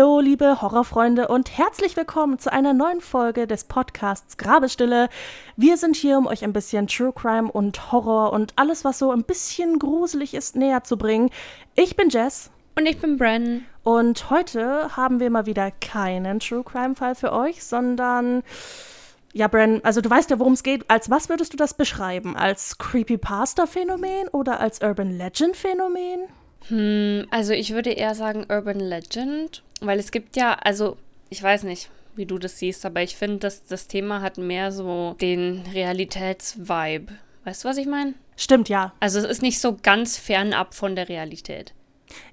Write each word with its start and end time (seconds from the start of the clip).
Hallo, 0.00 0.20
liebe 0.20 0.62
Horrorfreunde 0.62 1.28
und 1.28 1.58
herzlich 1.58 1.94
willkommen 1.94 2.38
zu 2.38 2.50
einer 2.50 2.72
neuen 2.72 3.02
Folge 3.02 3.46
des 3.46 3.64
Podcasts 3.64 4.38
Grabestille. 4.38 5.10
Wir 5.56 5.76
sind 5.76 5.94
hier, 5.94 6.16
um 6.16 6.26
euch 6.26 6.42
ein 6.42 6.54
bisschen 6.54 6.86
True 6.86 7.12
Crime 7.12 7.52
und 7.52 7.92
Horror 7.92 8.32
und 8.32 8.54
alles, 8.56 8.82
was 8.82 8.98
so 8.98 9.10
ein 9.10 9.24
bisschen 9.24 9.78
gruselig 9.78 10.32
ist, 10.32 10.56
näher 10.56 10.84
zu 10.84 10.96
bringen. 10.96 11.28
Ich 11.74 11.96
bin 11.96 12.08
Jess. 12.08 12.50
Und 12.78 12.86
ich 12.86 12.98
bin 12.98 13.18
Bren. 13.18 13.66
Und 13.82 14.30
heute 14.30 14.96
haben 14.96 15.20
wir 15.20 15.28
mal 15.28 15.44
wieder 15.44 15.70
keinen 15.70 16.40
True 16.40 16.64
Crime 16.64 16.94
Fall 16.94 17.14
für 17.14 17.34
euch, 17.34 17.62
sondern 17.62 18.42
ja, 19.34 19.48
Bren, 19.48 19.84
also 19.84 20.00
du 20.00 20.08
weißt 20.08 20.30
ja, 20.30 20.38
worum 20.38 20.54
es 20.54 20.62
geht. 20.62 20.88
Als 20.88 21.10
was 21.10 21.28
würdest 21.28 21.52
du 21.52 21.58
das 21.58 21.74
beschreiben? 21.74 22.38
Als 22.38 22.78
Creepypasta-Phänomen 22.78 24.28
oder 24.28 24.60
als 24.60 24.80
Urban 24.80 25.10
Legend-Phänomen? 25.10 26.20
Hm, 26.68 27.26
also 27.30 27.52
ich 27.52 27.72
würde 27.72 27.90
eher 27.90 28.14
sagen 28.14 28.46
Urban 28.48 28.80
Legend, 28.80 29.62
weil 29.80 29.98
es 29.98 30.10
gibt 30.10 30.36
ja, 30.36 30.54
also 30.54 30.96
ich 31.28 31.42
weiß 31.42 31.64
nicht, 31.64 31.90
wie 32.16 32.26
du 32.26 32.38
das 32.38 32.58
siehst, 32.58 32.84
aber 32.84 33.02
ich 33.02 33.16
finde, 33.16 33.38
dass 33.38 33.64
das 33.64 33.86
Thema 33.86 34.20
hat 34.20 34.38
mehr 34.38 34.72
so 34.72 35.16
den 35.20 35.64
Realitätsvibe. 35.72 37.12
Weißt 37.44 37.64
du, 37.64 37.68
was 37.68 37.76
ich 37.76 37.86
meine? 37.86 38.14
Stimmt, 38.36 38.68
ja. 38.68 38.92
Also 39.00 39.18
es 39.18 39.24
ist 39.24 39.42
nicht 39.42 39.60
so 39.60 39.76
ganz 39.80 40.18
fernab 40.18 40.74
von 40.74 40.96
der 40.96 41.08
Realität. 41.08 41.74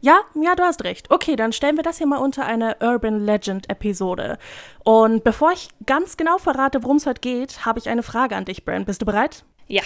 Ja, 0.01 0.19
ja, 0.35 0.55
du 0.55 0.63
hast 0.63 0.83
recht. 0.83 1.11
Okay, 1.11 1.35
dann 1.35 1.53
stellen 1.53 1.77
wir 1.77 1.83
das 1.83 1.99
hier 1.99 2.07
mal 2.07 2.17
unter 2.17 2.45
eine 2.45 2.77
Urban 2.81 3.25
Legend 3.25 3.69
Episode. 3.69 4.37
Und 4.83 5.23
bevor 5.23 5.51
ich 5.51 5.69
ganz 5.85 6.17
genau 6.17 6.37
verrate, 6.37 6.83
worum 6.83 6.97
es 6.97 7.05
heute 7.05 7.21
geht, 7.21 7.65
habe 7.65 7.79
ich 7.79 7.89
eine 7.89 8.03
Frage 8.03 8.35
an 8.35 8.45
dich, 8.45 8.65
Brand. 8.65 8.85
Bist 8.85 9.01
du 9.01 9.05
bereit? 9.05 9.43
Ja. 9.67 9.83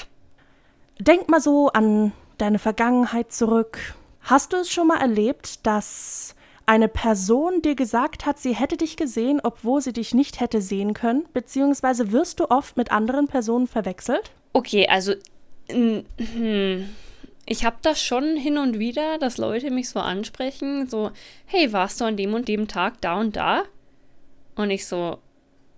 Denk 1.00 1.30
mal 1.30 1.42
so 1.42 1.70
an 1.70 2.14
deine 2.38 2.60
Vergangenheit 2.60 3.32
zurück. 3.32 3.96
Hast 4.24 4.54
du 4.54 4.58
es 4.58 4.72
schon 4.72 4.88
mal 4.88 5.00
erlebt, 5.00 5.66
dass 5.66 6.36
eine 6.66 6.88
Person 6.88 7.62
dir 7.62 7.76
gesagt 7.76 8.26
hat, 8.26 8.40
sie 8.40 8.56
hätte 8.56 8.78
dich 8.78 8.96
gesehen, 8.96 9.42
obwohl 9.44 9.82
sie 9.82 9.94
dich 9.94 10.14
nicht 10.14 10.40
hätte 10.40 10.62
sehen 10.62 10.94
können? 10.94 11.26
Beziehungsweise 11.34 12.12
wirst 12.12 12.40
du 12.40 12.50
oft 12.50 12.78
mit 12.78 12.92
anderen 12.92 13.28
Personen 13.28 13.68
verwechselt? 13.68 14.32
Okay, 14.54 14.88
also 14.88 15.14
hm, 15.70 16.06
ich 17.46 17.66
habe 17.66 17.78
das 17.82 18.02
schon 18.02 18.38
hin 18.38 18.58
und 18.58 18.80
wieder, 18.80 19.18
dass 19.18 19.38
Leute 19.38 19.72
mich 19.72 19.90
so 19.90 20.00
ansprechen, 20.00 20.88
so, 20.88 21.12
hey, 21.46 21.74
warst 21.74 22.00
du 22.00 22.06
an 22.06 22.18
dem 22.18 22.34
und 22.34 22.48
dem 22.48 22.68
Tag 22.68 23.02
da 23.02 23.20
und 23.20 23.36
da? 23.36 23.64
Und 24.56 24.70
ich 24.70 24.86
so, 24.86 25.18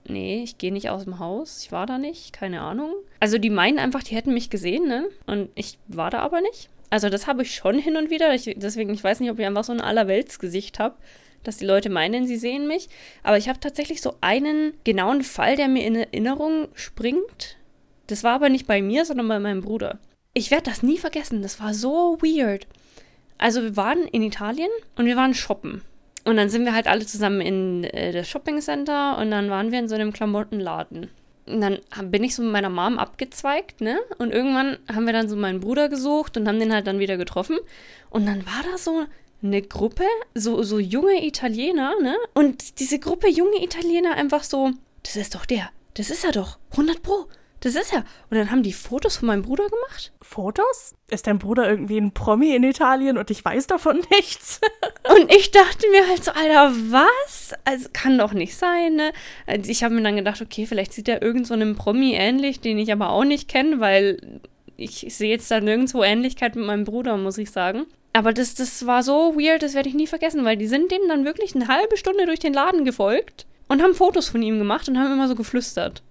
nee, 0.06 0.44
ich 0.44 0.58
gehe 0.58 0.74
nicht 0.74 0.90
aus 0.90 1.06
dem 1.06 1.20
Haus, 1.20 1.64
ich 1.64 1.72
war 1.72 1.86
da 1.86 1.98
nicht, 1.98 2.34
keine 2.34 2.62
Ahnung. 2.62 2.94
Also 3.20 3.38
die 3.38 3.50
meinen 3.50 3.80
einfach, 3.80 4.04
die 4.04 4.16
hätten 4.16 4.34
mich 4.34 4.50
gesehen, 4.50 4.88
ne? 4.88 5.08
Und 5.26 5.50
ich 5.56 5.78
war 5.88 6.10
da 6.10 6.20
aber 6.20 6.42
nicht. 6.42 6.70
Also 6.94 7.10
das 7.10 7.26
habe 7.26 7.42
ich 7.42 7.56
schon 7.56 7.80
hin 7.80 7.98
und 7.98 8.12
wieder. 8.12 8.36
Ich, 8.36 8.54
deswegen, 8.56 8.94
ich 8.94 9.04
weiß 9.04 9.20
nicht, 9.20 9.32
ob 9.32 9.40
ich 9.40 9.48
einfach 9.48 9.64
so 9.64 9.74
ein 9.74 9.82
Allerweltsgesicht 9.82 10.78
habe, 10.78 10.96
dass 11.42 11.58
die 11.58 11.66
Leute 11.66 11.90
meinen, 11.90 12.28
sie 12.28 12.36
sehen 12.36 12.68
mich. 12.68 12.88
Aber 13.24 13.36
ich 13.36 13.50
habe 13.50 13.60
tatsächlich 13.60 14.00
so 14.00 14.14
einen 14.22 14.74
genauen 14.84 15.24
Fall, 15.24 15.56
der 15.56 15.70
mir 15.70 15.88
in 15.88 15.96
Erinnerung 15.96 16.68
springt. 16.76 17.58
Das 18.06 18.24
war 18.24 18.34
aber 18.36 18.50
nicht 18.50 18.68
bei 18.68 18.84
mir, 18.84 19.06
sondern 19.06 19.28
bei 19.28 19.40
meinem 19.40 19.62
Bruder. 19.62 19.98
Ich 20.36 20.52
werde 20.52 20.70
das 20.70 20.84
nie 20.84 21.00
vergessen. 21.00 21.42
Das 21.42 21.59
war 21.59 21.74
so 21.74 22.20
weird. 22.22 22.68
Also 23.40 23.64
wir 23.64 23.76
waren 23.76 24.06
in 24.06 24.22
Italien 24.22 24.70
und 24.96 25.08
wir 25.08 25.16
waren 25.16 25.34
shoppen. 25.34 25.82
Und 26.26 26.38
dann 26.38 26.50
sind 26.50 26.64
wir 26.64 26.76
halt 26.76 26.86
alle 26.86 27.08
zusammen 27.08 27.42
in 27.42 27.86
äh, 27.86 28.12
das 28.12 28.30
Shopping 28.30 28.62
Center 28.62 29.18
und 29.18 29.32
dann 29.32 29.50
waren 29.50 29.72
wir 29.72 29.80
in 29.80 29.90
so 29.90 29.96
einem 29.96 30.14
Klamottenladen. 30.14 31.09
Und 31.46 31.62
dann 31.62 31.80
bin 32.09 32.24
ich 32.24 32.36
so 32.36 32.44
mit 32.44 32.52
meiner 32.52 32.70
Mom 32.70 32.98
abgezweigt, 32.98 33.81
ne? 33.81 34.00
Und 34.18 34.31
irgendwann 34.31 34.78
haben 34.94 35.06
wir 35.06 35.14
dann 35.14 35.28
so 35.28 35.36
meinen 35.36 35.59
Bruder 35.59 35.90
gesucht 35.90 36.38
und 36.38 36.48
haben 36.48 36.59
den 36.59 36.74
halt 36.74 36.88
dann 36.88 37.00
wieder 37.00 37.18
getroffen. 37.18 37.58
Und 38.09 38.26
dann 38.26 38.46
war 38.46 38.64
da 38.72 38.78
so 38.78 39.06
eine 39.42 39.62
Gruppe, 39.62 40.06
so, 40.34 40.64
so 40.64 40.80
junge 40.80 41.26
Italiener, 41.26 41.94
ne? 42.02 42.16
Und 42.34 42.80
diese 42.80 43.00
Gruppe 43.00 43.28
junge 43.28 43.62
Italiener 43.62 44.14
einfach 44.14 44.44
so, 44.44 44.72
das 45.03 45.18
ist 45.18 45.36
doch 45.36 45.46
der, 45.46 45.70
das 45.96 46.09
ist 46.09 46.24
er 46.24 46.32
doch, 46.32 46.58
100 46.72 47.03
Pro, 47.03 47.28
das 47.63 47.75
ist 47.75 47.94
er. 47.94 48.03
Und 48.29 48.38
dann 48.38 48.51
haben 48.51 48.62
die 48.62 48.74
Fotos 48.74 49.16
von 49.16 49.28
meinem 49.28 49.41
Bruder 49.41 49.69
gemacht. 49.69 50.12
Fotos? 50.22 50.96
Ist 51.09 51.28
dein 51.28 51.40
Bruder 51.40 51.69
irgendwie 51.69 51.97
ein 51.97 52.13
Promi 52.13 52.53
in 52.53 52.63
Italien 52.63 53.18
und 53.18 53.31
ich 53.31 53.44
weiß 53.44 53.68
davon 53.68 54.01
nichts? 54.12 54.59
und 55.18 55.34
ich 55.34 55.51
dachte 55.51 55.90
mir 55.90 56.06
halt 56.09 56.25
so, 56.25 56.31
Alter, 56.31 56.75
was? 56.90 57.53
Also 57.63 57.88
kann 57.94 58.18
doch 58.18 58.34
nicht 58.34 58.57
sein, 58.57 58.96
ne? 58.96 59.13
Also 59.47 59.72
ich 59.72 59.81
habe 59.84 59.96
mir 59.96 60.02
dann 60.02 60.18
gedacht, 60.18 60.41
okay, 60.41 60.66
vielleicht 60.66 60.91
sieht 60.91 61.07
er 61.07 61.22
irgend 61.22 61.47
so 61.47 61.53
einem 61.53 61.78
Promi 61.78 62.13
ähnlich, 62.16 62.59
den 62.59 62.78
ich 62.78 62.91
aber 62.91 63.12
auch 63.12 63.23
nicht 63.23 63.47
kenne, 63.47 63.79
weil 63.79 64.41
ich 64.75 65.06
sehe 65.09 65.29
jetzt 65.29 65.50
da 65.50 65.62
nirgendwo 65.62 66.03
Ähnlichkeit 66.03 66.57
mit 66.57 66.66
meinem 66.66 66.84
Bruder, 66.84 67.16
muss 67.16 67.38
ich 67.38 67.52
sagen. 67.52 67.85
Aber 68.12 68.34
das, 68.34 68.56
das 68.56 68.85
war 68.85 69.03
so 69.03 69.35
weird, 69.35 69.63
das 69.63 69.73
werde 69.73 69.88
ich 69.88 69.96
nie 69.96 70.07
vergessen, 70.07 70.44
weil 70.44 70.57
die 70.57 70.68
sind 70.68 70.91
dem 70.91 71.07
dann 71.07 71.23
wirklich 71.23 71.56
eine 71.56 71.69
halbe 71.69 71.96
Stunde 71.96 72.25
durch 72.25 72.40
den 72.40 72.53
Laden 72.53 72.84
gefolgt 72.84 73.47
und 73.69 73.81
haben 73.81 73.96
Fotos 73.96 74.28
von 74.28 74.44
ihm 74.44 74.59
gemacht 74.59 74.90
und 74.90 75.00
haben 75.00 75.13
immer 75.13 75.29
so 75.29 75.35
geflüstert. 75.35 76.03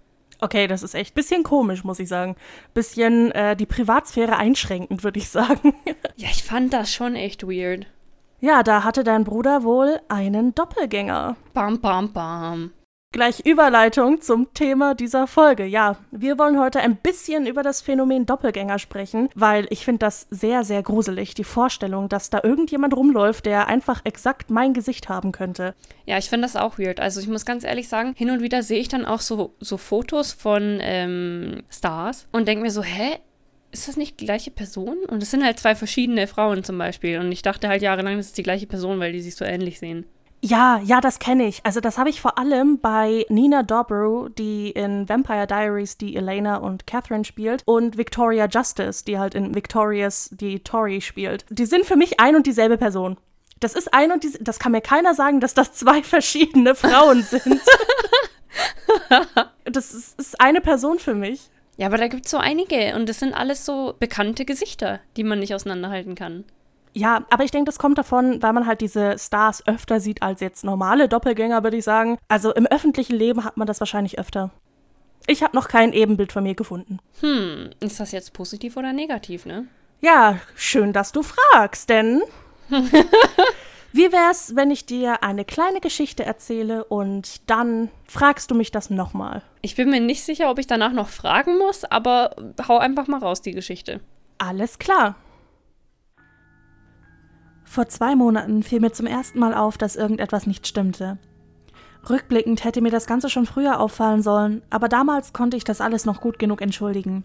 Okay, 0.43 0.67
das 0.67 0.83
ist 0.83 0.97
echt 0.97 1.13
ein 1.13 1.15
bisschen 1.15 1.45
komisch, 1.45 1.85
muss 1.85 2.01
ich 2.01 2.09
sagen. 2.09 2.35
Bisschen 2.75 3.31
äh, 3.31 3.55
die 3.55 3.65
Privatsphäre 3.65 4.37
einschränkend, 4.37 5.05
würde 5.05 5.21
ich 5.21 5.29
sagen. 5.29 5.73
ja, 6.17 6.29
ich 6.33 6.43
fand 6.43 6.73
das 6.73 6.93
schon 6.93 7.15
echt 7.15 7.45
weird. 7.47 7.87
Ja, 8.41 8.65
da 8.65 8.83
hatte 8.83 9.05
dein 9.05 9.23
Bruder 9.23 9.63
wohl 9.63 10.01
einen 10.09 10.53
Doppelgänger. 10.53 11.37
Bam, 11.55 11.81
bam, 11.81 12.13
bam. 12.13 12.73
Gleich 13.13 13.41
Überleitung 13.41 14.23
zum 14.23 14.55
Thema 14.55 14.95
dieser 14.95 15.27
Folge. 15.27 15.67
Ja, 15.67 15.99
wir 16.11 16.39
wollen 16.39 16.59
heute 16.59 16.81
ein 16.81 16.97
bisschen 16.97 17.47
über 17.47 17.63
das 17.63 17.83
Phänomen 17.83 18.25
Doppelgänger 18.25 18.79
sprechen, 18.79 19.29
weil 19.35 19.67
ich 19.69 19.85
finde 19.85 19.99
das 19.99 20.27
sehr, 20.31 20.65
sehr 20.65 20.83
gruselig, 20.83 21.35
die 21.35 21.45
Vorstellung, 21.45 22.09
dass 22.09 22.31
da 22.31 22.41
irgendjemand 22.43 22.97
rumläuft, 22.97 23.45
der 23.45 23.69
einfach 23.69 24.01
exakt 24.05 24.51
mein 24.51 24.73
Gesicht 24.73 25.11
haben 25.11 25.31
könnte. 25.31 25.75
Ja, 26.07 26.17
ich 26.17 26.31
finde 26.31 26.47
das 26.47 26.57
auch 26.57 26.79
weird. 26.79 27.01
Also 27.01 27.21
ich 27.21 27.29
muss 27.29 27.45
ganz 27.45 27.65
ehrlich 27.65 27.87
sagen, 27.87 28.15
hin 28.17 28.31
und 28.31 28.41
wieder 28.41 28.63
sehe 28.63 28.81
ich 28.81 28.89
dann 28.89 29.05
auch 29.05 29.21
so, 29.21 29.55
so 29.61 29.77
Fotos 29.77 30.33
von 30.33 30.79
ähm, 30.81 31.65
Stars 31.69 32.27
und 32.33 32.49
denke 32.49 32.63
mir 32.63 32.71
so, 32.71 32.83
hä? 32.83 33.19
Ist 33.73 33.89
das 33.89 33.97
nicht 33.97 34.21
die 34.21 34.27
gleiche 34.27 34.51
Person? 34.51 34.99
Und 35.09 35.23
es 35.23 35.31
sind 35.31 35.45
halt 35.45 35.59
zwei 35.59 35.75
verschiedene 35.75 36.27
Frauen 36.27 36.63
zum 36.63 36.77
Beispiel. 36.77 37.19
Und 37.19 37.33
ich 37.33 37.41
dachte 37.41 37.69
halt 37.69 37.81
jahrelang, 37.81 38.19
das 38.19 38.27
ist 38.27 38.37
die 38.39 38.43
gleiche 38.43 38.67
Person, 38.67 39.01
weil 39.01 39.13
die 39.13 39.23
sich 39.23 39.35
so 39.35 39.47
ähnlich 39.47 39.79
sehen. 39.79 40.05
Ja, 40.45 40.81
ja, 40.85 41.01
das 41.01 41.21
kenne 41.21 41.47
ich. 41.47 41.65
Also 41.65 41.81
das 41.81 41.99
habe 41.99 42.11
ich 42.11 42.21
vor 42.21 42.37
allem 42.37 42.81
bei 42.81 43.25
Nina 43.29 43.63
Dobrew, 43.63 44.29
die 44.29 44.71
in 44.71 45.09
Vampire 45.09 45.47
Diaries 45.47 45.99
die 45.99 46.17
Elena 46.17 46.57
und 46.57 46.85
Catherine 46.85 47.25
spielt, 47.25 47.63
und 47.65 47.97
Victoria 47.97 48.49
Justice, 48.49 49.05
die 49.05 49.21
halt 49.21 49.37
in 49.37 49.55
Victorious 49.55 50.31
die 50.33 50.59
Tori 50.59 51.01
spielt. 51.01 51.45
Die 51.49 51.65
sind 51.65 51.87
für 51.87 51.95
mich 51.95 52.19
ein 52.19 52.35
und 52.35 52.49
dieselbe 52.49 52.77
Person. 52.77 53.19
Das 53.61 53.75
ist 53.75 53.95
ein 53.95 54.11
und 54.11 54.25
dieselbe, 54.25 54.43
das 54.43 54.59
kann 54.59 54.73
mir 54.73 54.81
keiner 54.81 55.15
sagen, 55.15 55.39
dass 55.39 55.55
das 55.55 55.75
zwei 55.75 56.03
verschiedene 56.03 56.75
Frauen 56.75 57.23
sind. 57.23 57.61
das 59.65 59.95
ist, 59.95 60.19
ist 60.19 60.41
eine 60.41 60.61
Person 60.61 60.99
für 60.99 61.15
mich. 61.15 61.51
Ja, 61.77 61.87
aber 61.87 61.99
da 61.99 62.09
gibt 62.09 62.25
es 62.25 62.33
so 62.33 62.39
einige 62.39 62.97
und 62.97 63.09
das 63.09 63.21
sind 63.21 63.33
alles 63.33 63.65
so 63.65 63.95
bekannte 63.99 64.45
Gesichter, 64.45 64.99
die 65.17 65.23
man 65.23 65.39
nicht 65.39 65.55
auseinanderhalten 65.55 66.17
kann. 66.17 66.45
Ja, 66.95 67.25
aber 67.31 67.45
ich 67.45 67.51
denke, 67.51 67.67
das 67.67 67.79
kommt 67.79 67.99
davon, 67.99 68.43
weil 68.43 68.53
man 68.53 68.67
halt 68.67 68.81
diese 68.81 69.19
Stars 69.19 69.67
öfter 69.67 70.01
sieht 70.01 70.23
als 70.23 70.41
jetzt 70.41 70.63
normale 70.65 71.09
Doppelgänger, 71.09 71.63
würde 71.63 71.79
ich 71.79 71.85
sagen. 71.85 72.19
Also 72.29 72.53
im 72.53 72.67
öffentlichen 72.67 73.17
Leben 73.17 73.45
hat 73.45 73.57
man 73.57 73.67
das 73.67 73.81
wahrscheinlich 73.81 74.19
öfter. 74.19 74.51
Ich 75.27 75.43
habe 75.43 75.57
noch 75.57 75.69
kein 75.69 75.93
Ebenbild 75.93 76.33
von 76.33 76.43
mir 76.43 76.55
gefunden. 76.55 76.99
Hm, 77.21 77.71
ist 77.81 78.01
das 78.01 78.13
jetzt 78.13 78.33
positiv 78.33 78.77
oder 78.77 78.93
negativ, 78.93 79.47
ne? 79.47 79.67
Ja, 80.01 80.39
schön, 80.57 80.93
dass 80.93 81.13
du 81.13 81.23
fragst, 81.23 81.89
denn 81.89 82.23
wie 83.93 84.13
wär's, 84.13 84.57
wenn 84.57 84.71
ich 84.71 84.85
dir 84.85 85.23
eine 85.23 85.45
kleine 85.45 85.81
Geschichte 85.81 86.25
erzähle 86.25 86.85
und 86.85 87.49
dann 87.49 87.89
fragst 88.09 88.51
du 88.51 88.55
mich 88.55 88.73
das 88.73 88.91
nochmal? 88.91 89.43
Ich 89.63 89.77
bin 89.77 89.91
mir 89.91 90.01
nicht 90.01 90.25
sicher, 90.25 90.51
ob 90.51 90.59
ich 90.59 90.67
danach 90.67 90.93
noch 90.93 91.09
fragen 91.09 91.57
muss, 91.57 91.85
aber 91.85 92.35
hau 92.67 92.79
einfach 92.79 93.07
mal 93.07 93.21
raus 93.21 93.43
die 93.43 93.53
Geschichte. 93.53 94.01
Alles 94.39 94.81
klar. 94.81 95.15
Vor 97.73 97.89
zwei 97.89 98.15
Monaten 98.17 98.63
fiel 98.63 98.81
mir 98.81 98.93
zum 98.93 99.07
ersten 99.07 99.39
Mal 99.39 99.55
auf, 99.55 99.79
dass 99.79 99.97
irgendetwas 99.97 100.47
nicht 100.47 100.67
stimmte. 100.67 101.17
Rückblickend 102.11 102.65
hätte 102.65 102.83
mir 102.83 102.91
das 102.91 103.07
Ganze 103.07 103.31
schon 103.31 103.47
früher 103.47 103.81
auffallen 103.81 104.21
sollen, 104.21 104.61
aber 104.69 104.91
damals 104.91 105.33
konnte 105.33 105.57
ich 105.57 105.65
das 105.65 105.81
alles 105.81 106.05
noch 106.05 106.21
gut 106.21 106.39
genug 106.39 106.61
entschuldigen. 106.61 107.25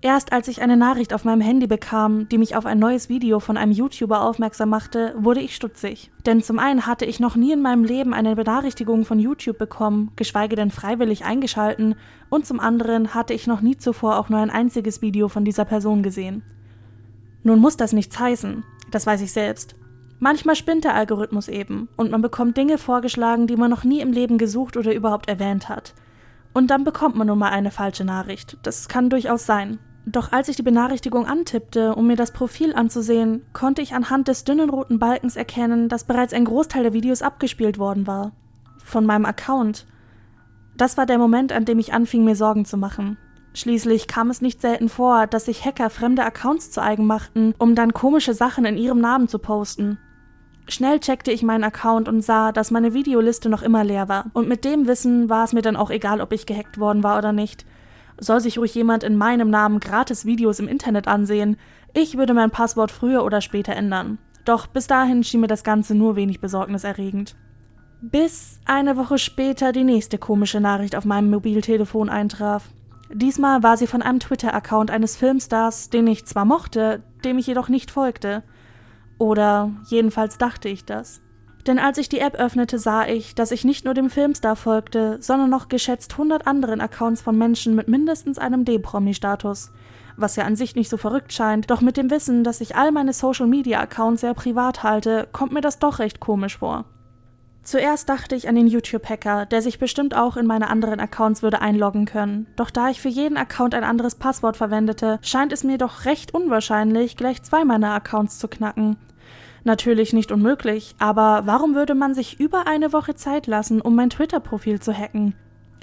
Erst 0.00 0.32
als 0.32 0.48
ich 0.48 0.62
eine 0.62 0.78
Nachricht 0.78 1.12
auf 1.12 1.26
meinem 1.26 1.42
Handy 1.42 1.66
bekam, 1.66 2.30
die 2.30 2.38
mich 2.38 2.56
auf 2.56 2.64
ein 2.64 2.78
neues 2.78 3.10
Video 3.10 3.40
von 3.40 3.58
einem 3.58 3.72
YouTuber 3.72 4.22
aufmerksam 4.22 4.70
machte, 4.70 5.14
wurde 5.18 5.40
ich 5.40 5.54
stutzig. 5.54 6.10
Denn 6.24 6.40
zum 6.40 6.58
einen 6.58 6.86
hatte 6.86 7.04
ich 7.04 7.20
noch 7.20 7.36
nie 7.36 7.52
in 7.52 7.60
meinem 7.60 7.84
Leben 7.84 8.14
eine 8.14 8.36
Benachrichtigung 8.36 9.04
von 9.04 9.18
YouTube 9.18 9.58
bekommen, 9.58 10.12
geschweige 10.16 10.56
denn 10.56 10.70
freiwillig 10.70 11.26
eingeschalten, 11.26 11.94
und 12.30 12.46
zum 12.46 12.58
anderen 12.58 13.12
hatte 13.12 13.34
ich 13.34 13.46
noch 13.46 13.60
nie 13.60 13.76
zuvor 13.76 14.18
auch 14.18 14.30
nur 14.30 14.38
ein 14.38 14.48
einziges 14.48 15.02
Video 15.02 15.28
von 15.28 15.44
dieser 15.44 15.66
Person 15.66 16.02
gesehen. 16.02 16.42
Nun 17.42 17.58
muss 17.58 17.76
das 17.76 17.92
nichts 17.92 18.18
heißen. 18.18 18.64
Das 18.90 19.06
weiß 19.06 19.20
ich 19.20 19.32
selbst. 19.32 19.74
Manchmal 20.20 20.56
spinnt 20.56 20.84
der 20.84 20.94
Algorithmus 20.94 21.48
eben 21.48 21.88
und 21.96 22.10
man 22.10 22.22
bekommt 22.22 22.56
Dinge 22.56 22.78
vorgeschlagen, 22.78 23.46
die 23.46 23.56
man 23.56 23.70
noch 23.70 23.84
nie 23.84 24.00
im 24.00 24.12
Leben 24.12 24.36
gesucht 24.36 24.76
oder 24.76 24.92
überhaupt 24.92 25.28
erwähnt 25.28 25.68
hat. 25.68 25.94
Und 26.52 26.70
dann 26.70 26.82
bekommt 26.82 27.14
man 27.14 27.28
nun 27.28 27.38
mal 27.38 27.50
eine 27.50 27.70
falsche 27.70 28.04
Nachricht. 28.04 28.56
Das 28.62 28.88
kann 28.88 29.10
durchaus 29.10 29.46
sein. 29.46 29.78
Doch 30.06 30.32
als 30.32 30.48
ich 30.48 30.56
die 30.56 30.62
Benachrichtigung 30.62 31.26
antippte, 31.26 31.94
um 31.94 32.06
mir 32.06 32.16
das 32.16 32.32
Profil 32.32 32.74
anzusehen, 32.74 33.44
konnte 33.52 33.82
ich 33.82 33.94
anhand 33.94 34.26
des 34.26 34.42
dünnen 34.42 34.70
roten 34.70 34.98
Balkens 34.98 35.36
erkennen, 35.36 35.88
dass 35.88 36.04
bereits 36.04 36.32
ein 36.32 36.46
Großteil 36.46 36.82
der 36.82 36.94
Videos 36.94 37.22
abgespielt 37.22 37.78
worden 37.78 38.06
war. 38.06 38.32
Von 38.82 39.04
meinem 39.04 39.26
Account. 39.26 39.86
Das 40.76 40.96
war 40.96 41.04
der 41.04 41.18
Moment, 41.18 41.52
an 41.52 41.66
dem 41.66 41.78
ich 41.78 41.92
anfing, 41.92 42.24
mir 42.24 42.36
Sorgen 42.36 42.64
zu 42.64 42.78
machen. 42.78 43.18
Schließlich 43.54 44.06
kam 44.06 44.30
es 44.30 44.40
nicht 44.40 44.60
selten 44.60 44.88
vor, 44.88 45.26
dass 45.26 45.46
sich 45.46 45.64
Hacker 45.64 45.90
fremde 45.90 46.24
Accounts 46.24 46.70
zu 46.70 46.82
eigen 46.82 47.06
machten, 47.06 47.54
um 47.58 47.74
dann 47.74 47.92
komische 47.92 48.34
Sachen 48.34 48.64
in 48.64 48.76
ihrem 48.76 49.00
Namen 49.00 49.28
zu 49.28 49.38
posten. 49.38 49.98
Schnell 50.68 51.00
checkte 51.00 51.32
ich 51.32 51.42
meinen 51.42 51.64
Account 51.64 52.08
und 52.08 52.20
sah, 52.20 52.52
dass 52.52 52.70
meine 52.70 52.92
Videoliste 52.92 53.48
noch 53.48 53.62
immer 53.62 53.84
leer 53.84 54.08
war. 54.08 54.26
Und 54.34 54.48
mit 54.48 54.64
dem 54.64 54.86
Wissen 54.86 55.30
war 55.30 55.44
es 55.44 55.54
mir 55.54 55.62
dann 55.62 55.76
auch 55.76 55.90
egal, 55.90 56.20
ob 56.20 56.30
ich 56.32 56.44
gehackt 56.44 56.78
worden 56.78 57.02
war 57.02 57.16
oder 57.16 57.32
nicht. 57.32 57.64
Soll 58.20 58.40
sich 58.40 58.58
ruhig 58.58 58.74
jemand 58.74 59.02
in 59.02 59.16
meinem 59.16 59.48
Namen 59.48 59.80
gratis 59.80 60.26
Videos 60.26 60.58
im 60.60 60.68
Internet 60.68 61.08
ansehen. 61.08 61.56
Ich 61.94 62.18
würde 62.18 62.34
mein 62.34 62.50
Passwort 62.50 62.90
früher 62.90 63.24
oder 63.24 63.40
später 63.40 63.74
ändern. 63.74 64.18
Doch 64.44 64.66
bis 64.66 64.86
dahin 64.86 65.24
schien 65.24 65.40
mir 65.40 65.46
das 65.46 65.64
Ganze 65.64 65.94
nur 65.94 66.16
wenig 66.16 66.40
besorgniserregend. 66.40 67.34
Bis 68.00 68.60
eine 68.64 68.96
Woche 68.96 69.18
später 69.18 69.72
die 69.72 69.84
nächste 69.84 70.18
komische 70.18 70.60
Nachricht 70.60 70.96
auf 70.96 71.04
meinem 71.04 71.30
Mobiltelefon 71.30 72.10
eintraf. 72.10 72.68
Diesmal 73.12 73.62
war 73.62 73.76
sie 73.76 73.86
von 73.86 74.02
einem 74.02 74.20
Twitter-Account 74.20 74.90
eines 74.90 75.16
Filmstars, 75.16 75.88
den 75.88 76.06
ich 76.06 76.26
zwar 76.26 76.44
mochte, 76.44 77.02
dem 77.24 77.38
ich 77.38 77.46
jedoch 77.46 77.68
nicht 77.68 77.90
folgte. 77.90 78.42
Oder 79.16 79.70
jedenfalls 79.88 80.38
dachte 80.38 80.68
ich 80.68 80.84
das. 80.84 81.20
Denn 81.66 81.78
als 81.78 81.98
ich 81.98 82.08
die 82.08 82.20
App 82.20 82.34
öffnete, 82.34 82.78
sah 82.78 83.06
ich, 83.06 83.34
dass 83.34 83.50
ich 83.50 83.64
nicht 83.64 83.84
nur 83.84 83.94
dem 83.94 84.10
Filmstar 84.10 84.56
folgte, 84.56 85.18
sondern 85.20 85.50
noch 85.50 85.68
geschätzt 85.68 86.12
100 86.12 86.46
anderen 86.46 86.80
Accounts 86.80 87.20
von 87.20 87.36
Menschen 87.36 87.74
mit 87.74 87.88
mindestens 87.88 88.38
einem 88.38 88.64
D-Promi-Status. 88.64 89.72
Was 90.16 90.36
ja 90.36 90.44
an 90.44 90.56
sich 90.56 90.76
nicht 90.76 90.88
so 90.88 90.96
verrückt 90.96 91.32
scheint, 91.32 91.70
doch 91.70 91.80
mit 91.80 91.96
dem 91.96 92.10
Wissen, 92.10 92.44
dass 92.44 92.60
ich 92.60 92.76
all 92.76 92.90
meine 92.92 93.12
Social-Media-Accounts 93.12 94.20
sehr 94.20 94.34
privat 94.34 94.82
halte, 94.82 95.28
kommt 95.32 95.52
mir 95.52 95.60
das 95.60 95.78
doch 95.78 95.98
recht 95.98 96.20
komisch 96.20 96.58
vor. 96.58 96.86
Zuerst 97.68 98.08
dachte 98.08 98.34
ich 98.34 98.48
an 98.48 98.54
den 98.54 98.66
YouTube-Hacker, 98.66 99.44
der 99.44 99.60
sich 99.60 99.78
bestimmt 99.78 100.16
auch 100.16 100.38
in 100.38 100.46
meine 100.46 100.70
anderen 100.70 101.00
Accounts 101.00 101.42
würde 101.42 101.60
einloggen 101.60 102.06
können. 102.06 102.46
Doch 102.56 102.70
da 102.70 102.88
ich 102.88 102.98
für 102.98 103.10
jeden 103.10 103.36
Account 103.36 103.74
ein 103.74 103.84
anderes 103.84 104.14
Passwort 104.14 104.56
verwendete, 104.56 105.18
scheint 105.20 105.52
es 105.52 105.64
mir 105.64 105.76
doch 105.76 106.06
recht 106.06 106.32
unwahrscheinlich, 106.32 107.18
gleich 107.18 107.42
zwei 107.42 107.66
meiner 107.66 107.92
Accounts 107.92 108.38
zu 108.38 108.48
knacken. 108.48 108.96
Natürlich 109.64 110.14
nicht 110.14 110.32
unmöglich, 110.32 110.94
aber 110.98 111.42
warum 111.44 111.74
würde 111.74 111.94
man 111.94 112.14
sich 112.14 112.40
über 112.40 112.66
eine 112.66 112.94
Woche 112.94 113.16
Zeit 113.16 113.46
lassen, 113.46 113.82
um 113.82 113.94
mein 113.94 114.08
Twitter-Profil 114.08 114.80
zu 114.80 114.94
hacken? 114.94 115.34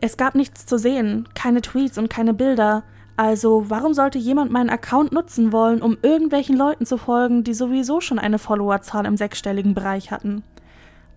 Es 0.02 0.18
gab 0.18 0.34
nichts 0.34 0.66
zu 0.66 0.80
sehen, 0.80 1.30
keine 1.36 1.62
Tweets 1.62 2.00
und 2.00 2.10
keine 2.10 2.34
Bilder. 2.34 2.82
Also 3.16 3.66
warum 3.68 3.94
sollte 3.94 4.18
jemand 4.18 4.52
meinen 4.52 4.72
Account 4.72 5.12
nutzen 5.12 5.52
wollen, 5.52 5.84
um 5.84 6.00
irgendwelchen 6.02 6.58
Leuten 6.58 6.88
zu 6.88 6.98
folgen, 6.98 7.44
die 7.44 7.54
sowieso 7.54 8.02
schon 8.02 8.18
eine 8.18 8.40
Followerzahl 8.40 9.06
im 9.06 9.18
sechsstelligen 9.18 9.76
Bereich 9.76 10.10
hatten? 10.10 10.42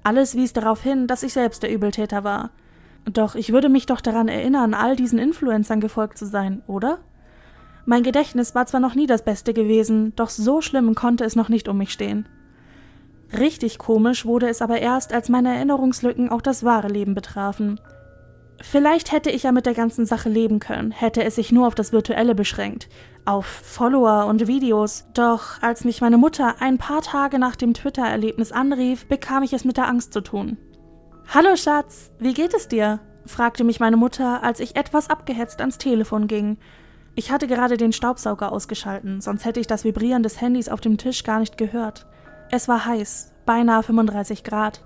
Alles 0.08 0.37
wies 0.37 0.55
darauf 0.55 0.82
hin, 0.82 1.06
dass 1.06 1.22
ich 1.22 1.34
selbst 1.34 1.62
der 1.62 1.70
Übeltäter 1.70 2.25
war. 2.25 2.49
Doch 3.05 3.34
ich 3.34 3.52
würde 3.52 3.69
mich 3.69 3.84
doch 3.84 4.00
daran 4.00 4.26
erinnern, 4.28 4.72
all 4.72 4.96
diesen 4.96 5.19
Influencern 5.19 5.81
gefolgt 5.81 6.16
zu 6.16 6.25
sein, 6.25 6.62
oder? 6.66 7.00
Mein 7.84 8.02
Gedächtnis 8.05 8.55
war 8.55 8.64
zwar 8.64 8.81
noch 8.81 8.94
nie 8.94 9.06
das 9.06 9.22
Beste 9.22 9.52
gewesen, 9.52 10.14
doch 10.16 10.31
so 10.31 10.62
schlimm 10.62 10.94
konnte 10.94 11.26
es 11.26 11.37
noch 11.37 11.50
nicht 11.50 11.69
um 11.69 11.76
mich 11.76 11.93
stehen. 11.93 12.26
Richtig 13.38 13.76
komisch 13.76 14.25
wurde 14.25 14.49
es 14.49 14.62
aber 14.62 14.78
erst, 14.78 15.12
als 15.12 15.28
meine 15.28 15.55
Erinnerungslücken 15.55 16.31
auch 16.31 16.40
das 16.40 16.64
wahre 16.64 16.88
Leben 16.88 17.14
betrafen. 17.14 17.78
Vielleicht 18.62 19.12
hätte 19.12 19.28
ich 19.28 19.43
ja 19.43 19.52
mit 19.52 19.66
der 19.66 19.75
ganzen 19.75 20.06
Sache 20.06 20.31
leben 20.31 20.58
können, 20.58 20.90
hätte 20.90 21.22
es 21.22 21.34
sich 21.34 21.52
nur 21.52 21.66
auf 21.66 21.75
das 21.75 21.93
Virtuelle 21.93 22.34
beschränkt, 22.34 22.88
auf 23.28 23.44
Follower 23.44 24.25
und 24.26 24.46
Videos. 24.46 25.06
Doch 25.12 25.60
als 25.60 25.84
mich 25.84 26.00
meine 26.00 26.16
Mutter 26.16 26.56
ein 26.60 26.78
paar 26.78 27.02
Tage 27.02 27.38
nach 27.38 27.56
dem 27.56 27.75
Twitter-Erlebnis 27.75 28.52
anrief, 28.52 29.06
bekam 29.06 29.42
ich 29.42 29.52
es 29.52 29.66
mit 29.66 29.76
der 29.76 29.86
Angst 29.86 30.14
zu 30.14 30.22
tun. 30.22 30.56
Hallo 31.28 31.54
Schatz, 31.56 32.10
wie 32.19 32.32
geht 32.32 32.54
es 32.54 32.69
dir? 32.69 33.00
fragte 33.26 33.64
mich 33.64 33.80
meine 33.80 33.98
Mutter, 33.98 34.42
als 34.42 34.60
ich 34.60 34.76
etwas 34.76 35.10
abgehetzt 35.10 35.60
ans 35.60 35.76
Telefon 35.76 36.26
ging. 36.26 36.56
Ich 37.14 37.30
hatte 37.30 37.46
gerade 37.46 37.76
den 37.76 37.92
Staubsauger 37.92 38.50
ausgeschalten, 38.50 39.20
sonst 39.20 39.44
hätte 39.44 39.60
ich 39.60 39.66
das 39.66 39.84
Vibrieren 39.84 40.22
des 40.22 40.40
Handys 40.40 40.70
auf 40.70 40.80
dem 40.80 40.96
Tisch 40.96 41.22
gar 41.25 41.40
nicht 41.40 41.58
gehört. 41.58 42.06
Es 42.50 42.66
war 42.66 42.86
heiß, 42.86 43.34
beinahe 43.44 43.82
35 43.82 44.42
Grad. 44.42 44.82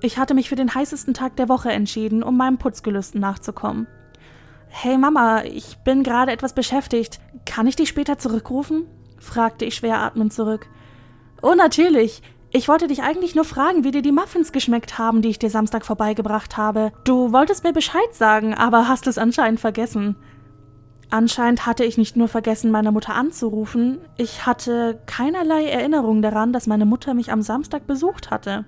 Ich 0.00 0.16
hatte 0.16 0.32
mich 0.32 0.48
für 0.48 0.56
den 0.56 0.74
heißesten 0.74 1.12
Tag 1.12 1.36
der 1.36 1.50
Woche 1.50 1.70
entschieden, 1.70 2.22
um 2.22 2.38
meinem 2.38 2.56
Putzgelüsten 2.56 3.20
nachzukommen. 3.20 3.86
Hey 4.76 4.98
Mama, 4.98 5.44
ich 5.44 5.78
bin 5.84 6.02
gerade 6.02 6.32
etwas 6.32 6.52
beschäftigt. 6.52 7.20
Kann 7.46 7.68
ich 7.68 7.76
dich 7.76 7.88
später 7.88 8.18
zurückrufen? 8.18 8.86
fragte 9.20 9.64
ich 9.64 9.76
schwer 9.76 10.00
atmend 10.00 10.32
zurück. 10.32 10.66
Oh, 11.42 11.54
natürlich. 11.54 12.22
Ich 12.50 12.66
wollte 12.66 12.88
dich 12.88 13.02
eigentlich 13.02 13.36
nur 13.36 13.44
fragen, 13.44 13.84
wie 13.84 13.92
dir 13.92 14.02
die 14.02 14.10
Muffins 14.10 14.50
geschmeckt 14.50 14.98
haben, 14.98 15.22
die 15.22 15.28
ich 15.28 15.38
dir 15.38 15.48
Samstag 15.48 15.86
vorbeigebracht 15.86 16.56
habe. 16.56 16.92
Du 17.04 17.32
wolltest 17.32 17.62
mir 17.62 17.72
Bescheid 17.72 18.12
sagen, 18.12 18.52
aber 18.52 18.88
hast 18.88 19.06
es 19.06 19.16
anscheinend 19.16 19.60
vergessen. 19.60 20.16
Anscheinend 21.08 21.66
hatte 21.66 21.84
ich 21.84 21.96
nicht 21.96 22.16
nur 22.16 22.26
vergessen, 22.26 22.72
meine 22.72 22.90
Mutter 22.90 23.14
anzurufen, 23.14 24.00
ich 24.18 24.44
hatte 24.44 25.00
keinerlei 25.06 25.66
Erinnerung 25.66 26.20
daran, 26.20 26.52
dass 26.52 26.66
meine 26.66 26.84
Mutter 26.84 27.14
mich 27.14 27.30
am 27.30 27.42
Samstag 27.42 27.86
besucht 27.86 28.32
hatte. 28.32 28.66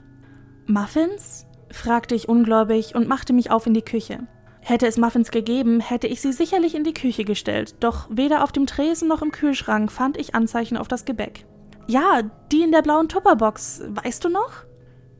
Muffins? 0.66 1.46
fragte 1.72 2.14
ich 2.14 2.28
ungläubig 2.28 2.94
und 2.94 3.08
machte 3.08 3.32
mich 3.32 3.50
auf 3.50 3.66
in 3.66 3.74
die 3.74 3.82
Küche. 3.82 4.28
Hätte 4.68 4.88
es 4.88 4.98
Muffins 4.98 5.30
gegeben, 5.30 5.78
hätte 5.78 6.08
ich 6.08 6.20
sie 6.20 6.32
sicherlich 6.32 6.74
in 6.74 6.82
die 6.82 6.92
Küche 6.92 7.22
gestellt, 7.22 7.76
doch 7.78 8.08
weder 8.10 8.42
auf 8.42 8.50
dem 8.50 8.66
Tresen 8.66 9.06
noch 9.06 9.22
im 9.22 9.30
Kühlschrank 9.30 9.92
fand 9.92 10.16
ich 10.16 10.34
Anzeichen 10.34 10.76
auf 10.76 10.88
das 10.88 11.04
Gebäck. 11.04 11.46
Ja, 11.86 12.22
die 12.50 12.62
in 12.62 12.72
der 12.72 12.82
blauen 12.82 13.08
Tupperbox, 13.08 13.84
weißt 13.90 14.24
du 14.24 14.28
noch? 14.28 14.64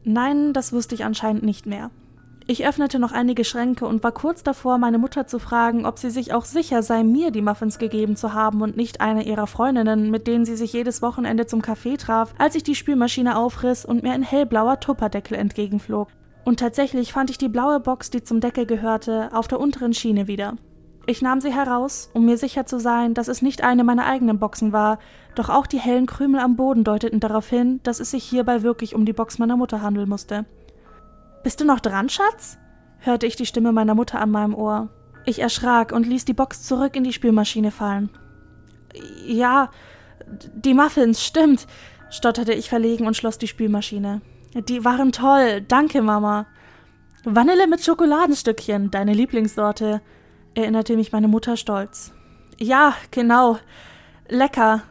Nein, 0.03 0.53
das 0.53 0.73
wusste 0.73 0.97
ich 0.97 1.05
anscheinend 1.05 1.45
nicht 1.45 1.65
mehr. 1.65 1.93
Ich 2.49 2.67
öffnete 2.67 2.99
noch 2.99 3.13
einige 3.13 3.45
Schränke 3.45 3.87
und 3.87 4.03
war 4.03 4.11
kurz 4.11 4.43
davor, 4.43 4.79
meine 4.79 4.99
Mutter 4.99 5.29
zu 5.29 5.39
fragen, 5.39 5.87
ob 5.87 6.01
sie 6.01 6.11
sich 6.11 6.35
auch 6.35 6.45
sicher 6.45 6.83
sei, 6.83 7.05
mir 7.05 7.31
die 7.31 7.41
Muffins 7.41 7.79
gegeben 7.79 8.17
zu 8.17 8.35
haben 8.35 8.63
und 8.63 8.77
nicht 8.77 9.01
eine 9.01 9.23
ihrer 9.23 9.47
Freundinnen, 9.47 10.11
mit 10.11 10.27
denen 10.27 10.45
sie 10.45 10.57
sich 10.57 10.73
jedes 10.73 11.03
Wochenende 11.03 11.47
zum 11.47 11.63
Café 11.63 11.97
traf, 11.97 12.35
als 12.37 12.57
ich 12.57 12.65
die 12.65 12.75
Spülmaschine 12.75 13.39
aufriss 13.39 13.85
und 13.85 14.03
mir 14.03 14.11
ein 14.11 14.25
hellblauer 14.25 14.81
Tupperdeckel 14.81 15.37
entgegenflog. 15.37 16.09
Und 16.47 16.61
tatsächlich 16.61 17.13
fand 17.13 17.29
ich 17.31 17.39
die 17.39 17.49
blaue 17.49 17.81
Box, 17.81 18.11
die 18.11 18.23
zum 18.23 18.41
Deckel 18.41 18.67
gehörte, 18.67 19.31
auf 19.33 19.49
der 19.49 19.59
unteren 19.59 19.93
Schiene 19.93 20.29
wieder. 20.29 20.55
Ich 21.05 21.21
nahm 21.21 21.41
sie 21.41 21.53
heraus, 21.53 22.09
um 22.15 22.25
mir 22.25 22.39
sicher 22.39 22.67
zu 22.67 22.79
sein, 22.79 23.15
dass 23.15 23.27
es 23.27 23.43
nicht 23.43 23.65
eine 23.65 23.83
meiner 23.83 24.07
eigenen 24.07 24.39
Boxen 24.39 24.73
war, 24.73 25.01
doch 25.35 25.49
auch 25.49 25.67
die 25.67 25.81
hellen 25.81 26.07
Krümel 26.07 26.39
am 26.39 26.55
Boden 26.55 26.85
deuteten 26.85 27.19
darauf 27.19 27.49
hin, 27.49 27.81
dass 27.83 27.99
es 27.99 28.13
sich 28.13 28.23
hierbei 28.23 28.63
wirklich 28.63 28.95
um 28.95 29.05
die 29.05 29.13
Box 29.13 29.41
meiner 29.41 29.57
Mutter 29.57 29.83
handeln 29.83 30.09
musste. 30.09 30.45
Bist 31.43 31.61
du 31.61 31.65
noch 31.65 31.81
dran, 31.81 32.09
Schatz? 32.09 32.59
hörte 33.01 33.27
ich 33.27 33.35
die 33.35 33.47
Stimme 33.47 33.73
meiner 33.73 33.97
Mutter 33.97 34.21
an 34.21 34.31
meinem 34.31 34.55
Ohr. 34.55 34.91
Ich 35.25 35.41
erschrak 35.41 35.91
und 35.91 36.07
ließ 36.07 36.27
die 36.27 36.33
Box 36.33 36.63
zurück 36.63 36.95
in 36.95 37.03
die 37.03 37.13
Spülmaschine 37.13 37.73
fallen. 37.73 38.09
Ja, 39.27 39.73
die 40.55 40.75
Muffins, 40.75 41.25
stimmt, 41.25 41.67
stotterte 42.09 42.53
ich 42.53 42.69
verlegen 42.69 43.09
und 43.09 43.17
schloss 43.17 43.37
die 43.37 43.49
Spülmaschine. 43.49 44.21
Die 44.57 44.85
waren 44.85 45.13
toll, 45.13 45.61
danke, 45.61 46.01
Mama. 46.01 46.47
Vanille 47.25 47.67
mit 47.67 47.85
Schokoladenstückchen, 47.85 48.91
deine 48.91 49.13
Lieblingssorte, 49.13 50.01
erinnerte 50.55 50.97
mich 50.97 51.13
meine 51.13 51.29
Mutter 51.29 51.59
stolz. 51.59 52.13
Ja, 52.59 52.95
genau. 53.11 53.59
Lecker, 54.29 54.83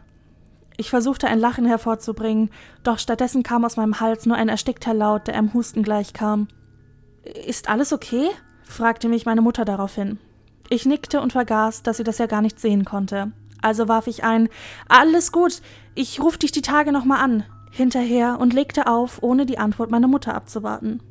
ich 0.77 0.91
versuchte 0.91 1.27
ein 1.27 1.39
Lachen 1.39 1.65
hervorzubringen, 1.65 2.51
doch 2.83 2.99
stattdessen 2.99 3.41
kam 3.41 3.65
aus 3.65 3.75
meinem 3.75 3.99
Hals 3.99 4.27
nur 4.27 4.37
ein 4.37 4.49
erstickter 4.49 4.93
Laut, 4.93 5.27
der 5.27 5.35
einem 5.35 5.53
Husten 5.53 5.81
gleichkam. 5.81 6.47
Ist 7.23 7.67
alles 7.67 7.91
okay? 7.91 8.29
fragte 8.63 9.07
mich 9.07 9.25
meine 9.25 9.41
Mutter 9.41 9.65
daraufhin. 9.65 10.19
Ich 10.69 10.85
nickte 10.85 11.21
und 11.21 11.31
vergaß, 11.31 11.81
dass 11.81 11.97
sie 11.97 12.03
das 12.03 12.19
ja 12.19 12.27
gar 12.27 12.41
nicht 12.41 12.59
sehen 12.59 12.85
konnte. 12.85 13.31
Also 13.61 13.87
warf 13.87 14.05
ich 14.05 14.23
ein 14.23 14.49
Alles 14.87 15.31
gut, 15.31 15.61
ich 15.95 16.21
ruf 16.21 16.37
dich 16.37 16.51
die 16.51 16.61
Tage 16.61 16.91
nochmal 16.91 17.21
an, 17.21 17.45
hinterher 17.75 18.39
und 18.39 18.53
legte 18.53 18.87
auf, 18.87 19.21
ohne 19.21 19.45
die 19.45 19.57
Antwort 19.57 19.91
meiner 19.91 20.07
Mutter 20.07 20.33
abzuwarten. 20.33 21.01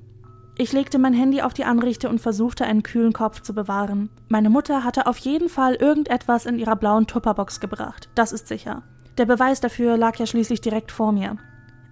Ich 0.56 0.72
legte 0.72 0.98
mein 0.98 1.14
Handy 1.14 1.42
auf 1.42 1.52
die 1.52 1.64
Anrichte 1.64 2.08
und 2.08 2.20
versuchte, 2.20 2.64
einen 2.64 2.82
kühlen 2.82 3.12
Kopf 3.12 3.40
zu 3.40 3.54
bewahren. 3.54 4.08
Meine 4.28 4.50
Mutter 4.50 4.84
hatte 4.84 5.06
auf 5.06 5.18
jeden 5.18 5.48
Fall 5.48 5.74
irgendetwas 5.74 6.46
in 6.46 6.58
ihrer 6.58 6.76
blauen 6.76 7.06
Tupperbox 7.06 7.60
gebracht, 7.60 8.08
das 8.14 8.32
ist 8.32 8.48
sicher. 8.48 8.82
Der 9.18 9.26
Beweis 9.26 9.60
dafür 9.60 9.96
lag 9.96 10.16
ja 10.16 10.26
schließlich 10.26 10.60
direkt 10.60 10.90
vor 10.90 11.12
mir. 11.12 11.36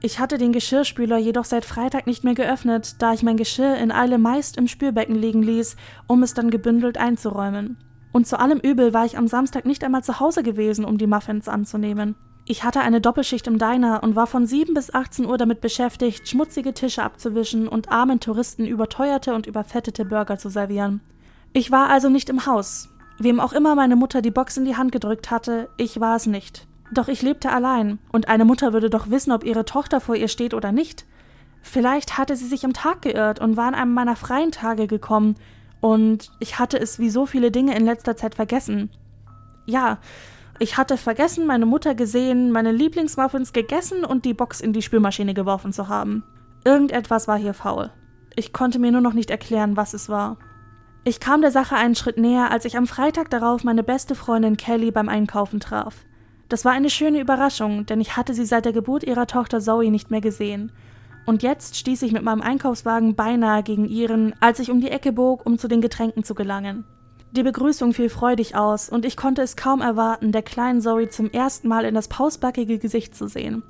Ich 0.00 0.18
hatte 0.18 0.38
den 0.38 0.52
Geschirrspüler 0.52 1.18
jedoch 1.18 1.44
seit 1.44 1.64
Freitag 1.64 2.06
nicht 2.06 2.24
mehr 2.24 2.34
geöffnet, 2.34 2.96
da 3.00 3.12
ich 3.12 3.22
mein 3.22 3.36
Geschirr 3.36 3.76
in 3.76 3.92
Eile 3.92 4.18
meist 4.18 4.56
im 4.56 4.66
Spülbecken 4.66 5.14
liegen 5.14 5.42
ließ, 5.42 5.76
um 6.08 6.22
es 6.22 6.34
dann 6.34 6.50
gebündelt 6.50 6.98
einzuräumen. 6.98 7.76
Und 8.12 8.26
zu 8.26 8.38
allem 8.38 8.58
Übel 8.58 8.92
war 8.92 9.06
ich 9.06 9.16
am 9.16 9.28
Samstag 9.28 9.64
nicht 9.64 9.84
einmal 9.84 10.02
zu 10.02 10.18
Hause 10.18 10.42
gewesen, 10.42 10.84
um 10.84 10.98
die 10.98 11.06
Muffins 11.06 11.48
anzunehmen. 11.48 12.16
Ich 12.44 12.64
hatte 12.64 12.80
eine 12.80 13.00
Doppelschicht 13.00 13.46
im 13.46 13.58
Diner 13.58 14.02
und 14.02 14.16
war 14.16 14.26
von 14.26 14.46
7 14.46 14.74
bis 14.74 14.92
18 14.92 15.26
Uhr 15.26 15.38
damit 15.38 15.60
beschäftigt, 15.60 16.28
schmutzige 16.28 16.74
Tische 16.74 17.02
abzuwischen 17.02 17.68
und 17.68 17.90
armen 17.90 18.20
Touristen 18.20 18.66
überteuerte 18.66 19.34
und 19.34 19.46
überfettete 19.46 20.04
Burger 20.04 20.38
zu 20.38 20.48
servieren. 20.48 21.00
Ich 21.52 21.70
war 21.70 21.88
also 21.88 22.08
nicht 22.08 22.28
im 22.30 22.46
Haus, 22.46 22.92
Wem 23.18 23.40
auch 23.40 23.52
immer 23.52 23.74
meine 23.74 23.94
Mutter 23.94 24.22
die 24.22 24.30
Box 24.30 24.56
in 24.56 24.64
die 24.64 24.76
Hand 24.76 24.90
gedrückt 24.90 25.30
hatte, 25.30 25.68
ich 25.76 26.00
war 26.00 26.16
es 26.16 26.26
nicht. 26.26 26.66
Doch 26.92 27.08
ich 27.08 27.22
lebte 27.22 27.50
allein, 27.50 27.98
und 28.10 28.28
eine 28.28 28.44
Mutter 28.44 28.72
würde 28.72 28.90
doch 28.90 29.10
wissen, 29.10 29.32
ob 29.32 29.44
ihre 29.44 29.64
Tochter 29.64 30.00
vor 30.00 30.16
ihr 30.16 30.28
steht 30.28 30.54
oder 30.54 30.72
nicht. 30.72 31.06
Vielleicht 31.62 32.18
hatte 32.18 32.34
sie 32.34 32.46
sich 32.46 32.64
im 32.64 32.72
Tag 32.72 33.02
geirrt 33.02 33.38
und 33.40 33.56
war 33.56 33.66
an 33.66 33.74
einem 33.74 33.94
meiner 33.94 34.16
freien 34.16 34.50
Tage 34.50 34.86
gekommen, 34.86 35.36
und 35.80 36.30
ich 36.38 36.58
hatte 36.58 36.78
es 36.78 36.98
wie 36.98 37.10
so 37.10 37.26
viele 37.26 37.50
Dinge 37.50 37.76
in 37.76 37.84
letzter 37.84 38.16
Zeit 38.16 38.34
vergessen. 38.34 38.90
Ja, 39.66 39.98
ich 40.62 40.76
hatte 40.76 40.96
vergessen, 40.96 41.44
meine 41.44 41.66
Mutter 41.66 41.96
gesehen, 41.96 42.52
meine 42.52 42.70
Lieblingsmuffins 42.70 43.52
gegessen 43.52 44.04
und 44.04 44.24
die 44.24 44.32
Box 44.32 44.60
in 44.60 44.72
die 44.72 44.80
Spülmaschine 44.80 45.34
geworfen 45.34 45.72
zu 45.72 45.88
haben. 45.88 46.22
Irgendetwas 46.64 47.26
war 47.26 47.36
hier 47.36 47.52
faul. 47.52 47.90
Ich 48.36 48.52
konnte 48.52 48.78
mir 48.78 48.92
nur 48.92 49.00
noch 49.00 49.12
nicht 49.12 49.30
erklären, 49.30 49.76
was 49.76 49.92
es 49.92 50.08
war. 50.08 50.38
Ich 51.02 51.18
kam 51.18 51.40
der 51.40 51.50
Sache 51.50 51.74
einen 51.74 51.96
Schritt 51.96 52.16
näher, 52.16 52.52
als 52.52 52.64
ich 52.64 52.76
am 52.76 52.86
Freitag 52.86 53.28
darauf 53.30 53.64
meine 53.64 53.82
beste 53.82 54.14
Freundin 54.14 54.56
Kelly 54.56 54.92
beim 54.92 55.08
Einkaufen 55.08 55.58
traf. 55.58 55.96
Das 56.48 56.64
war 56.64 56.70
eine 56.70 56.90
schöne 56.90 57.18
Überraschung, 57.18 57.84
denn 57.86 58.00
ich 58.00 58.16
hatte 58.16 58.32
sie 58.32 58.44
seit 58.44 58.64
der 58.64 58.72
Geburt 58.72 59.02
ihrer 59.02 59.26
Tochter 59.26 59.58
Zoe 59.58 59.90
nicht 59.90 60.12
mehr 60.12 60.20
gesehen. 60.20 60.70
Und 61.26 61.42
jetzt 61.42 61.76
stieß 61.76 62.02
ich 62.02 62.12
mit 62.12 62.22
meinem 62.22 62.40
Einkaufswagen 62.40 63.16
beinahe 63.16 63.64
gegen 63.64 63.88
ihren, 63.88 64.32
als 64.38 64.60
ich 64.60 64.70
um 64.70 64.80
die 64.80 64.90
Ecke 64.90 65.12
bog, 65.12 65.44
um 65.44 65.58
zu 65.58 65.66
den 65.66 65.80
Getränken 65.80 66.22
zu 66.22 66.36
gelangen. 66.36 66.84
Die 67.32 67.42
Begrüßung 67.42 67.94
fiel 67.94 68.10
freudig 68.10 68.56
aus, 68.56 68.90
und 68.90 69.06
ich 69.06 69.16
konnte 69.16 69.40
es 69.40 69.56
kaum 69.56 69.80
erwarten, 69.80 70.32
der 70.32 70.42
kleinen 70.42 70.82
Zoe 70.82 71.08
zum 71.08 71.30
ersten 71.30 71.66
Mal 71.66 71.86
in 71.86 71.94
das 71.94 72.08
pausbackige 72.08 72.78
Gesicht 72.78 73.14
zu 73.14 73.26
sehen. 73.26 73.62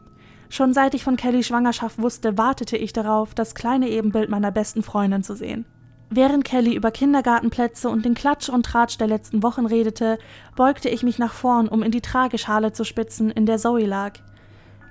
Schon 0.48 0.74
seit 0.74 0.94
ich 0.94 1.04
von 1.04 1.16
Kellys 1.16 1.46
Schwangerschaft 1.46 2.02
wusste, 2.02 2.36
wartete 2.36 2.76
ich 2.76 2.92
darauf, 2.92 3.34
das 3.34 3.54
kleine 3.54 3.88
Ebenbild 3.88 4.30
meiner 4.30 4.50
besten 4.50 4.82
Freundin 4.82 5.22
zu 5.22 5.36
sehen. 5.36 5.64
Während 6.10 6.44
Kelly 6.44 6.74
über 6.74 6.90
Kindergartenplätze 6.90 7.88
und 7.88 8.04
den 8.04 8.14
Klatsch 8.14 8.48
und 8.48 8.66
Tratsch 8.66 8.98
der 8.98 9.06
letzten 9.06 9.44
Wochen 9.44 9.64
redete, 9.64 10.18
beugte 10.56 10.88
ich 10.88 11.04
mich 11.04 11.20
nach 11.20 11.32
vorn, 11.32 11.68
um 11.68 11.84
in 11.84 11.92
die 11.92 12.02
Trageschale 12.02 12.72
zu 12.72 12.82
spitzen, 12.82 13.30
in 13.30 13.46
der 13.46 13.58
Zoe 13.58 13.86
lag. 13.86 14.14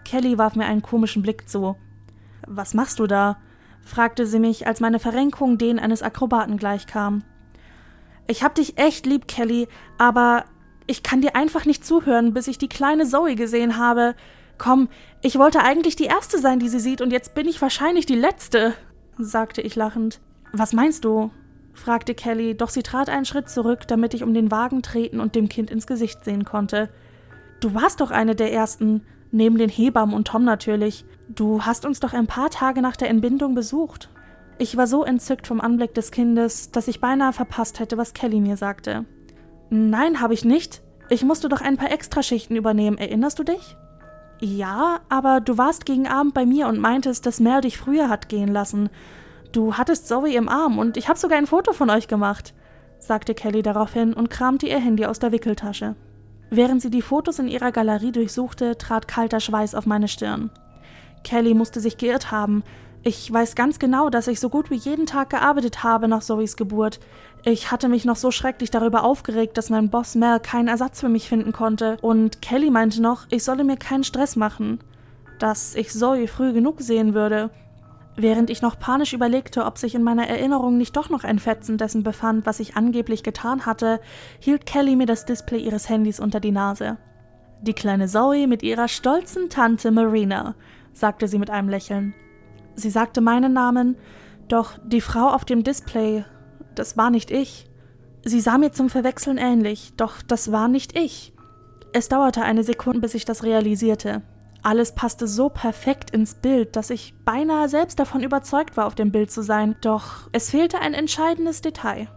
Kelly 0.06 0.38
warf 0.38 0.56
mir 0.56 0.66
einen 0.66 0.82
komischen 0.82 1.22
Blick 1.22 1.50
zu. 1.50 1.76
Was 2.48 2.74
machst 2.74 3.00
du 3.00 3.06
da? 3.06 3.38
fragte 3.84 4.26
sie 4.26 4.40
mich, 4.40 4.66
als 4.66 4.80
meine 4.80 5.00
Verrenkung 5.00 5.58
denen 5.58 5.78
eines 5.78 6.02
Akrobaten 6.02 6.56
gleichkam. 6.56 7.24
Ich 8.28 8.44
hab 8.44 8.56
dich 8.56 8.78
echt 8.78 9.06
lieb, 9.06 9.28
Kelly, 9.28 9.68
aber 9.98 10.46
ich 10.88 11.04
kann 11.04 11.22
dir 11.22 11.36
einfach 11.36 11.66
nicht 11.66 11.86
zuhören, 11.86 12.34
bis 12.34 12.48
ich 12.48 12.58
die 12.58 12.70
kleine 12.70 13.06
Zoe 13.06 13.36
gesehen 13.36 13.78
habe. 13.78 14.16
Komm, 14.58 14.90
ich 15.22 15.38
wollte 15.38 15.62
eigentlich 15.62 15.96
die 15.96 16.06
Erste 16.06 16.40
sein, 16.40 16.60
die 16.60 16.70
sie 16.70 16.80
sieht, 16.80 17.02
und 17.02 17.12
jetzt 17.12 17.34
bin 17.34 17.48
ich 17.48 17.62
wahrscheinlich 17.62 18.06
die 18.06 18.16
Letzte, 18.16 18.74
sagte 19.18 19.62
ich 19.62 19.76
lachend. 19.76 20.20
Was 20.54 20.74
meinst 20.74 21.06
du? 21.06 21.32
fragte 21.74 22.14
Kelly, 22.14 22.56
doch 22.56 22.70
sie 22.70 22.84
trat 22.84 23.10
einen 23.10 23.26
Schritt 23.26 23.50
zurück, 23.50 23.88
damit 23.88 24.14
ich 24.14 24.24
um 24.24 24.34
den 24.34 24.52
Wagen 24.52 24.82
treten 24.82 25.20
und 25.20 25.36
dem 25.36 25.50
Kind 25.50 25.72
ins 25.72 25.88
Gesicht 25.88 26.24
sehen 26.24 26.46
konnte. 26.46 26.90
Du 27.60 27.74
warst 27.74 28.02
doch 28.02 28.12
eine 28.12 28.36
der 28.36 28.52
ersten, 28.52 29.04
neben 29.32 29.58
den 29.58 29.70
Hebammen 29.70 30.14
und 30.14 30.28
Tom 30.28 30.44
natürlich. 30.44 31.06
Du 31.30 31.64
hast 31.64 31.86
uns 31.86 32.00
doch 32.00 32.14
ein 32.14 32.28
paar 32.28 32.50
Tage 32.50 32.82
nach 32.82 32.98
der 32.98 33.10
Entbindung 33.10 33.56
besucht. 33.56 34.10
Ich 34.58 34.78
war 34.78 34.88
so 34.88 35.04
entzückt 35.04 35.48
vom 35.48 35.62
Anblick 35.62 35.94
des 35.94 36.12
Kindes, 36.12 36.72
dass 36.72 36.88
ich 36.88 37.02
beinahe 37.02 37.34
verpasst 37.34 37.80
hätte, 37.80 37.98
was 37.98 38.14
Kelly 38.14 38.40
mir 38.40 38.58
sagte. 38.58 39.06
Nein, 39.70 40.22
habe 40.22 40.34
ich 40.34 40.46
nicht. 40.46 40.82
Ich 41.10 41.24
musste 41.24 41.50
doch 41.50 41.62
ein 41.62 41.78
paar 41.78 41.92
Extraschichten 41.92 42.56
übernehmen, 42.56 42.98
erinnerst 42.98 43.40
du 43.40 43.44
dich? 43.44 43.76
Ja, 44.40 45.02
aber 45.10 45.40
du 45.40 45.58
warst 45.58 45.86
gegen 45.86 46.08
Abend 46.08 46.34
bei 46.34 46.46
mir 46.46 46.68
und 46.68 46.80
meintest, 46.80 47.26
dass 47.26 47.40
Mel 47.40 47.62
dich 47.62 47.78
früher 47.78 48.10
hat 48.10 48.28
gehen 48.28 48.48
lassen. 48.48 48.90
Du 49.52 49.76
hattest 49.76 50.08
Zoe 50.08 50.34
im 50.34 50.50
Arm 50.50 50.80
und 50.80 50.98
ich 50.98 51.10
habe 51.10 51.20
sogar 51.20 51.38
ein 51.38 51.48
Foto 51.48 51.74
von 51.74 51.90
euch 51.90 52.08
gemacht, 52.08 52.54
sagte 52.98 53.36
Kelly 53.36 53.62
daraufhin 53.62 54.14
und 54.14 54.30
kramte 54.30 54.68
ihr 54.68 54.80
Handy 54.80 55.06
aus 55.06 55.20
der 55.20 55.32
Wickeltasche. 55.32 55.96
Während 56.50 56.82
sie 56.82 56.90
die 56.90 57.02
Fotos 57.02 57.40
in 57.40 57.48
ihrer 57.48 57.72
Galerie 57.72 58.12
durchsuchte, 58.12 58.78
trat 58.78 59.08
kalter 59.08 59.40
Schweiß 59.40 59.76
auf 59.76 59.86
meine 59.86 60.08
Stirn. 60.08 60.50
Kelly 61.24 61.54
musste 61.54 61.80
sich 61.80 61.98
geirrt 61.98 62.32
haben, 62.32 62.64
ich 63.04 63.32
weiß 63.32 63.56
ganz 63.56 63.80
genau, 63.80 64.10
dass 64.10 64.28
ich 64.28 64.40
so 64.40 64.50
gut 64.50 64.70
wie 64.70 64.76
jeden 64.76 65.08
Tag 65.08 65.32
gearbeitet 65.32 65.84
habe 65.84 66.08
nach 66.08 66.22
Zoes 66.22 66.56
Geburt. 66.56 67.00
Ich 67.44 67.72
hatte 67.72 67.90
mich 67.90 68.06
noch 68.06 68.16
so 68.16 68.30
schrecklich 68.30 68.70
darüber 68.70 69.04
aufgeregt, 69.04 69.58
dass 69.58 69.72
mein 69.72 69.90
Boss 69.90 70.14
Mel 70.14 70.40
keinen 70.40 70.68
Ersatz 70.68 71.00
für 71.00 71.10
mich 71.10 71.28
finden 71.28 71.52
konnte, 71.52 71.98
und 72.02 72.44
Kelly 72.44 72.70
meinte 72.70 73.02
noch, 73.02 73.26
ich 73.32 73.44
solle 73.44 73.64
mir 73.64 73.78
keinen 73.78 74.04
Stress 74.04 74.36
machen, 74.36 74.80
dass 75.40 75.74
ich 75.74 75.92
Zoe 75.92 76.28
früh 76.28 76.54
genug 76.54 76.82
sehen 76.82 77.16
würde. 77.16 77.50
Während 78.16 78.52
ich 78.52 78.62
noch 78.62 78.78
panisch 78.78 79.14
überlegte, 79.14 79.66
ob 79.66 79.80
sich 79.80 79.96
in 79.96 80.04
meiner 80.04 80.28
Erinnerung 80.28 80.78
nicht 80.78 80.96
doch 80.96 81.10
noch 81.10 81.24
ein 81.24 81.40
Fetzen 81.40 81.80
dessen 81.80 82.04
befand, 82.04 82.46
was 82.46 82.60
ich 82.60 82.76
angeblich 82.76 83.24
getan 83.24 83.66
hatte, 83.66 84.00
hielt 84.40 84.68
Kelly 84.68 84.96
mir 84.96 85.08
das 85.08 85.26
Display 85.26 85.60
ihres 85.60 85.90
Handys 85.90 86.20
unter 86.20 86.40
die 86.40 86.52
Nase. 86.52 86.98
Die 87.62 87.74
kleine 87.74 88.08
Zoe 88.08 88.46
mit 88.46 88.62
ihrer 88.62 88.88
stolzen 88.88 89.50
Tante 89.50 89.90
Marina, 89.90 90.54
sagte 90.94 91.28
sie 91.28 91.40
mit 91.40 91.50
einem 91.50 91.70
Lächeln. 91.70 92.14
Sie 92.76 92.90
sagte 92.90 93.22
meinen 93.22 93.54
Namen, 93.54 93.98
doch 94.48 94.78
die 94.84 95.02
Frau 95.02 95.28
auf 95.30 95.46
dem 95.46 95.64
Display, 95.64 96.26
das 96.76 96.98
war 96.98 97.10
nicht 97.10 97.32
ich. 97.32 97.70
Sie 98.24 98.40
sah 98.40 98.58
mir 98.58 98.72
zum 98.72 98.90
Verwechseln 98.90 99.38
ähnlich, 99.38 99.94
doch 99.98 100.22
das 100.22 100.52
war 100.52 100.68
nicht 100.68 100.98
ich. 100.98 101.34
Es 101.94 102.10
dauerte 102.10 102.44
eine 102.44 102.64
Sekunde, 102.64 103.00
bis 103.00 103.14
ich 103.14 103.26
das 103.26 103.44
realisierte. 103.44 104.22
Alles 104.64 104.94
passte 104.94 105.28
so 105.28 105.50
perfekt 105.50 106.12
ins 106.12 106.36
Bild, 106.36 106.76
dass 106.76 106.92
ich 106.92 107.16
beinahe 107.26 107.68
selbst 107.68 108.00
davon 108.00 108.22
überzeugt 108.22 108.78
war, 108.78 108.86
auf 108.86 108.96
dem 108.96 109.12
Bild 109.12 109.32
zu 109.32 109.42
sein, 109.42 109.76
doch 109.82 110.30
es 110.32 110.52
fehlte 110.52 110.80
ein 110.80 110.94
entscheidendes 110.94 111.62
Detail. 111.62 112.08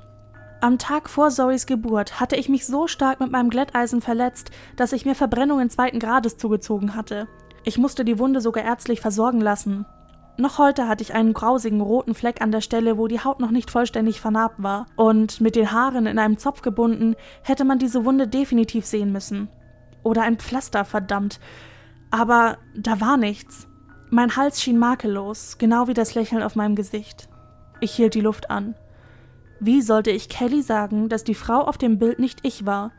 Am 0.61 0.79
Tag 0.79 1.11
vor 1.11 1.31
Zoes 1.31 1.67
Geburt 1.67 2.21
hatte 2.21 2.37
ich 2.37 2.49
mich 2.49 2.67
so 2.67 2.87
stark 2.87 3.21
mit 3.21 3.31
meinem 3.31 3.51
Glätteisen 3.51 4.01
verletzt, 4.01 4.51
dass 4.77 4.93
ich 4.93 5.05
mir 5.05 5.15
Verbrennungen 5.15 5.71
zweiten 5.71 5.99
Grades 5.99 6.37
zugezogen 6.37 6.95
hatte. 6.95 7.29
Ich 7.65 7.79
musste 7.79 8.05
die 8.05 8.19
Wunde 8.19 8.41
sogar 8.41 8.65
ärztlich 8.65 9.01
versorgen 9.01 9.41
lassen. 9.41 9.87
Noch 10.37 10.59
heute 10.59 10.89
hatte 10.89 11.05
ich 11.05 11.15
einen 11.15 11.33
grausigen 11.33 11.81
roten 11.81 12.15
Fleck 12.15 12.43
an 12.43 12.51
der 12.51 12.61
Stelle, 12.61 12.99
wo 12.99 13.07
die 13.07 13.21
Haut 13.21 13.39
noch 13.39 13.53
nicht 13.53 13.71
vollständig 13.71 14.21
vernarbt 14.21 14.61
war, 14.61 14.87
und 14.97 15.41
mit 15.41 15.55
den 15.55 15.71
Haaren 15.71 16.07
in 16.07 16.19
einem 16.19 16.39
Zopf 16.39 16.61
gebunden, 16.61 17.15
hätte 17.43 17.65
man 17.65 17.79
diese 17.79 18.05
Wunde 18.05 18.27
definitiv 18.27 18.85
sehen 18.85 19.13
müssen. 19.13 19.49
Oder 20.03 20.23
ein 20.23 20.39
Pflaster, 20.39 20.85
verdammt. 20.85 21.39
Aber 22.11 22.59
da 22.77 23.01
war 23.01 23.17
nichts. 23.17 23.69
Mein 24.11 24.37
Hals 24.37 24.61
schien 24.61 24.79
makellos, 24.79 25.57
genau 25.59 25.87
wie 25.87 25.95
das 25.95 26.15
Lächeln 26.17 26.43
auf 26.43 26.57
meinem 26.57 26.75
Gesicht. 26.75 27.29
Ich 27.81 27.93
hielt 27.93 28.15
die 28.15 28.21
Luft 28.21 28.51
an. 28.51 28.75
Wie 29.61 29.83
sollte 29.83 30.11
ich 30.11 30.29
Kelly 30.29 30.63
sagen, 30.63 31.09
dass 31.09 31.23
die 31.23 31.35
Frau 31.35 31.61
auf 31.61 31.79
dem 31.79 31.99
Bild 31.99 32.19
nicht 32.19 32.41
ich 32.43 32.67
war? 32.67 32.91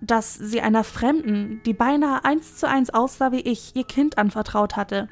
Dass 0.00 0.34
sie 0.34 0.60
einer 0.60 0.84
Fremden, 0.84 1.62
die 1.66 1.74
beinahe 1.74 2.24
eins 2.24 2.56
zu 2.56 2.68
eins 2.68 2.90
aussah 2.90 3.32
wie 3.32 3.40
ich, 3.40 3.74
ihr 3.74 3.84
Kind 3.84 4.18
anvertraut 4.18 4.76
hatte? 4.76 5.08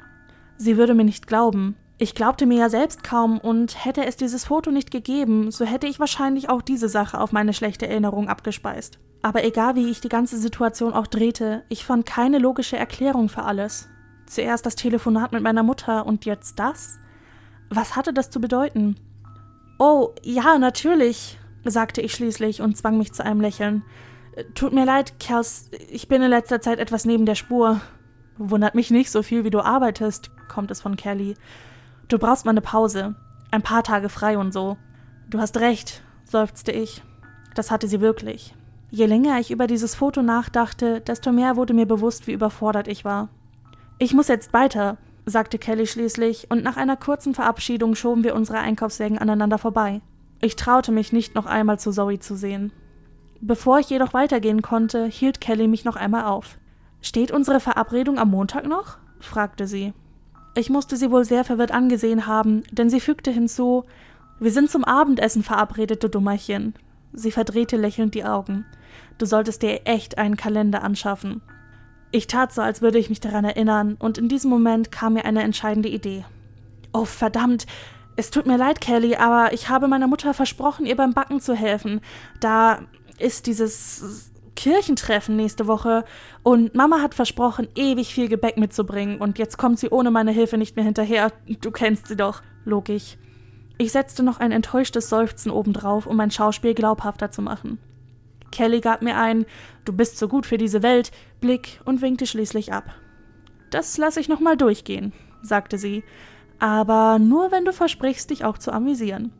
Sie 0.57 0.77
würde 0.77 0.93
mir 0.93 1.03
nicht 1.03 1.27
glauben. 1.27 1.75
Ich 1.97 2.15
glaubte 2.15 2.45
mir 2.45 2.57
ja 2.57 2.69
selbst 2.69 3.03
kaum, 3.03 3.39
und 3.39 3.85
hätte 3.85 4.05
es 4.05 4.17
dieses 4.17 4.45
Foto 4.45 4.71
nicht 4.71 4.91
gegeben, 4.91 5.51
so 5.51 5.63
hätte 5.63 5.87
ich 5.87 5.99
wahrscheinlich 5.99 6.49
auch 6.49 6.61
diese 6.61 6.89
Sache 6.89 7.19
auf 7.19 7.31
meine 7.31 7.53
schlechte 7.53 7.87
Erinnerung 7.87 8.27
abgespeist. 8.27 8.99
Aber 9.21 9.43
egal 9.45 9.75
wie 9.75 9.89
ich 9.89 10.01
die 10.01 10.09
ganze 10.09 10.37
Situation 10.37 10.93
auch 10.93 11.07
drehte, 11.07 11.63
ich 11.69 11.85
fand 11.85 12.05
keine 12.05 12.39
logische 12.39 12.77
Erklärung 12.77 13.29
für 13.29 13.43
alles. 13.43 13.87
Zuerst 14.25 14.65
das 14.65 14.75
Telefonat 14.75 15.31
mit 15.31 15.43
meiner 15.43 15.63
Mutter 15.63 16.05
und 16.05 16.25
jetzt 16.25 16.59
das? 16.59 16.99
Was 17.69 17.95
hatte 17.95 18.13
das 18.13 18.29
zu 18.29 18.41
bedeuten? 18.41 18.97
Oh, 19.79 20.09
ja, 20.23 20.57
natürlich, 20.57 21.39
sagte 21.63 22.01
ich 22.01 22.13
schließlich 22.13 22.61
und 22.61 22.75
zwang 22.75 22.97
mich 22.97 23.13
zu 23.13 23.23
einem 23.23 23.39
Lächeln. 23.39 23.83
Tut 24.55 24.73
mir 24.73 24.85
leid, 24.85 25.19
Kers, 25.19 25.69
ich 25.89 26.07
bin 26.07 26.21
in 26.21 26.29
letzter 26.29 26.59
Zeit 26.59 26.79
etwas 26.79 27.05
neben 27.05 27.25
der 27.25 27.35
Spur. 27.35 27.79
Wundert 28.37 28.75
mich 28.75 28.91
nicht 28.91 29.11
so 29.11 29.21
viel, 29.23 29.43
wie 29.43 29.49
du 29.49 29.59
arbeitest, 29.59 30.31
kommt 30.47 30.71
es 30.71 30.81
von 30.81 30.95
Kelly. 30.95 31.35
Du 32.07 32.17
brauchst 32.17 32.45
mal 32.45 32.51
eine 32.51 32.61
Pause. 32.61 33.15
Ein 33.51 33.61
paar 33.61 33.83
Tage 33.83 34.09
frei 34.09 34.37
und 34.37 34.51
so. 34.51 34.77
Du 35.29 35.39
hast 35.39 35.57
recht, 35.57 36.03
seufzte 36.25 36.71
ich. 36.71 37.03
Das 37.55 37.69
hatte 37.69 37.87
sie 37.87 38.01
wirklich. 38.01 38.55
Je 38.89 39.05
länger 39.05 39.39
ich 39.39 39.51
über 39.51 39.67
dieses 39.67 39.95
Foto 39.95 40.21
nachdachte, 40.21 41.01
desto 41.01 41.31
mehr 41.31 41.55
wurde 41.55 41.73
mir 41.73 41.85
bewusst, 41.85 42.27
wie 42.27 42.33
überfordert 42.33 42.87
ich 42.87 43.05
war. 43.05 43.29
Ich 43.97 44.13
muss 44.13 44.27
jetzt 44.27 44.53
weiter, 44.53 44.97
sagte 45.25 45.57
Kelly 45.57 45.87
schließlich, 45.87 46.51
und 46.51 46.63
nach 46.63 46.77
einer 46.77 46.97
kurzen 46.97 47.33
Verabschiedung 47.33 47.95
schoben 47.95 48.23
wir 48.23 48.35
unsere 48.35 48.59
Einkaufswägen 48.59 49.17
aneinander 49.17 49.57
vorbei. 49.57 50.01
Ich 50.41 50.55
traute 50.55 50.91
mich 50.91 51.13
nicht 51.13 51.35
noch 51.35 51.45
einmal 51.45 51.79
zu 51.79 51.91
Zoe 51.91 52.19
zu 52.19 52.35
sehen. 52.35 52.71
Bevor 53.39 53.79
ich 53.79 53.89
jedoch 53.89 54.13
weitergehen 54.13 54.61
konnte, 54.61 55.05
hielt 55.05 55.41
Kelly 55.41 55.67
mich 55.67 55.85
noch 55.85 55.95
einmal 55.95 56.25
auf. 56.25 56.57
Steht 57.03 57.31
unsere 57.31 57.59
Verabredung 57.59 58.17
am 58.17 58.31
Montag 58.31 58.65
noch? 58.65 58.97
fragte 59.19 59.67
sie. 59.67 59.93
Ich 60.55 60.69
musste 60.69 60.95
sie 60.95 61.11
wohl 61.11 61.25
sehr 61.25 61.43
verwirrt 61.43 61.71
angesehen 61.71 62.27
haben, 62.27 62.63
denn 62.71 62.89
sie 62.89 63.01
fügte 63.01 63.29
hinzu 63.29 63.83
Wir 64.39 64.51
sind 64.51 64.71
zum 64.71 64.85
Abendessen 64.85 65.43
verabredet, 65.43 66.01
du 66.01 66.07
Dummerchen. 66.07 66.73
Sie 67.11 67.31
verdrehte 67.31 67.75
lächelnd 67.75 68.15
die 68.15 68.23
Augen. 68.23 68.65
Du 69.17 69.25
solltest 69.25 69.61
dir 69.61 69.81
echt 69.83 70.17
einen 70.17 70.37
Kalender 70.37 70.81
anschaffen. 70.81 71.41
Ich 72.11 72.27
tat 72.27 72.53
so, 72.53 72.61
als 72.61 72.81
würde 72.81 72.99
ich 72.99 73.09
mich 73.09 73.19
daran 73.19 73.43
erinnern, 73.43 73.95
und 73.99 74.17
in 74.17 74.29
diesem 74.29 74.49
Moment 74.49 74.91
kam 74.91 75.13
mir 75.13 75.25
eine 75.25 75.43
entscheidende 75.43 75.89
Idee. 75.89 76.23
Oh, 76.93 77.05
verdammt. 77.05 77.65
Es 78.15 78.29
tut 78.29 78.45
mir 78.45 78.57
leid, 78.57 78.79
Kelly, 78.79 79.15
aber 79.17 79.51
ich 79.51 79.67
habe 79.67 79.87
meiner 79.89 80.07
Mutter 80.07 80.33
versprochen, 80.33 80.85
ihr 80.85 80.95
beim 80.95 81.13
Backen 81.13 81.41
zu 81.41 81.53
helfen. 81.53 81.99
Da 82.39 82.79
ist 83.17 83.47
dieses 83.47 84.31
Kirchentreffen 84.55 85.35
nächste 85.35 85.67
Woche 85.67 86.05
und 86.43 86.75
Mama 86.75 87.01
hat 87.01 87.15
versprochen, 87.15 87.67
ewig 87.75 88.13
viel 88.13 88.27
Gebäck 88.27 88.57
mitzubringen 88.57 89.19
und 89.19 89.39
jetzt 89.39 89.57
kommt 89.57 89.79
sie 89.79 89.89
ohne 89.89 90.11
meine 90.11 90.31
Hilfe 90.31 90.57
nicht 90.57 90.75
mehr 90.75 90.85
hinterher. 90.85 91.31
Du 91.61 91.71
kennst 91.71 92.07
sie 92.07 92.15
doch. 92.15 92.41
Log 92.65 92.89
ich. 92.89 93.17
Ich 93.77 93.91
setzte 93.91 94.23
noch 94.23 94.39
ein 94.39 94.51
enttäuschtes 94.51 95.09
Seufzen 95.09 95.51
obendrauf, 95.51 96.05
um 96.05 96.15
mein 96.15 96.31
Schauspiel 96.31 96.73
glaubhafter 96.73 97.31
zu 97.31 97.41
machen. 97.41 97.79
Kelly 98.51 98.81
gab 98.81 99.01
mir 99.01 99.17
ein 99.17 99.45
Du 99.83 99.93
bist 99.93 100.17
so 100.17 100.27
gut 100.27 100.45
für 100.45 100.57
diese 100.57 100.83
Welt 100.83 101.11
Blick 101.41 101.81
und 101.85 102.01
winkte 102.01 102.25
schließlich 102.25 102.71
ab. 102.71 102.93
Das 103.71 103.97
lasse 103.97 104.19
ich 104.19 104.29
nochmal 104.29 104.55
durchgehen, 104.55 105.11
sagte 105.41 105.77
sie, 105.77 106.03
aber 106.59 107.17
nur 107.19 107.51
wenn 107.51 107.65
du 107.65 107.73
versprichst, 107.73 108.29
dich 108.29 108.45
auch 108.45 108.57
zu 108.57 108.71
amüsieren. 108.71 109.33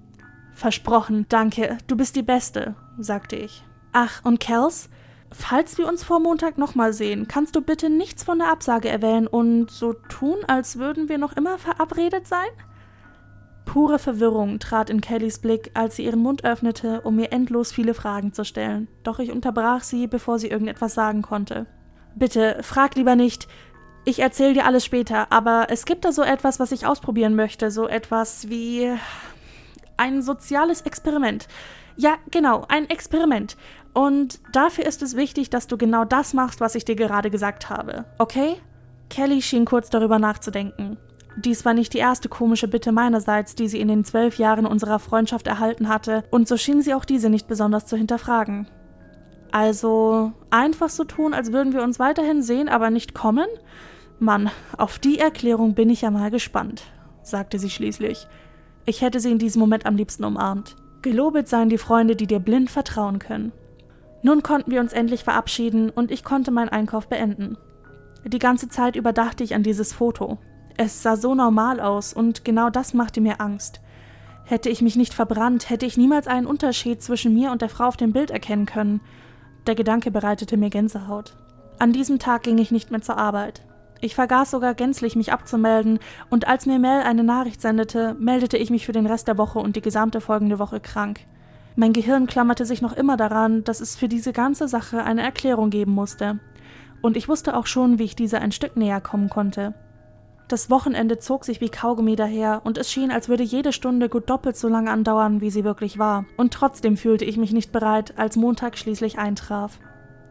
Versprochen, 0.53 1.27
danke, 1.29 1.77
du 1.87 1.95
bist 1.95 2.15
die 2.15 2.23
Beste, 2.23 2.75
sagte 2.97 3.35
ich. 3.35 3.63
Ach, 3.91 4.25
und 4.25 4.39
Kels, 4.39 4.89
falls 5.33 5.77
wir 5.77 5.87
uns 5.87 6.03
vor 6.03 6.19
Montag 6.19 6.57
nochmal 6.57 6.93
sehen, 6.93 7.27
kannst 7.27 7.55
du 7.55 7.61
bitte 7.61 7.89
nichts 7.89 8.23
von 8.23 8.39
der 8.39 8.51
Absage 8.51 8.89
erwähnen 8.89 9.27
und 9.27 9.69
so 9.71 9.93
tun, 9.93 10.37
als 10.47 10.77
würden 10.77 11.09
wir 11.09 11.17
noch 11.17 11.33
immer 11.33 11.57
verabredet 11.57 12.27
sein? 12.27 12.47
Pure 13.65 13.97
Verwirrung 13.97 14.59
trat 14.59 14.89
in 14.89 15.01
Kellys 15.01 15.39
Blick, 15.39 15.71
als 15.73 15.95
sie 15.95 16.05
ihren 16.05 16.19
Mund 16.19 16.43
öffnete, 16.43 17.01
um 17.01 17.15
mir 17.15 17.31
endlos 17.31 17.71
viele 17.71 17.93
Fragen 17.93 18.33
zu 18.33 18.45
stellen, 18.45 18.87
doch 19.03 19.19
ich 19.19 19.31
unterbrach 19.31 19.83
sie, 19.83 20.07
bevor 20.07 20.37
sie 20.39 20.49
irgendetwas 20.49 20.93
sagen 20.93 21.21
konnte. 21.21 21.65
Bitte, 22.15 22.59
frag 22.61 22.95
lieber 22.95 23.15
nicht. 23.15 23.47
Ich 24.05 24.19
erzähl 24.19 24.53
dir 24.53 24.65
alles 24.65 24.83
später, 24.83 25.31
aber 25.31 25.67
es 25.69 25.85
gibt 25.85 26.03
da 26.05 26.11
so 26.11 26.23
etwas, 26.23 26.59
was 26.59 26.71
ich 26.71 26.85
ausprobieren 26.85 27.35
möchte, 27.35 27.71
so 27.71 27.87
etwas 27.87 28.49
wie 28.49 28.91
ein 29.97 30.21
soziales 30.21 30.81
Experiment. 30.81 31.47
Ja, 31.95 32.15
genau, 32.29 32.65
ein 32.67 32.89
Experiment. 32.89 33.55
Und 33.93 34.39
dafür 34.51 34.85
ist 34.85 35.03
es 35.03 35.15
wichtig, 35.15 35.49
dass 35.49 35.67
du 35.67 35.77
genau 35.77 36.03
das 36.05 36.33
machst, 36.33 36.61
was 36.61 36.75
ich 36.75 36.85
dir 36.85 36.95
gerade 36.95 37.29
gesagt 37.29 37.69
habe, 37.69 38.05
okay? 38.17 38.55
Kelly 39.09 39.41
schien 39.41 39.65
kurz 39.65 39.89
darüber 39.89 40.17
nachzudenken. 40.17 40.97
Dies 41.35 41.65
war 41.65 41.73
nicht 41.73 41.93
die 41.93 41.99
erste 41.99 42.29
komische 42.29 42.67
Bitte 42.67 42.91
meinerseits, 42.91 43.55
die 43.55 43.67
sie 43.67 43.79
in 43.79 43.87
den 43.87 44.03
zwölf 44.03 44.37
Jahren 44.37 44.65
unserer 44.65 44.99
Freundschaft 44.99 45.47
erhalten 45.47 45.89
hatte, 45.89 46.23
und 46.31 46.47
so 46.47 46.57
schien 46.57 46.81
sie 46.81 46.93
auch 46.93 47.05
diese 47.05 47.29
nicht 47.29 47.47
besonders 47.47 47.85
zu 47.85 47.97
hinterfragen. 47.97 48.67
Also 49.51 50.31
einfach 50.49 50.89
so 50.89 51.03
tun, 51.03 51.33
als 51.33 51.51
würden 51.51 51.73
wir 51.73 51.83
uns 51.83 51.99
weiterhin 51.99 52.41
sehen, 52.41 52.69
aber 52.69 52.89
nicht 52.89 53.13
kommen? 53.13 53.47
Mann, 54.19 54.49
auf 54.77 54.99
die 54.99 55.19
Erklärung 55.19 55.75
bin 55.75 55.89
ich 55.89 56.01
ja 56.01 56.11
mal 56.11 56.31
gespannt, 56.31 56.83
sagte 57.21 57.59
sie 57.59 57.69
schließlich. 57.69 58.27
Ich 58.85 59.01
hätte 59.01 59.19
sie 59.19 59.31
in 59.31 59.39
diesem 59.39 59.59
Moment 59.59 59.85
am 59.85 59.95
liebsten 59.95 60.23
umarmt. 60.23 60.75
Gelobet 61.01 61.47
seien 61.47 61.69
die 61.69 61.77
Freunde, 61.77 62.15
die 62.15 62.27
dir 62.27 62.39
blind 62.39 62.71
vertrauen 62.71 63.19
können. 63.19 63.51
Nun 64.23 64.41
konnten 64.41 64.71
wir 64.71 64.79
uns 64.79 64.93
endlich 64.93 65.23
verabschieden 65.23 65.89
und 65.89 66.09
ich 66.09 66.23
konnte 66.23 66.49
meinen 66.49 66.69
Einkauf 66.69 67.07
beenden. 67.07 67.57
Die 68.25 68.39
ganze 68.39 68.69
Zeit 68.69 68.95
über 68.95 69.11
dachte 69.11 69.43
ich 69.43 69.53
an 69.53 69.63
dieses 69.63 69.93
Foto, 69.93 70.39
es 70.77 71.03
sah 71.03 71.17
so 71.17 71.35
normal 71.35 71.79
aus 71.79 72.13
und 72.13 72.45
genau 72.45 72.69
das 72.69 72.93
machte 72.93 73.21
mir 73.21 73.41
Angst. 73.41 73.81
Hätte 74.45 74.69
ich 74.69 74.81
mich 74.81 74.95
nicht 74.95 75.13
verbrannt, 75.13 75.69
hätte 75.69 75.85
ich 75.85 75.97
niemals 75.97 76.27
einen 76.27 76.47
Unterschied 76.47 77.01
zwischen 77.01 77.33
mir 77.33 77.51
und 77.51 77.61
der 77.61 77.69
Frau 77.69 77.85
auf 77.85 77.97
dem 77.97 78.13
Bild 78.13 78.31
erkennen 78.31 78.65
können. 78.65 79.01
Der 79.67 79.75
Gedanke 79.75 80.09
bereitete 80.09 80.57
mir 80.57 80.69
Gänsehaut. 80.69 81.35
An 81.79 81.93
diesem 81.93 82.17
Tag 82.17 82.43
ging 82.43 82.57
ich 82.57 82.71
nicht 82.71 82.91
mehr 82.91 83.01
zur 83.01 83.17
Arbeit. 83.17 83.65
Ich 84.01 84.15
vergaß 84.15 84.51
sogar 84.51 84.73
gänzlich, 84.73 85.15
mich 85.15 85.31
abzumelden, 85.31 85.99
und 86.29 86.47
als 86.47 86.65
mir 86.65 86.77
Mel 86.77 87.01
eine 87.03 87.23
Nachricht 87.23 87.61
sendete, 87.61 88.15
meldete 88.19 88.57
ich 88.57 88.69
mich 88.69 88.85
für 88.85 88.91
den 88.91 89.05
Rest 89.05 89.29
der 89.29 89.37
Woche 89.37 89.59
und 89.59 89.77
die 89.77 89.81
gesamte 89.81 90.19
folgende 90.19 90.59
Woche 90.59 90.81
krank. 90.81 91.21
Mein 91.75 91.93
Gehirn 91.93 92.27
klammerte 92.27 92.65
sich 92.65 92.81
noch 92.81 92.93
immer 92.93 93.17
daran, 93.17 93.63
dass 93.63 93.81
es 93.81 93.95
für 93.95 94.07
diese 94.07 94.31
ganze 94.31 94.67
Sache 94.67 95.03
eine 95.03 95.23
Erklärung 95.23 95.71
geben 95.71 95.91
musste. 95.91 96.39
Und 97.01 97.17
ich 97.17 97.27
wusste 97.27 97.57
auch 97.57 97.65
schon, 97.65 97.97
wie 97.97 98.03
ich 98.03 98.15
dieser 98.15 98.41
ein 98.41 98.51
Stück 98.51 98.77
näher 98.77 99.01
kommen 99.01 99.29
konnte. 99.29 99.73
Das 100.47 100.69
Wochenende 100.69 101.17
zog 101.17 101.45
sich 101.45 101.61
wie 101.61 101.69
Kaugummi 101.69 102.15
daher, 102.15 102.61
und 102.63 102.77
es 102.77 102.91
schien, 102.91 103.11
als 103.11 103.27
würde 103.27 103.43
jede 103.43 103.73
Stunde 103.73 104.07
gut 104.07 104.29
doppelt 104.29 104.55
so 104.55 104.67
lange 104.67 104.91
andauern, 104.91 105.41
wie 105.41 105.49
sie 105.49 105.63
wirklich 105.63 105.97
war. 105.97 106.25
Und 106.37 106.53
trotzdem 106.53 106.95
fühlte 106.95 107.25
ich 107.25 107.37
mich 107.37 107.53
nicht 107.53 107.71
bereit, 107.71 108.13
als 108.17 108.35
Montag 108.35 108.77
schließlich 108.77 109.17
eintraf. 109.17 109.79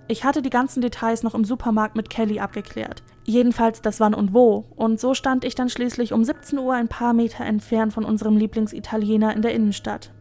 Ich 0.07 0.24
hatte 0.24 0.42
die 0.42 0.50
ganzen 0.50 0.81
Details 0.81 1.24
noch 1.24 1.35
im 1.35 1.44
Supermarkt 1.44 1.96
mit 1.96 2.09
Kelly 2.09 2.38
abgeklärt. 2.38 3.02
Jedenfalls 3.24 3.83
das 3.83 3.98
wann 3.98 4.14
und 4.14 4.33
wo. 4.33 4.66
Und 4.76 5.00
so 5.00 5.14
stand 5.14 5.44
ich 5.44 5.55
dann 5.55 5.68
schließlich 5.68 6.12
um 6.12 6.22
17 6.22 6.59
Uhr 6.59 6.74
ein 6.74 6.88
paar 6.88 7.14
Meter 7.14 7.44
entfernt 7.44 7.92
von 7.92 8.05
unserem 8.05 8.37
Lieblingsitaliener 8.37 9.35
in 9.35 9.42
der 9.42 9.55
Innenstadt. 9.55 10.12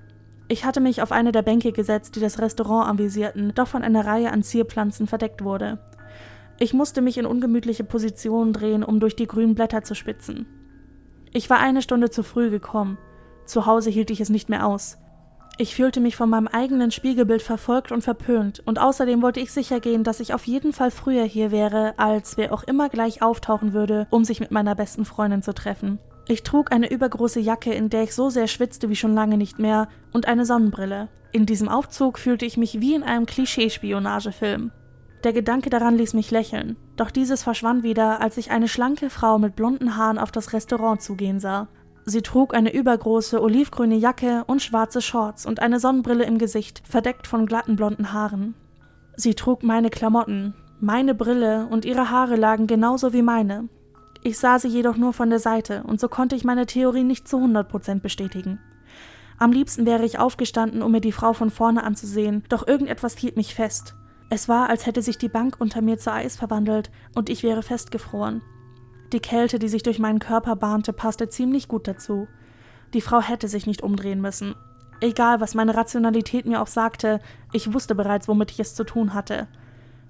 Ich 0.52 0.66
hatte 0.66 0.82
mich 0.82 1.02
auf 1.02 1.14
eine 1.14 1.32
der 1.32 1.44
Bänke 1.44 1.72
gesetzt, 1.72 2.18
die 2.18 2.20
das 2.20 2.40
Restaurant 2.40 2.90
anvisierten, 2.90 3.54
doch 3.56 3.70
von 3.70 3.84
einer 3.84 4.06
Reihe 4.06 4.34
an 4.34 4.44
Zierpflanzen 4.44 5.08
verdeckt 5.08 5.46
wurde. 5.46 5.80
Ich 6.60 6.74
musste 6.74 7.02
mich 7.02 7.18
in 7.18 7.26
ungemütliche 7.26 7.86
Positionen 7.86 8.52
drehen, 8.52 8.84
um 8.84 9.00
durch 9.00 9.16
die 9.16 9.28
grünen 9.28 9.56
Blätter 9.56 9.84
zu 9.84 9.96
spitzen. 9.96 10.46
Ich 11.32 11.50
war 11.50 11.62
eine 11.62 11.82
Stunde 11.82 12.10
zu 12.10 12.22
früh 12.22 12.50
gekommen. 12.50 12.98
Zu 13.46 13.66
Hause 13.66 13.92
hielt 13.92 14.10
ich 14.10 14.20
es 14.20 14.30
nicht 14.30 14.50
mehr 14.50 14.68
aus. 14.68 14.98
Ich 15.58 15.76
fühlte 15.76 16.02
mich 16.02 16.18
von 16.18 16.30
meinem 16.30 16.48
eigenen 16.48 16.92
Spiegelbild 16.92 17.42
verfolgt 17.42 17.94
und 17.94 18.02
verpönt, 18.02 18.62
und 18.66 18.78
außerdem 18.78 19.22
wollte 19.22 19.40
ich 19.40 19.54
sicher 19.54 19.80
gehen, 19.80 20.04
dass 20.04 20.20
ich 20.20 20.34
auf 20.34 20.46
jeden 20.48 20.74
Fall 20.74 20.92
früher 20.92 21.24
hier 21.24 21.52
wäre, 21.52 21.94
als 21.96 22.36
wer 22.36 22.54
auch 22.54 22.64
immer 22.64 22.90
gleich 22.90 23.22
auftauchen 23.22 23.72
würde, 23.72 24.06
um 24.10 24.26
sich 24.26 24.42
mit 24.42 24.52
meiner 24.52 24.76
besten 24.76 25.06
Freundin 25.06 25.44
zu 25.44 25.54
treffen. 25.54 26.00
Ich 26.32 26.44
trug 26.44 26.72
eine 26.72 26.90
übergroße 26.90 27.42
Jacke, 27.42 27.74
in 27.74 27.90
der 27.90 28.04
ich 28.04 28.16
so 28.16 28.30
sehr 28.30 28.48
schwitzte 28.48 28.88
wie 28.88 28.96
schon 28.96 29.14
lange 29.14 29.36
nicht 29.36 29.60
mehr, 29.60 29.90
und 30.14 30.30
eine 30.30 30.46
Sonnenbrille. 30.46 31.10
In 31.34 31.46
diesem 31.46 31.68
Aufzug 31.68 32.18
fühlte 32.18 32.46
ich 32.46 32.56
mich 32.56 32.80
wie 32.80 32.96
in 32.96 33.04
einem 33.04 33.26
Klischeespionagefilm. 33.26 34.72
Der 35.26 35.34
Gedanke 35.34 35.70
daran 35.70 35.98
ließ 35.98 36.14
mich 36.14 36.32
lächeln, 36.32 36.78
doch 36.96 37.12
dieses 37.12 37.44
verschwand 37.44 37.84
wieder, 37.84 38.22
als 38.22 38.38
ich 38.38 38.50
eine 38.50 38.70
schlanke 38.70 39.10
Frau 39.10 39.40
mit 39.40 39.58
blonden 39.58 39.98
Haaren 39.98 40.18
auf 40.18 40.32
das 40.32 40.54
Restaurant 40.54 41.02
zugehen 41.02 41.42
sah. 41.42 41.68
Sie 42.06 42.22
trug 42.22 42.54
eine 42.54 42.74
übergroße 42.74 43.42
olivgrüne 43.42 43.98
Jacke 43.98 44.46
und 44.48 44.62
schwarze 44.62 45.02
Shorts 45.02 45.46
und 45.46 45.60
eine 45.60 45.82
Sonnenbrille 45.82 46.24
im 46.24 46.38
Gesicht, 46.38 46.82
verdeckt 46.88 47.28
von 47.28 47.46
glatten 47.46 47.76
blonden 47.76 48.14
Haaren. 48.14 48.56
Sie 49.18 49.36
trug 49.36 49.64
meine 49.64 49.90
Klamotten, 49.90 50.54
meine 50.80 51.14
Brille 51.14 51.68
und 51.70 51.84
ihre 51.84 52.10
Haare 52.10 52.38
lagen 52.38 52.68
genauso 52.68 53.12
wie 53.12 53.22
meine. 53.22 53.68
Ich 54.24 54.38
sah 54.38 54.60
sie 54.60 54.68
jedoch 54.68 54.98
nur 54.98 55.14
von 55.14 55.30
der 55.30 55.40
Seite 55.40 55.84
und 55.84 56.00
so 56.00 56.08
konnte 56.08 56.36
ich 56.36 56.44
meine 56.44 56.68
Theorie 56.68 57.04
nicht 57.04 57.28
zu 57.28 57.38
100% 57.38 58.02
bestätigen. 58.02 58.60
Am 59.40 59.52
liebsten 59.52 59.88
wäre 59.88 60.06
ich 60.06 60.20
aufgestanden, 60.20 60.84
um 60.84 60.92
mir 60.92 61.02
die 61.02 61.12
Frau 61.12 61.34
von 61.34 61.50
vorne 61.50 61.84
anzusehen, 61.84 62.44
doch 62.48 62.68
irgendetwas 62.68 63.18
hielt 63.18 63.36
mich 63.36 63.56
fest. 63.56 63.96
Es 64.30 64.48
war, 64.48 64.70
als 64.70 64.86
hätte 64.86 65.02
sich 65.02 65.18
die 65.18 65.30
Bank 65.30 65.56
unter 65.60 65.82
mir 65.82 65.98
zu 65.98 66.14
Eis 66.14 66.36
verwandelt 66.36 66.92
und 67.16 67.30
ich 67.30 67.42
wäre 67.42 67.64
festgefroren. 67.64 68.44
Die 69.12 69.20
Kälte, 69.20 69.58
die 69.58 69.68
sich 69.68 69.82
durch 69.82 69.98
meinen 69.98 70.20
Körper 70.20 70.56
bahnte, 70.56 70.94
passte 70.94 71.28
ziemlich 71.28 71.68
gut 71.68 71.88
dazu. 71.88 72.28
Die 72.94 73.02
Frau 73.02 73.22
hätte 73.22 73.48
sich 73.48 73.66
nicht 73.66 73.82
umdrehen 73.82 74.22
müssen. 74.22 74.54
Egal, 75.02 75.42
was 75.42 75.56
meine 75.56 75.76
Rationalität 75.76 76.46
mir 76.46 76.62
auch 76.62 76.68
sagte, 76.68 77.20
ich 77.52 77.74
wusste 77.74 77.96
bereits, 77.96 78.28
womit 78.28 78.52
ich 78.52 78.60
es 78.60 78.76
zu 78.76 78.84
tun 78.84 79.16
hatte. 79.16 79.48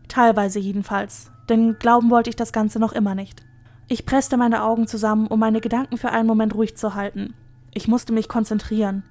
Teilweise 0.09 0.59
jedenfalls, 0.59 1.31
denn 1.47 1.79
glauben 1.79 2.09
wollte 2.09 2.29
ich 2.29 2.35
das 2.35 2.51
Ganze 2.51 2.77
noch 2.77 2.91
immer 2.91 3.15
nicht. 3.15 3.45
Ich 3.91 4.05
presste 4.05 4.37
meine 4.37 4.63
Augen 4.63 4.87
zusammen, 4.87 5.27
um 5.27 5.37
meine 5.37 5.59
Gedanken 5.59 5.97
für 5.97 6.11
einen 6.11 6.25
Moment 6.25 6.55
ruhig 6.55 6.77
zu 6.77 6.95
halten. 6.95 7.33
Ich 7.73 7.89
musste 7.89 8.13
mich 8.13 8.29
konzentrieren. 8.29 9.03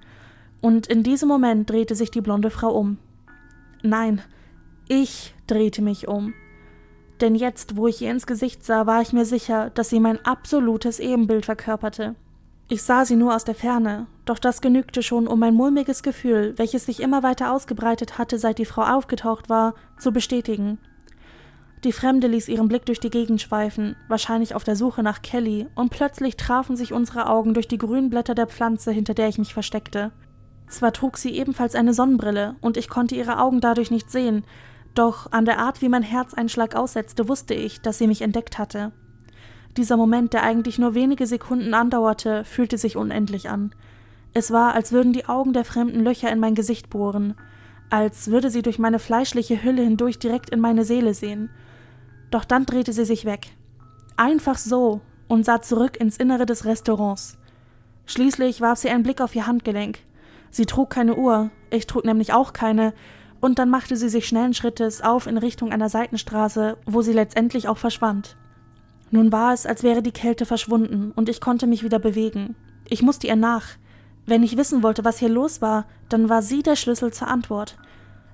Und 0.63 0.87
in 0.87 1.03
diesem 1.03 1.29
Moment 1.29 1.69
drehte 1.69 1.95
sich 1.95 2.11
die 2.11 2.23
blonde 2.23 2.49
Frau 2.49 2.73
um. 2.73 2.97
Nein, 3.83 4.23
ich 4.89 5.35
drehte 5.47 5.83
mich 5.83 6.09
um. 6.09 6.33
Denn 7.21 7.35
jetzt, 7.35 7.77
wo 7.77 7.89
ich 7.89 8.01
ihr 8.01 8.11
ins 8.11 8.27
Gesicht 8.27 8.65
sah, 8.65 8.87
war 8.87 9.03
ich 9.03 9.13
mir 9.13 9.27
sicher, 9.27 9.69
dass 9.69 9.91
sie 9.91 10.01
mein 10.01 10.25
absolutes 10.25 10.99
Ebenbild 10.99 11.45
verkörperte. 11.45 12.15
Ich 12.71 12.83
sah 12.83 13.05
sie 13.05 13.17
nur 13.17 13.37
aus 13.37 13.45
der 13.45 13.55
Ferne, 13.55 14.07
doch 14.25 14.39
das 14.39 14.63
genügte 14.63 15.03
schon, 15.03 15.29
um 15.29 15.41
mein 15.41 15.53
mulmiges 15.53 16.03
Gefühl, 16.03 16.55
welches 16.57 16.87
sich 16.87 17.01
immer 17.01 17.23
weiter 17.23 17.53
ausgebreitet 17.53 18.17
hatte, 18.17 18.39
seit 18.39 18.57
die 18.57 18.65
Frau 18.65 18.85
aufgetaucht 18.85 19.51
war, 19.51 19.75
zu 19.99 20.11
bestätigen. 20.11 20.79
Die 21.85 21.93
Fremde 21.93 22.27
ließ 22.27 22.49
ihren 22.49 22.69
Blick 22.69 22.85
durch 22.85 23.01
die 23.01 23.09
Gegend 23.09 23.41
schweifen, 23.41 23.97
wahrscheinlich 24.07 24.55
auf 24.55 24.65
der 24.65 24.77
Suche 24.77 25.03
nach 25.03 25.23
Kelly, 25.23 25.67
und 25.75 25.91
plötzlich 25.91 26.37
trafen 26.37 26.77
sich 26.77 26.93
unsere 26.93 27.29
Augen 27.29 27.55
durch 27.55 27.69
die 27.69 27.79
grünen 27.79 28.11
Blätter 28.11 28.35
der 28.35 28.47
Pflanze, 28.47 28.91
hinter 28.91 29.15
der 29.15 29.29
ich 29.29 29.39
mich 29.39 29.55
versteckte. 29.55 30.13
Zwar 30.69 30.93
trug 30.93 31.17
sie 31.17 31.31
ebenfalls 31.31 31.75
eine 31.75 31.95
Sonnenbrille, 31.95 32.57
und 32.61 32.77
ich 32.77 32.89
konnte 32.91 33.15
ihre 33.15 33.39
Augen 33.39 33.61
dadurch 33.61 33.91
nicht 33.91 34.11
sehen, 34.11 34.45
doch 34.95 35.33
an 35.33 35.47
der 35.47 35.59
Art, 35.59 35.81
wie 35.81 35.89
mein 35.89 36.03
Herzeinschlag 36.03 36.75
aussetzte, 36.75 37.29
wusste 37.29 37.55
ich, 37.55 37.81
dass 37.81 37.97
sie 37.97 38.07
mich 38.07 38.23
entdeckt 38.23 38.59
hatte. 38.59 38.93
Dieser 39.77 39.97
Moment, 39.97 40.33
der 40.33 40.43
eigentlich 40.43 40.79
nur 40.79 40.95
wenige 40.95 41.27
Sekunden 41.27 41.73
andauerte, 41.75 42.45
fühlte 42.45 42.77
sich 42.77 42.97
unendlich 42.97 43.49
an. 43.49 43.75
Es 44.35 44.51
war, 44.51 44.75
als 44.75 44.93
würden 44.93 45.13
die 45.13 45.27
Augen 45.27 45.53
der 45.53 45.65
Fremden 45.65 46.01
Löcher 46.01 46.31
in 46.31 46.41
mein 46.41 46.55
Gesicht 46.55 46.91
bohren, 46.91 47.35
als 47.89 48.31
würde 48.31 48.51
sie 48.51 48.63
durch 48.63 48.79
meine 48.79 48.99
fleischliche 48.99 49.63
Hülle 49.63 49.83
hindurch 49.83 50.19
direkt 50.19 50.51
in 50.51 50.61
meine 50.61 50.85
Seele 50.85 51.15
sehen. 51.15 51.51
Doch 52.31 52.45
dann 52.45 52.67
drehte 52.67 52.93
sie 52.93 53.05
sich 53.05 53.25
weg. 53.25 53.49
Einfach 54.17 54.59
so 54.59 55.01
und 55.29 55.45
sah 55.45 55.63
zurück 55.63 55.99
ins 55.99 56.17
Innere 56.17 56.47
des 56.47 56.65
Restaurants. 56.65 57.39
Schließlich 58.07 58.61
warf 58.61 58.79
sie 58.79 58.91
einen 58.91 59.03
Blick 59.03 59.21
auf 59.21 59.35
ihr 59.35 59.47
Handgelenk. 59.47 60.01
Sie 60.51 60.67
trug 60.67 60.91
keine 60.91 61.17
Uhr, 61.17 61.51
ich 61.71 61.87
trug 61.87 62.05
nämlich 62.05 62.33
auch 62.33 62.53
keine, 62.53 62.93
und 63.41 63.59
dann 63.59 63.71
machte 63.71 63.97
sie 63.97 64.09
sich 64.09 64.27
schnellen 64.27 64.53
Schrittes 64.53 65.01
auf 65.01 65.27
in 65.27 65.39
Richtung 65.39 65.73
einer 65.73 65.89
Seitenstraße, 65.89 66.77
wo 66.87 67.03
sie 67.03 67.13
letztendlich 67.13 67.69
auch 67.69 67.79
verschwand. 67.79 68.37
Nun 69.11 69.33
war 69.33 69.53
es, 69.53 69.67
als 69.67 69.83
wäre 69.83 70.03
die 70.03 70.13
Kälte 70.13 70.47
verschwunden 70.47 71.13
und 71.15 71.29
ich 71.29 71.41
konnte 71.41 71.67
mich 71.67 71.83
wieder 71.83 71.99
bewegen. 71.99 72.55
Ich 72.89 73.03
musste 73.03 73.27
ihr 73.27 73.37
nach. 73.37 73.67
Wenn 74.27 74.43
ich 74.43 74.57
wissen 74.57 74.83
wollte, 74.83 75.05
was 75.05 75.19
hier 75.19 75.29
los 75.29 75.63
war, 75.63 75.87
dann 76.09 76.29
war 76.29 76.43
sie 76.43 76.63
der 76.63 76.77
Schlüssel 76.77 77.13
zur 77.13 77.29
Antwort. 77.29 77.77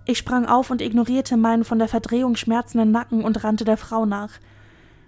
Ich 0.08 0.18
sprang 0.18 0.46
auf 0.46 0.70
und 0.70 0.80
ignorierte 0.80 1.36
meinen 1.36 1.64
von 1.64 1.80
der 1.80 1.88
Verdrehung 1.88 2.36
schmerzenden 2.36 2.92
Nacken 2.92 3.24
und 3.24 3.42
rannte 3.42 3.64
der 3.64 3.76
Frau 3.76 4.06
nach. 4.06 4.30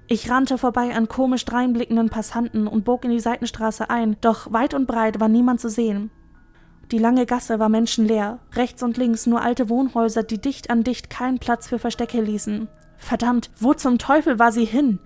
Ich 0.09 0.29
rannte 0.29 0.59
vorbei 0.59 0.93
an 0.95 1.07
komisch 1.07 1.45
dreinblickenden 1.45 2.09
Passanten 2.11 2.67
und 2.67 2.85
bog 2.85 3.05
in 3.05 3.13
die 3.13 3.21
Seitenstraße 3.21 3.91
ein, 3.91 4.17
doch 4.21 4.53
weit 4.53 4.75
und 4.75 4.87
breit 4.87 5.21
war 5.21 5.29
niemand 5.29 5.61
zu 5.61 5.71
sehen. 5.71 6.11
Die 6.91 6.99
lange 6.99 7.27
Gasse 7.27 7.61
war 7.61 7.69
menschenleer, 7.69 8.41
rechts 8.55 8.83
und 8.83 8.97
links 8.97 9.27
nur 9.27 9.41
alte 9.41 9.69
Wohnhäuser, 9.69 10.25
die 10.25 10.41
dicht 10.41 10.69
an 10.69 10.83
dicht 10.83 11.11
keinen 11.11 11.39
Platz 11.39 11.69
für 11.69 11.79
Verstecke 11.79 12.21
ließen. 12.21 12.67
Verdammt, 12.97 13.51
wo 13.61 13.75
zum 13.75 13.99
Teufel 13.99 14.41
war 14.41 14.51
sie 14.51 14.65
hin? 14.65 14.99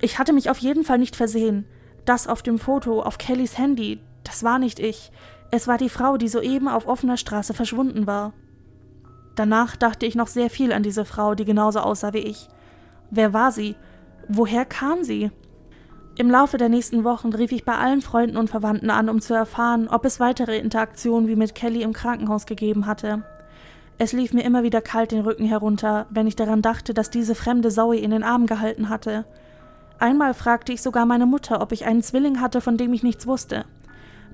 Ich 0.00 0.18
hatte 0.18 0.34
mich 0.34 0.50
auf 0.50 0.58
jeden 0.58 0.84
Fall 0.84 0.98
nicht 0.98 1.16
versehen. 1.16 1.64
Das 2.04 2.26
auf 2.26 2.42
dem 2.42 2.58
Foto, 2.58 3.00
auf 3.00 3.16
Kellys 3.16 3.56
Handy, 3.56 4.00
das 4.24 4.42
war 4.42 4.58
nicht 4.58 4.78
ich. 4.78 5.10
Es 5.50 5.68
war 5.68 5.78
die 5.78 5.88
Frau, 5.88 6.18
die 6.18 6.28
soeben 6.28 6.68
auf 6.68 6.86
offener 6.86 7.16
Straße 7.16 7.54
verschwunden 7.54 8.06
war. 8.06 8.34
Danach 9.34 9.76
dachte 9.76 10.06
ich 10.06 10.14
noch 10.14 10.28
sehr 10.28 10.50
viel 10.50 10.72
an 10.72 10.82
diese 10.82 11.04
Frau, 11.04 11.34
die 11.34 11.44
genauso 11.44 11.80
aussah 11.80 12.12
wie 12.12 12.18
ich. 12.18 12.48
Wer 13.10 13.32
war 13.32 13.52
sie? 13.52 13.76
Woher 14.28 14.64
kam 14.64 15.04
sie? 15.04 15.30
Im 16.16 16.30
Laufe 16.30 16.58
der 16.58 16.68
nächsten 16.68 17.02
Wochen 17.02 17.32
rief 17.32 17.50
ich 17.50 17.64
bei 17.64 17.76
allen 17.76 18.00
Freunden 18.00 18.36
und 18.36 18.48
Verwandten 18.48 18.90
an, 18.90 19.08
um 19.08 19.20
zu 19.20 19.34
erfahren, 19.34 19.88
ob 19.88 20.04
es 20.04 20.20
weitere 20.20 20.58
Interaktionen 20.58 21.28
wie 21.28 21.34
mit 21.34 21.56
Kelly 21.56 21.82
im 21.82 21.92
Krankenhaus 21.92 22.46
gegeben 22.46 22.86
hatte. 22.86 23.24
Es 23.98 24.12
lief 24.12 24.32
mir 24.32 24.42
immer 24.42 24.62
wieder 24.62 24.80
kalt 24.80 25.10
den 25.10 25.22
Rücken 25.22 25.44
herunter, 25.44 26.06
wenn 26.10 26.26
ich 26.26 26.36
daran 26.36 26.62
dachte, 26.62 26.94
dass 26.94 27.10
diese 27.10 27.34
fremde 27.34 27.68
Zoe 27.68 27.98
in 27.98 28.12
den 28.12 28.22
Arm 28.22 28.46
gehalten 28.46 28.88
hatte. 28.88 29.24
Einmal 29.98 30.34
fragte 30.34 30.72
ich 30.72 30.82
sogar 30.82 31.06
meine 31.06 31.26
Mutter, 31.26 31.60
ob 31.60 31.72
ich 31.72 31.84
einen 31.84 32.02
Zwilling 32.02 32.40
hatte, 32.40 32.60
von 32.60 32.76
dem 32.76 32.92
ich 32.92 33.02
nichts 33.02 33.26
wusste. 33.26 33.64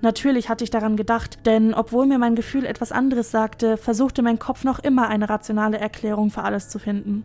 Natürlich 0.02 0.48
hatte 0.48 0.64
ich 0.64 0.70
daran 0.70 0.96
gedacht, 0.96 1.44
denn 1.44 1.74
obwohl 1.74 2.06
mir 2.06 2.18
mein 2.18 2.34
Gefühl 2.34 2.64
etwas 2.64 2.90
anderes 2.90 3.30
sagte, 3.30 3.76
versuchte 3.76 4.22
mein 4.22 4.38
Kopf 4.38 4.64
noch 4.64 4.78
immer 4.78 5.08
eine 5.08 5.28
rationale 5.28 5.78
Erklärung 5.78 6.30
für 6.30 6.42
alles 6.42 6.68
zu 6.68 6.78
finden. 6.78 7.24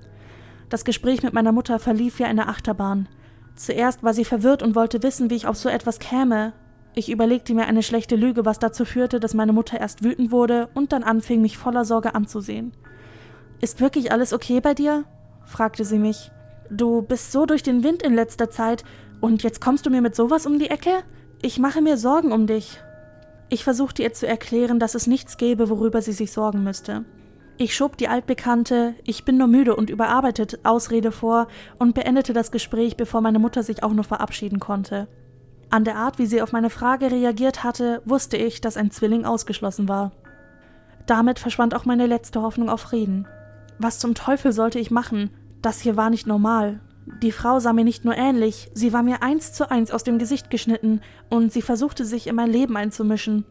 Das 0.70 0.84
Gespräch 0.84 1.24
mit 1.24 1.34
meiner 1.34 1.54
Mutter 1.54 1.80
verlief 1.80 2.20
wie 2.20 2.26
eine 2.26 2.48
Achterbahn. 2.48 3.08
Zuerst 3.56 4.04
war 4.04 4.14
sie 4.14 4.26
verwirrt 4.26 4.62
und 4.62 4.76
wollte 4.76 5.04
wissen, 5.04 5.30
wie 5.30 5.36
ich 5.36 5.48
auf 5.48 5.56
so 5.56 5.70
etwas 5.70 6.00
käme. 6.00 6.52
Ich 6.96 7.10
überlegte 7.10 7.54
mir 7.54 7.66
eine 7.66 7.84
schlechte 7.84 8.18
Lüge, 8.18 8.46
was 8.46 8.60
dazu 8.60 8.84
führte, 8.84 9.20
dass 9.20 9.34
meine 9.34 9.54
Mutter 9.54 9.80
erst 9.80 10.04
wütend 10.04 10.32
wurde 10.32 10.70
und 10.74 10.92
dann 10.92 11.04
anfing, 11.04 11.42
mich 11.42 11.58
voller 11.58 11.86
Sorge 11.86 12.16
anzusehen. 12.16 12.74
Ist 13.62 13.80
wirklich 13.80 14.12
alles 14.12 14.34
okay 14.34 14.60
bei 14.60 14.74
dir? 14.74 15.06
fragte 15.46 15.86
sie 15.86 16.00
mich. 16.00 16.32
Du 16.70 17.02
bist 17.02 17.32
so 17.32 17.46
durch 17.46 17.64
den 17.64 17.84
Wind 17.84 18.02
in 18.02 18.16
letzter 18.16 18.50
Zeit 18.50 18.84
und 19.22 19.44
jetzt 19.44 19.62
kommst 19.62 19.86
du 19.86 19.90
mir 19.90 20.02
mit 20.02 20.16
sowas 20.16 20.46
um 20.46 20.60
die 20.60 20.70
Ecke? 20.70 21.04
Ich 21.46 21.60
mache 21.60 21.80
mir 21.80 21.96
Sorgen 21.96 22.32
um 22.32 22.48
dich. 22.48 22.80
Ich 23.50 23.64
versuchte 23.64 24.02
ihr 24.02 24.12
zu 24.12 24.26
erklären, 24.26 24.80
dass 24.80 24.96
es 24.96 25.06
nichts 25.06 25.38
gäbe, 25.38 25.70
worüber 25.70 26.02
sie 26.02 26.12
sich 26.12 26.32
sorgen 26.32 26.64
müsste. 26.64 27.06
Ich 27.58 27.76
schob 27.76 27.98
die 27.98 28.08
altbekannte 28.08 28.96
Ich 29.04 29.26
bin 29.26 29.38
nur 29.38 29.46
müde 29.46 29.76
und 29.76 29.92
überarbeitet 29.92 30.62
Ausrede 30.64 31.12
vor 31.12 31.48
und 31.78 31.94
beendete 31.94 32.34
das 32.34 32.50
Gespräch, 32.50 32.98
bevor 32.98 33.22
meine 33.22 33.38
Mutter 33.38 33.62
sich 33.62 33.84
auch 33.84 33.94
nur 33.94 34.04
verabschieden 34.04 34.60
konnte. 34.60 35.08
An 35.70 35.84
der 35.84 35.98
Art, 35.98 36.18
wie 36.18 36.26
sie 36.26 36.42
auf 36.42 36.52
meine 36.52 36.72
Frage 36.72 37.12
reagiert 37.12 37.64
hatte, 37.64 38.02
wusste 38.06 38.38
ich, 38.38 38.60
dass 38.60 38.76
ein 38.76 38.90
Zwilling 38.90 39.24
ausgeschlossen 39.24 39.88
war. 39.88 40.14
Damit 41.06 41.38
verschwand 41.38 41.76
auch 41.76 41.86
meine 41.86 42.08
letzte 42.08 42.42
Hoffnung 42.42 42.72
auf 42.72 42.82
Frieden. 42.82 43.28
Was 43.78 44.00
zum 44.00 44.16
Teufel 44.16 44.52
sollte 44.52 44.80
ich 44.80 44.90
machen? 44.90 45.30
Das 45.62 45.80
hier 45.80 45.96
war 45.96 46.10
nicht 46.10 46.26
normal. 46.26 46.80
Die 47.06 47.32
Frau 47.32 47.60
sah 47.60 47.72
mir 47.72 47.84
nicht 47.84 48.04
nur 48.04 48.18
ähnlich, 48.18 48.72
sie 48.74 48.92
war 48.92 49.04
mir 49.04 49.22
eins 49.22 49.54
zu 49.54 49.70
eins 49.70 49.92
aus 49.92 50.04
dem 50.04 50.18
Gesicht 50.18 50.50
geschnitten 50.50 51.02
und 51.30 51.54
sie 51.54 51.62
versuchte 51.62 52.04
sich 52.04 52.28
in 52.28 52.36
mein 52.36 52.50
Leben 52.50 52.76
einzumischen. 52.78 53.46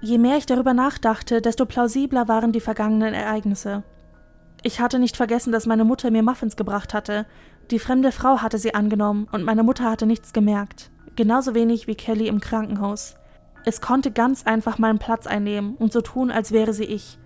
Je 0.00 0.18
mehr 0.18 0.38
ich 0.38 0.46
darüber 0.46 0.72
nachdachte, 0.72 1.42
desto 1.42 1.66
plausibler 1.66 2.28
waren 2.28 2.52
die 2.52 2.60
vergangenen 2.60 3.12
Ereignisse. 3.12 3.82
Ich 4.62 4.80
hatte 4.80 4.98
nicht 4.98 5.16
vergessen, 5.16 5.52
dass 5.52 5.66
meine 5.66 5.84
Mutter 5.84 6.10
mir 6.10 6.22
Muffins 6.22 6.56
gebracht 6.56 6.94
hatte. 6.94 7.26
Die 7.70 7.78
fremde 7.78 8.12
Frau 8.12 8.40
hatte 8.40 8.58
sie 8.58 8.74
angenommen 8.74 9.28
und 9.30 9.44
meine 9.44 9.62
Mutter 9.62 9.84
hatte 9.90 10.06
nichts 10.06 10.32
gemerkt. 10.32 10.90
Genauso 11.16 11.54
wenig 11.54 11.86
wie 11.86 11.94
Kelly 11.94 12.28
im 12.28 12.40
Krankenhaus. 12.40 13.16
Es 13.64 13.80
konnte 13.80 14.10
ganz 14.10 14.44
einfach 14.44 14.78
meinen 14.78 14.98
Platz 14.98 15.26
einnehmen 15.26 15.76
und 15.76 15.92
so 15.92 16.00
tun, 16.00 16.30
als 16.30 16.52
wäre 16.52 16.72
sie 16.72 16.84
ich. 16.84 17.18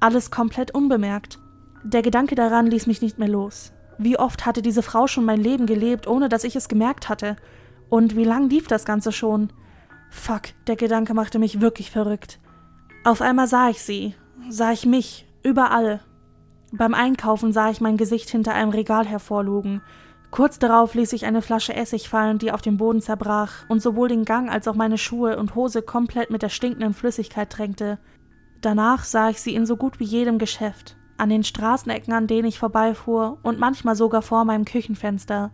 Alles 0.00 0.30
komplett 0.30 0.74
unbemerkt. 0.74 1.38
Der 1.84 2.02
Gedanke 2.02 2.34
daran 2.34 2.66
ließ 2.66 2.86
mich 2.86 3.02
nicht 3.02 3.18
mehr 3.18 3.28
los. 3.28 3.72
Wie 3.98 4.18
oft 4.18 4.44
hatte 4.44 4.62
diese 4.62 4.82
Frau 4.82 5.06
schon 5.06 5.24
mein 5.24 5.40
Leben 5.40 5.66
gelebt, 5.66 6.06
ohne 6.06 6.28
dass 6.28 6.44
ich 6.44 6.56
es 6.56 6.68
gemerkt 6.68 7.08
hatte? 7.08 7.36
Und 7.88 8.16
wie 8.16 8.24
lang 8.24 8.50
lief 8.50 8.66
das 8.66 8.84
Ganze 8.84 9.12
schon? 9.12 9.52
Fuck, 10.10 10.42
der 10.66 10.76
Gedanke 10.76 11.14
machte 11.14 11.38
mich 11.38 11.60
wirklich 11.60 11.90
verrückt. 11.90 12.38
Auf 13.04 13.22
einmal 13.22 13.46
sah 13.46 13.70
ich 13.70 13.82
sie, 13.82 14.14
sah 14.48 14.72
ich 14.72 14.84
mich, 14.84 15.26
überall. 15.42 16.00
Beim 16.72 16.94
Einkaufen 16.94 17.52
sah 17.52 17.70
ich 17.70 17.80
mein 17.80 17.96
Gesicht 17.96 18.28
hinter 18.28 18.54
einem 18.54 18.70
Regal 18.70 19.06
hervorlugen. 19.06 19.82
Kurz 20.30 20.58
darauf 20.58 20.94
ließ 20.94 21.12
ich 21.12 21.24
eine 21.24 21.40
Flasche 21.40 21.74
Essig 21.74 22.08
fallen, 22.08 22.38
die 22.38 22.52
auf 22.52 22.60
dem 22.60 22.76
Boden 22.76 23.00
zerbrach 23.00 23.64
und 23.68 23.80
sowohl 23.80 24.08
den 24.08 24.24
Gang 24.24 24.50
als 24.50 24.68
auch 24.68 24.74
meine 24.74 24.98
Schuhe 24.98 25.38
und 25.38 25.54
Hose 25.54 25.82
komplett 25.82 26.30
mit 26.30 26.42
der 26.42 26.48
stinkenden 26.48 26.92
Flüssigkeit 26.92 27.48
tränkte. 27.50 27.98
Danach 28.60 29.04
sah 29.04 29.30
ich 29.30 29.40
sie 29.40 29.54
in 29.54 29.64
so 29.64 29.76
gut 29.76 30.00
wie 30.00 30.04
jedem 30.04 30.38
Geschäft 30.38 30.96
an 31.18 31.28
den 31.28 31.44
Straßenecken, 31.44 32.12
an 32.12 32.26
denen 32.26 32.48
ich 32.48 32.58
vorbeifuhr 32.58 33.38
und 33.42 33.58
manchmal 33.58 33.96
sogar 33.96 34.22
vor 34.22 34.44
meinem 34.44 34.64
Küchenfenster. 34.64 35.50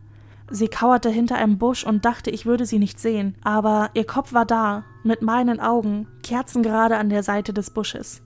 Sie 0.51 0.69
kauerte 0.69 1.09
hinter 1.09 1.37
einem 1.37 1.59
Busch 1.59 1.85
und 1.85 2.05
dachte, 2.05 2.31
ich 2.31 2.45
würde 2.45 2.67
sie 2.67 2.79
nicht 2.79 3.01
sehen, 3.01 3.37
aber 3.43 3.91
ihr 3.95 4.07
Kopf 4.07 4.33
war 4.33 4.45
da, 4.45 4.85
mit 5.03 5.23
meinen 5.23 5.61
Augen, 5.61 6.07
kerzengerade 6.23 6.97
an 6.97 7.09
der 7.09 7.23
Seite 7.23 7.53
des 7.53 7.71
Busches. 7.71 8.23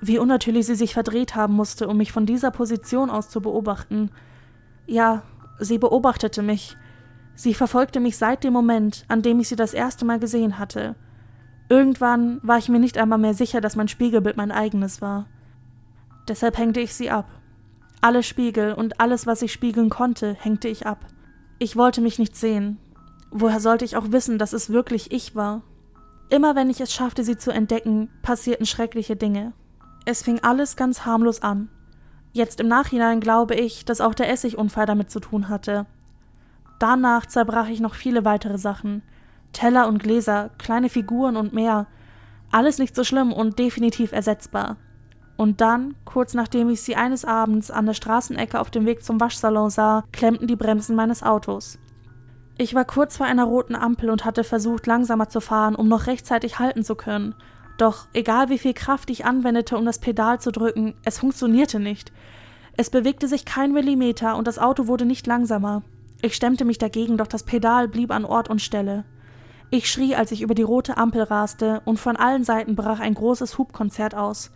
Wie 0.00 0.18
unnatürlich 0.18 0.66
sie 0.66 0.74
sich 0.74 0.94
verdreht 0.94 1.34
haben 1.34 1.54
musste, 1.54 1.88
um 1.88 1.96
mich 1.96 2.12
von 2.12 2.26
dieser 2.26 2.50
Position 2.50 3.10
aus 3.10 3.28
zu 3.28 3.40
beobachten. 3.40 4.10
Ja, 4.86 5.22
sie 5.58 5.78
beobachtete 5.78 6.42
mich. 6.42 6.76
Sie 7.34 7.54
verfolgte 7.54 8.00
mich 8.00 8.16
seit 8.16 8.44
dem 8.44 8.52
Moment, 8.52 9.04
an 9.08 9.22
dem 9.22 9.40
ich 9.40 9.48
sie 9.48 9.56
das 9.56 9.74
erste 9.74 10.04
Mal 10.04 10.20
gesehen 10.20 10.58
hatte. 10.58 10.94
Irgendwann 11.68 12.38
war 12.42 12.58
ich 12.58 12.68
mir 12.68 12.78
nicht 12.78 12.98
einmal 12.98 13.18
mehr 13.18 13.34
sicher, 13.34 13.60
dass 13.60 13.76
mein 13.76 13.88
Spiegelbild 13.88 14.36
mein 14.36 14.52
eigenes 14.52 15.00
war. 15.00 15.26
Deshalb 16.28 16.58
hängte 16.58 16.80
ich 16.80 16.94
sie 16.94 17.10
ab. 17.10 17.30
Alle 18.00 18.22
Spiegel 18.22 18.74
und 18.74 19.00
alles, 19.00 19.26
was 19.26 19.42
ich 19.42 19.52
spiegeln 19.52 19.90
konnte, 19.90 20.34
hängte 20.34 20.68
ich 20.68 20.86
ab. 20.86 21.06
Ich 21.58 21.76
wollte 21.76 22.00
mich 22.00 22.18
nicht 22.18 22.36
sehen. 22.36 22.78
Woher 23.30 23.60
sollte 23.60 23.84
ich 23.84 23.96
auch 23.96 24.12
wissen, 24.12 24.38
dass 24.38 24.52
es 24.52 24.70
wirklich 24.70 25.12
ich 25.12 25.34
war? 25.34 25.62
Immer 26.30 26.56
wenn 26.56 26.70
ich 26.70 26.80
es 26.80 26.92
schaffte, 26.92 27.24
sie 27.24 27.36
zu 27.36 27.50
entdecken, 27.50 28.10
passierten 28.22 28.66
schreckliche 28.66 29.16
Dinge. 29.16 29.52
Es 30.04 30.22
fing 30.22 30.40
alles 30.42 30.76
ganz 30.76 31.06
harmlos 31.06 31.42
an. 31.42 31.68
Jetzt 32.32 32.60
im 32.60 32.68
Nachhinein 32.68 33.20
glaube 33.20 33.54
ich, 33.54 33.84
dass 33.84 34.00
auch 34.00 34.14
der 34.14 34.28
Essigunfall 34.28 34.86
damit 34.86 35.10
zu 35.10 35.20
tun 35.20 35.48
hatte. 35.48 35.86
Danach 36.78 37.26
zerbrach 37.26 37.68
ich 37.68 37.80
noch 37.80 37.94
viele 37.94 38.24
weitere 38.24 38.58
Sachen. 38.58 39.02
Teller 39.52 39.86
und 39.86 40.02
Gläser, 40.02 40.50
kleine 40.58 40.88
Figuren 40.88 41.36
und 41.36 41.52
mehr. 41.52 41.86
Alles 42.50 42.78
nicht 42.78 42.94
so 42.94 43.04
schlimm 43.04 43.32
und 43.32 43.58
definitiv 43.58 44.12
ersetzbar. 44.12 44.76
Und 45.36 45.60
dann, 45.60 45.94
kurz 46.04 46.34
nachdem 46.34 46.70
ich 46.70 46.82
sie 46.82 46.96
eines 46.96 47.24
Abends 47.24 47.70
an 47.70 47.86
der 47.86 47.94
Straßenecke 47.94 48.60
auf 48.60 48.70
dem 48.70 48.86
Weg 48.86 49.04
zum 49.04 49.20
Waschsalon 49.20 49.70
sah, 49.70 50.04
klemmten 50.12 50.46
die 50.46 50.56
Bremsen 50.56 50.94
meines 50.94 51.22
Autos. 51.22 51.78
Ich 52.56 52.74
war 52.74 52.84
kurz 52.84 53.16
vor 53.16 53.26
einer 53.26 53.44
roten 53.44 53.74
Ampel 53.74 54.10
und 54.10 54.24
hatte 54.24 54.44
versucht, 54.44 54.86
langsamer 54.86 55.28
zu 55.28 55.40
fahren, 55.40 55.74
um 55.74 55.88
noch 55.88 56.06
rechtzeitig 56.06 56.60
halten 56.60 56.84
zu 56.84 56.94
können. 56.94 57.34
Doch 57.78 58.06
egal 58.12 58.48
wie 58.48 58.58
viel 58.58 58.74
Kraft 58.74 59.10
ich 59.10 59.24
anwendete, 59.24 59.76
um 59.76 59.84
das 59.84 59.98
Pedal 59.98 60.40
zu 60.40 60.52
drücken, 60.52 60.94
es 61.04 61.18
funktionierte 61.18 61.80
nicht. 61.80 62.12
Es 62.76 62.90
bewegte 62.90 63.26
sich 63.26 63.44
kein 63.44 63.72
Millimeter 63.72 64.36
und 64.36 64.46
das 64.46 64.60
Auto 64.60 64.86
wurde 64.86 65.04
nicht 65.04 65.26
langsamer. 65.26 65.82
Ich 66.22 66.36
stemmte 66.36 66.64
mich 66.64 66.78
dagegen, 66.78 67.18
doch 67.18 67.26
das 67.26 67.42
Pedal 67.42 67.88
blieb 67.88 68.12
an 68.12 68.24
Ort 68.24 68.48
und 68.48 68.62
Stelle. 68.62 69.04
Ich 69.70 69.90
schrie, 69.90 70.14
als 70.14 70.30
ich 70.30 70.42
über 70.42 70.54
die 70.54 70.62
rote 70.62 70.96
Ampel 70.96 71.22
raste, 71.24 71.82
und 71.84 71.98
von 71.98 72.16
allen 72.16 72.44
Seiten 72.44 72.76
brach 72.76 73.00
ein 73.00 73.14
großes 73.14 73.58
Hubkonzert 73.58 74.14
aus. 74.14 74.52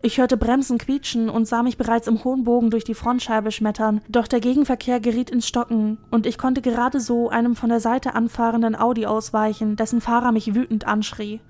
Ich 0.00 0.18
hörte 0.18 0.36
Bremsen 0.36 0.78
quietschen 0.78 1.28
und 1.28 1.48
sah 1.48 1.64
mich 1.64 1.76
bereits 1.76 2.06
im 2.06 2.22
hohen 2.22 2.44
Bogen 2.44 2.70
durch 2.70 2.84
die 2.84 2.94
Frontscheibe 2.94 3.50
schmettern, 3.50 4.00
doch 4.08 4.28
der 4.28 4.38
Gegenverkehr 4.38 5.00
geriet 5.00 5.28
ins 5.28 5.48
Stocken 5.48 5.98
und 6.12 6.24
ich 6.24 6.38
konnte 6.38 6.62
gerade 6.62 7.00
so 7.00 7.30
einem 7.30 7.56
von 7.56 7.68
der 7.68 7.80
Seite 7.80 8.14
anfahrenden 8.14 8.78
Audi 8.78 9.06
ausweichen, 9.06 9.74
dessen 9.74 10.00
Fahrer 10.00 10.30
mich 10.30 10.54
wütend 10.54 10.86
anschrie. 10.86 11.40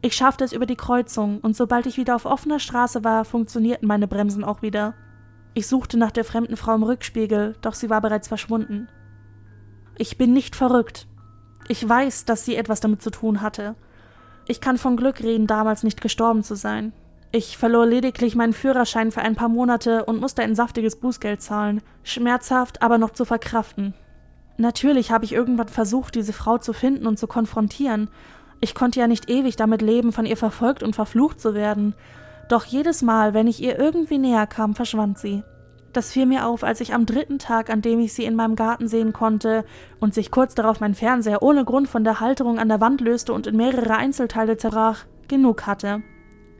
Ich 0.00 0.14
schaffte 0.14 0.44
es 0.44 0.54
über 0.54 0.64
die 0.64 0.76
Kreuzung 0.76 1.40
und 1.40 1.54
sobald 1.54 1.84
ich 1.84 1.98
wieder 1.98 2.16
auf 2.16 2.24
offener 2.24 2.58
Straße 2.58 3.04
war, 3.04 3.26
funktionierten 3.26 3.86
meine 3.86 4.08
Bremsen 4.08 4.44
auch 4.44 4.62
wieder. 4.62 4.94
Ich 5.52 5.66
suchte 5.66 5.98
nach 5.98 6.10
der 6.10 6.24
fremden 6.24 6.56
Frau 6.56 6.74
im 6.74 6.84
Rückspiegel, 6.84 7.56
doch 7.60 7.74
sie 7.74 7.90
war 7.90 8.00
bereits 8.00 8.28
verschwunden. 8.28 8.88
Ich 9.98 10.16
bin 10.16 10.32
nicht 10.32 10.56
verrückt. 10.56 11.06
Ich 11.68 11.86
weiß, 11.86 12.24
dass 12.24 12.46
sie 12.46 12.56
etwas 12.56 12.80
damit 12.80 13.02
zu 13.02 13.10
tun 13.10 13.42
hatte. 13.42 13.74
Ich 14.48 14.62
kann 14.62 14.78
von 14.78 14.96
Glück 14.96 15.20
reden, 15.20 15.46
damals 15.46 15.82
nicht 15.82 16.00
gestorben 16.00 16.42
zu 16.42 16.54
sein. 16.54 16.94
Ich 17.32 17.56
verlor 17.56 17.86
lediglich 17.86 18.34
meinen 18.34 18.52
Führerschein 18.52 19.12
für 19.12 19.22
ein 19.22 19.36
paar 19.36 19.48
Monate 19.48 20.04
und 20.04 20.20
musste 20.20 20.42
ein 20.42 20.56
saftiges 20.56 20.96
Bußgeld 20.96 21.40
zahlen. 21.40 21.80
Schmerzhaft, 22.02 22.82
aber 22.82 22.98
noch 22.98 23.10
zu 23.10 23.24
verkraften. 23.24 23.94
Natürlich 24.56 25.12
habe 25.12 25.24
ich 25.24 25.32
irgendwann 25.32 25.68
versucht, 25.68 26.16
diese 26.16 26.32
Frau 26.32 26.58
zu 26.58 26.72
finden 26.72 27.06
und 27.06 27.20
zu 27.20 27.28
konfrontieren. 27.28 28.10
Ich 28.60 28.74
konnte 28.74 28.98
ja 28.98 29.06
nicht 29.06 29.30
ewig 29.30 29.54
damit 29.54 29.80
leben, 29.80 30.12
von 30.12 30.26
ihr 30.26 30.36
verfolgt 30.36 30.82
und 30.82 30.96
verflucht 30.96 31.40
zu 31.40 31.54
werden. 31.54 31.94
Doch 32.48 32.64
jedes 32.64 33.00
Mal, 33.00 33.32
wenn 33.32 33.46
ich 33.46 33.62
ihr 33.62 33.78
irgendwie 33.78 34.18
näher 34.18 34.48
kam, 34.48 34.74
verschwand 34.74 35.18
sie. 35.18 35.44
Das 35.92 36.10
fiel 36.12 36.26
mir 36.26 36.46
auf, 36.46 36.64
als 36.64 36.80
ich 36.80 36.94
am 36.94 37.06
dritten 37.06 37.38
Tag, 37.38 37.70
an 37.70 37.80
dem 37.80 38.00
ich 38.00 38.12
sie 38.12 38.24
in 38.24 38.34
meinem 38.34 38.56
Garten 38.56 38.88
sehen 38.88 39.12
konnte 39.12 39.64
und 40.00 40.14
sich 40.14 40.32
kurz 40.32 40.56
darauf 40.56 40.80
mein 40.80 40.94
Fernseher 40.94 41.42
ohne 41.42 41.64
Grund 41.64 41.88
von 41.88 42.02
der 42.02 42.18
Halterung 42.18 42.58
an 42.58 42.68
der 42.68 42.80
Wand 42.80 43.00
löste 43.00 43.32
und 43.32 43.46
in 43.46 43.56
mehrere 43.56 43.96
Einzelteile 43.96 44.56
zerbrach, 44.56 45.04
genug 45.28 45.66
hatte. 45.66 46.02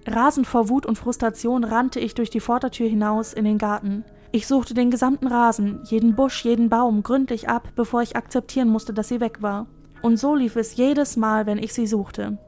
Rasend 0.07 0.47
vor 0.47 0.69
Wut 0.69 0.87
und 0.87 0.99
Frustration 0.99 1.65
rannte 1.65 2.01
ich 2.01 2.15
durch 2.15 2.31
die 2.31 2.41
Vordertür 2.41 2.89
hinaus 2.89 3.33
in 3.33 3.45
den 3.45 3.59
Garten. 3.59 4.05
Ich 4.33 4.47
suchte 4.47 4.75
den 4.75 4.91
gesamten 4.91 5.27
Rasen, 5.27 5.81
jeden 5.85 6.15
Busch, 6.15 6.45
jeden 6.45 6.69
Baum 6.69 7.03
gründlich 7.03 7.49
ab, 7.49 7.69
bevor 7.75 8.03
ich 8.03 8.17
akzeptieren 8.17 8.69
musste, 8.69 8.95
dass 8.95 9.09
sie 9.09 9.21
weg 9.21 9.43
war. 9.43 9.67
Und 10.03 10.19
so 10.19 10.35
lief 10.35 10.57
es 10.57 10.77
jedes 10.77 11.17
Mal, 11.17 11.47
wenn 11.47 11.59
ich 11.59 11.75
sie 11.75 11.87
suchte. 11.87 12.39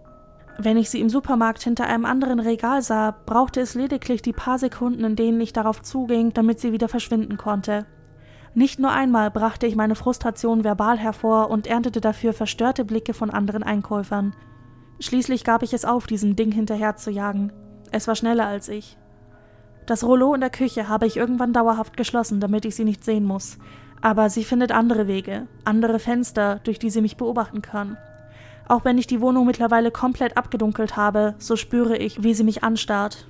Wenn 0.59 0.77
ich 0.77 0.91
sie 0.91 1.01
im 1.01 1.09
Supermarkt 1.09 1.63
hinter 1.63 1.87
einem 1.87 2.05
anderen 2.05 2.39
Regal 2.39 2.83
sah, 2.83 3.11
brauchte 3.27 3.61
es 3.61 3.75
lediglich 3.75 4.23
die 4.23 4.33
paar 4.33 4.59
Sekunden, 4.59 5.05
in 5.05 5.17
denen 5.17 5.41
ich 5.41 5.53
darauf 5.53 5.83
zuging, 5.83 6.33
damit 6.33 6.61
sie 6.61 6.73
wieder 6.73 6.89
verschwinden 6.89 7.37
konnte. 7.37 7.87
Nicht 8.55 8.79
nur 8.79 8.91
einmal 8.91 9.31
brachte 9.31 9.67
ich 9.67 9.77
meine 9.77 9.95
Frustration 9.95 10.63
verbal 10.63 10.99
hervor 10.99 11.51
und 11.51 11.67
erntete 11.67 12.01
dafür 12.01 12.33
verstörte 12.33 12.85
Blicke 12.85 13.15
von 13.15 13.31
anderen 13.31 13.63
Einkäufern. 13.63 14.35
Schließlich 15.03 15.43
gab 15.43 15.65
ich 15.65 15.75
es 15.75 15.85
auf, 15.85 16.07
diesem 16.07 16.37
Ding 16.37 16.53
hinterher 16.53 16.95
zu 16.95 17.11
jagen. 17.11 17.53
Es 17.91 18.07
war 18.07 18.15
schneller 18.15 18.47
als 18.47 18.69
ich. 18.69 18.97
Das 19.85 20.05
Rollo 20.05 20.33
in 20.33 20.41
der 20.41 20.49
Küche 20.49 20.89
habe 20.89 21.07
ich 21.07 21.17
irgendwann 21.17 21.53
dauerhaft 21.53 21.97
geschlossen, 21.97 22.39
damit 22.39 22.65
ich 22.65 22.77
sie 22.77 22.85
nicht 22.85 23.05
sehen 23.05 23.25
muss. 23.25 23.59
Aber 24.01 24.31
sie 24.31 24.45
findet 24.45 24.71
andere 24.71 25.09
Wege, 25.09 25.49
andere 25.65 25.99
Fenster, 25.99 26.61
durch 26.63 26.79
die 26.79 26.89
sie 26.89 27.01
mich 27.01 27.17
beobachten 27.17 27.63
kann. 27.63 27.99
Auch 28.69 28.85
wenn 28.85 28.97
ich 28.97 29.09
die 29.09 29.21
Wohnung 29.21 29.45
mittlerweile 29.45 29.91
komplett 29.91 30.37
abgedunkelt 30.37 30.97
habe, 30.97 31.35
so 31.39 31.57
spüre 31.57 31.97
ich, 31.97 32.23
wie 32.23 32.33
sie 32.33 32.45
mich 32.45 32.63
anstarrt. 32.63 33.27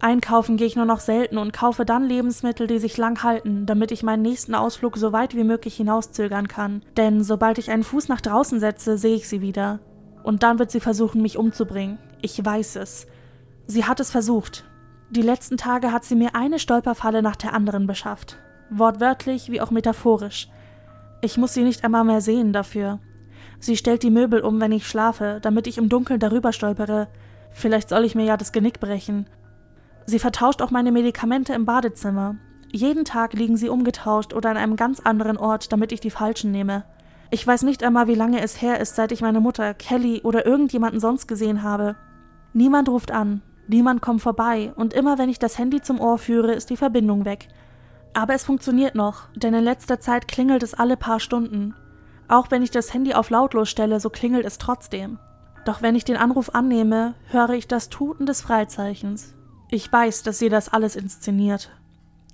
Einkaufen 0.00 0.56
gehe 0.56 0.66
ich 0.66 0.76
nur 0.76 0.86
noch 0.86 1.00
selten 1.00 1.36
und 1.36 1.52
kaufe 1.52 1.84
dann 1.84 2.08
Lebensmittel, 2.08 2.66
die 2.66 2.78
sich 2.78 2.96
lang 2.96 3.22
halten, 3.22 3.66
damit 3.66 3.92
ich 3.92 4.02
meinen 4.02 4.22
nächsten 4.22 4.54
Ausflug 4.54 4.96
so 4.96 5.12
weit 5.12 5.36
wie 5.36 5.44
möglich 5.44 5.76
hinauszögern 5.76 6.48
kann. 6.48 6.82
Denn 6.96 7.22
sobald 7.22 7.58
ich 7.58 7.70
einen 7.70 7.84
Fuß 7.84 8.08
nach 8.08 8.22
draußen 8.22 8.58
setze, 8.58 8.96
sehe 8.96 9.16
ich 9.16 9.28
sie 9.28 9.42
wieder. 9.42 9.80
Und 10.24 10.42
dann 10.42 10.58
wird 10.58 10.72
sie 10.72 10.80
versuchen, 10.80 11.22
mich 11.22 11.38
umzubringen. 11.38 11.98
Ich 12.22 12.44
weiß 12.44 12.76
es. 12.76 13.06
Sie 13.66 13.84
hat 13.84 14.00
es 14.00 14.10
versucht, 14.10 14.64
die 15.10 15.22
letzten 15.22 15.56
Tage 15.56 15.92
hat 15.92 16.04
sie 16.04 16.16
mir 16.16 16.34
eine 16.34 16.58
Stolperfalle 16.58 17.22
nach 17.22 17.36
der 17.36 17.52
anderen 17.52 17.86
beschafft. 17.86 18.36
Wortwörtlich 18.70 19.50
wie 19.50 19.60
auch 19.60 19.70
metaphorisch. 19.70 20.48
Ich 21.20 21.36
muss 21.36 21.54
sie 21.54 21.62
nicht 21.62 21.84
einmal 21.84 22.02
mehr 22.02 22.20
sehen 22.20 22.52
dafür. 22.52 22.98
Sie 23.60 23.76
stellt 23.76 24.02
die 24.02 24.10
Möbel 24.10 24.40
um, 24.40 24.60
wenn 24.60 24.72
ich 24.72 24.88
schlafe, 24.88 25.38
damit 25.40 25.66
ich 25.66 25.78
im 25.78 25.88
Dunkeln 25.88 26.18
darüber 26.18 26.52
stolpere. 26.52 27.08
Vielleicht 27.52 27.90
soll 27.90 28.04
ich 28.04 28.14
mir 28.14 28.24
ja 28.24 28.36
das 28.36 28.50
Genick 28.50 28.80
brechen. 28.80 29.26
Sie 30.06 30.18
vertauscht 30.18 30.62
auch 30.62 30.70
meine 30.70 30.90
Medikamente 30.90 31.54
im 31.54 31.64
Badezimmer. 31.64 32.36
Jeden 32.72 33.04
Tag 33.04 33.34
liegen 33.34 33.56
sie 33.56 33.68
umgetauscht 33.68 34.34
oder 34.34 34.50
an 34.50 34.56
einem 34.56 34.74
ganz 34.76 34.98
anderen 35.00 35.36
Ort, 35.36 35.72
damit 35.72 35.92
ich 35.92 36.00
die 36.00 36.10
falschen 36.10 36.50
nehme. 36.50 36.84
Ich 37.30 37.46
weiß 37.46 37.62
nicht 37.62 37.82
einmal, 37.82 38.06
wie 38.06 38.14
lange 38.14 38.40
es 38.40 38.60
her 38.62 38.80
ist, 38.80 38.96
seit 38.96 39.12
ich 39.12 39.20
meine 39.20 39.40
Mutter, 39.40 39.74
Kelly 39.74 40.20
oder 40.22 40.46
irgendjemanden 40.46 41.00
sonst 41.00 41.26
gesehen 41.26 41.62
habe. 41.62 41.96
Niemand 42.52 42.88
ruft 42.88 43.10
an, 43.10 43.42
Niemand 43.66 44.02
kommt 44.02 44.20
vorbei 44.20 44.72
und 44.76 44.92
immer 44.92 45.18
wenn 45.18 45.28
ich 45.28 45.38
das 45.38 45.58
Handy 45.58 45.80
zum 45.80 46.00
Ohr 46.00 46.18
führe, 46.18 46.52
ist 46.52 46.70
die 46.70 46.76
Verbindung 46.76 47.24
weg. 47.24 47.48
Aber 48.12 48.34
es 48.34 48.44
funktioniert 48.44 48.94
noch, 48.94 49.28
denn 49.34 49.54
in 49.54 49.64
letzter 49.64 50.00
Zeit 50.00 50.28
klingelt 50.28 50.62
es 50.62 50.74
alle 50.74 50.96
paar 50.96 51.18
Stunden. 51.18 51.74
Auch 52.28 52.50
wenn 52.50 52.62
ich 52.62 52.70
das 52.70 52.92
Handy 52.92 53.14
auf 53.14 53.30
lautlos 53.30 53.70
stelle, 53.70 54.00
so 54.00 54.10
klingelt 54.10 54.44
es 54.44 54.58
trotzdem. 54.58 55.18
Doch 55.64 55.80
wenn 55.80 55.94
ich 55.94 56.04
den 56.04 56.16
Anruf 56.16 56.54
annehme, 56.54 57.14
höre 57.30 57.50
ich 57.50 57.66
das 57.66 57.88
Tuten 57.88 58.26
des 58.26 58.42
Freizeichens. 58.42 59.34
Ich 59.70 59.90
weiß, 59.90 60.22
dass 60.22 60.38
sie 60.38 60.50
das 60.50 60.68
alles 60.68 60.94
inszeniert. 60.94 61.70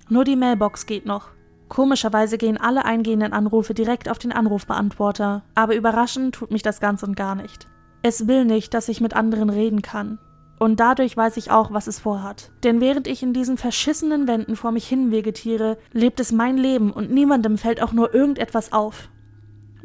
Nur 0.09 0.25
die 0.25 0.35
Mailbox 0.35 0.85
geht 0.85 1.05
noch. 1.05 1.29
Komischerweise 1.71 2.37
gehen 2.37 2.57
alle 2.59 2.83
eingehenden 2.83 3.31
Anrufe 3.31 3.73
direkt 3.73 4.09
auf 4.09 4.19
den 4.19 4.33
Anrufbeantworter, 4.33 5.43
aber 5.55 5.73
überraschend 5.73 6.35
tut 6.35 6.51
mich 6.51 6.63
das 6.63 6.81
ganz 6.81 7.01
und 7.01 7.15
gar 7.15 7.33
nicht. 7.33 7.65
Es 8.01 8.27
will 8.27 8.43
nicht, 8.43 8.73
dass 8.73 8.89
ich 8.89 8.99
mit 8.99 9.13
anderen 9.13 9.49
reden 9.49 9.81
kann. 9.81 10.19
Und 10.59 10.81
dadurch 10.81 11.15
weiß 11.15 11.37
ich 11.37 11.49
auch, 11.49 11.71
was 11.71 11.87
es 11.87 11.97
vorhat. 11.97 12.51
Denn 12.65 12.81
während 12.81 13.07
ich 13.07 13.23
in 13.23 13.31
diesen 13.31 13.55
verschissenen 13.55 14.27
Wänden 14.27 14.57
vor 14.57 14.73
mich 14.73 14.85
hin 14.85 15.11
vegetiere, 15.11 15.77
lebt 15.93 16.19
es 16.19 16.33
mein 16.33 16.57
Leben 16.57 16.91
und 16.91 17.09
niemandem 17.09 17.57
fällt 17.57 17.81
auch 17.81 17.93
nur 17.93 18.13
irgendetwas 18.13 18.73
auf. 18.73 19.07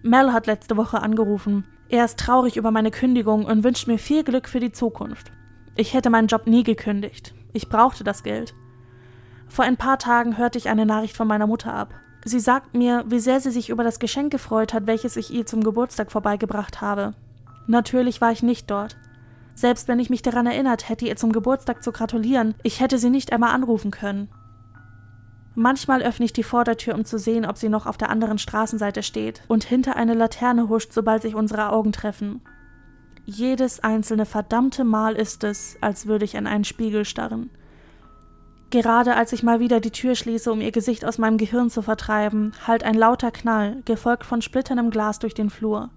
Mel 0.03 0.33
hat 0.33 0.49
letzte 0.49 0.77
Woche 0.77 1.01
angerufen. 1.01 1.69
Er 1.89 2.05
ist 2.05 2.19
traurig 2.19 2.57
über 2.57 2.73
meine 2.73 2.91
Kündigung 2.91 3.45
und 3.45 3.63
wünscht 3.63 3.87
mir 3.87 4.01
viel 4.01 4.25
Glück 4.25 4.49
für 4.49 4.59
die 4.59 4.73
Zukunft. 4.73 5.31
Ich 5.77 5.95
hätte 5.95 6.11
meinen 6.11 6.27
Job 6.27 6.49
nie 6.49 6.65
gekündigt. 6.65 7.33
Ich 7.53 7.69
brauchte 7.69 8.03
das 8.03 8.25
Geld. 8.25 8.55
Vor 9.49 9.65
ein 9.65 9.77
paar 9.77 9.99
Tagen 9.99 10.39
hörte 10.39 10.59
ich 10.59 10.69
eine 10.69 10.87
Nachricht 10.87 11.17
von 11.17 11.29
meiner 11.29 11.47
Mutter 11.47 11.73
ab. 11.73 11.95
Sie 12.25 12.41
sagt 12.41 12.75
mir, 12.75 13.05
wie 13.07 13.21
sehr 13.21 13.41
sie 13.41 13.51
sich 13.51 13.69
über 13.69 13.85
das 13.85 14.01
Geschenk 14.01 14.33
gefreut 14.33 14.75
hat, 14.75 14.87
welches 14.87 15.17
ich 15.17 15.33
ihr 15.33 15.47
zum 15.47 15.63
Geburtstag 15.63 16.11
vorbeigebracht 16.11 16.81
habe. 16.81 17.15
Natürlich 17.67 18.21
war 18.21 18.33
ich 18.33 18.43
nicht 18.43 18.71
dort. 18.71 18.97
Selbst 19.55 19.89
wenn 19.89 20.01
ich 20.01 20.11
mich 20.11 20.23
daran 20.23 20.47
erinnert 20.47 20.89
hätte, 20.89 21.07
ihr 21.07 21.17
zum 21.17 21.33
Geburtstag 21.33 21.83
zu 21.83 21.93
gratulieren, 21.93 22.55
ich 22.63 22.81
hätte 22.81 22.99
sie 22.99 23.11
nicht 23.11 23.33
einmal 23.33 23.55
anrufen 23.55 23.91
können. 23.91 24.29
Manchmal 25.55 26.03
öffne 26.03 26.27
ich 26.27 26.35
die 26.35 26.43
Vordertür, 26.43 26.95
um 26.95 27.07
zu 27.07 27.19
sehen, 27.19 27.47
ob 27.47 27.57
sie 27.57 27.71
noch 27.71 27.87
auf 27.87 27.97
der 27.97 28.11
anderen 28.11 28.37
Straßenseite 28.37 29.03
steht 29.03 29.43
und 29.49 29.65
hinter 29.65 29.97
eine 29.97 30.13
Laterne 30.13 30.69
huscht, 30.69 30.93
sobald 30.93 31.23
sich 31.23 31.35
unsere 31.35 31.71
Augen 31.71 31.93
treffen. 31.93 32.43
Jedes 33.25 33.81
einzelne 33.81 34.27
verdammte 34.27 34.85
Mal 34.85 35.15
ist 35.15 35.45
es, 35.45 35.79
als 35.81 36.07
würde 36.07 36.27
ich 36.27 36.35
in 36.35 36.47
einen 36.47 36.65
Spiegel 36.65 37.07
starren. 37.07 37.51
Gerade 38.71 39.15
als 39.15 39.33
ich 39.33 39.43
mal 39.43 39.61
wieder 39.61 39.81
die 39.81 39.93
Tür 39.93 40.17
schließe, 40.17 40.51
um 40.51 40.61
ihr 40.61 40.73
Gesicht 40.73 41.05
aus 41.05 41.19
meinem 41.19 41.39
Gehirn 41.39 41.71
zu 41.71 41.83
vertreiben, 41.83 42.53
hallt 42.67 42.83
ein 42.83 42.95
lauter 42.95 43.31
Knall, 43.31 43.83
gefolgt 43.85 44.25
von 44.25 44.43
splitterndem 44.43 44.91
Glas 44.91 45.21
durch 45.21 45.35
den 45.35 45.51
Flur. 45.51 45.91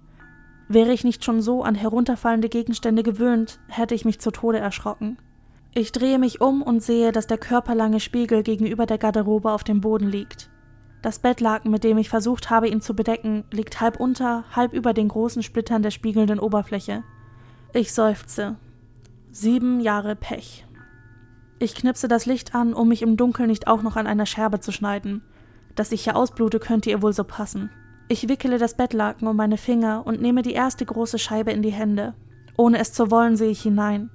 Wäre 0.68 0.92
ich 0.92 1.02
nicht 1.02 1.24
schon 1.24 1.42
so 1.42 1.64
an 1.64 1.74
herunterfallende 1.74 2.48
Gegenstände 2.48 3.02
gewöhnt, 3.02 3.58
hätte 3.66 3.96
ich 3.96 4.04
mich 4.04 4.20
zu 4.20 4.30
Tode 4.30 4.58
erschrocken. 4.58 5.18
Ich 5.74 5.90
drehe 5.90 6.20
mich 6.20 6.40
um 6.40 6.62
und 6.62 6.80
sehe, 6.80 7.10
dass 7.10 7.26
der 7.26 7.38
körperlange 7.38 7.98
Spiegel 7.98 8.44
gegenüber 8.44 8.86
der 8.86 8.98
Garderobe 8.98 9.50
auf 9.50 9.64
dem 9.64 9.80
Boden 9.80 10.08
liegt. 10.08 10.48
Das 11.02 11.18
Bettlaken, 11.18 11.70
mit 11.70 11.82
dem 11.82 11.98
ich 11.98 12.08
versucht 12.08 12.50
habe, 12.50 12.68
ihn 12.68 12.80
zu 12.80 12.94
bedecken, 12.94 13.44
liegt 13.50 13.80
halb 13.80 13.98
unter, 13.98 14.44
halb 14.54 14.72
über 14.72 14.92
den 14.92 15.08
großen 15.08 15.42
Splittern 15.42 15.82
der 15.82 15.90
spiegelnden 15.90 16.38
Oberfläche. 16.38 17.02
Ich 17.72 17.92
seufze. 17.92 18.56
Sieben 19.32 19.80
Jahre 19.80 20.14
Pech. 20.14 20.66
Ich 21.62 21.74
knipse 21.74 22.08
das 22.08 22.24
Licht 22.24 22.54
an, 22.54 22.72
um 22.72 22.88
mich 22.88 23.02
im 23.02 23.18
Dunkeln 23.18 23.50
nicht 23.50 23.68
auch 23.68 23.82
noch 23.82 23.96
an 23.96 24.06
einer 24.06 24.24
Scherbe 24.24 24.60
zu 24.60 24.72
schneiden. 24.72 25.20
Dass 25.74 25.92
ich 25.92 26.04
hier 26.04 26.16
ausblute, 26.16 26.58
könnte 26.58 26.88
ihr 26.88 27.02
wohl 27.02 27.12
so 27.12 27.22
passen. 27.22 27.68
Ich 28.08 28.30
wickele 28.30 28.56
das 28.56 28.78
Bettlaken 28.78 29.28
um 29.28 29.36
meine 29.36 29.58
Finger 29.58 30.06
und 30.06 30.22
nehme 30.22 30.40
die 30.40 30.54
erste 30.54 30.86
große 30.86 31.18
Scheibe 31.18 31.52
in 31.52 31.60
die 31.60 31.70
Hände. 31.70 32.14
Ohne 32.56 32.78
es 32.78 32.94
zu 32.94 33.10
wollen, 33.10 33.36
sehe 33.36 33.50
ich 33.50 33.60
hinein. 33.60 34.08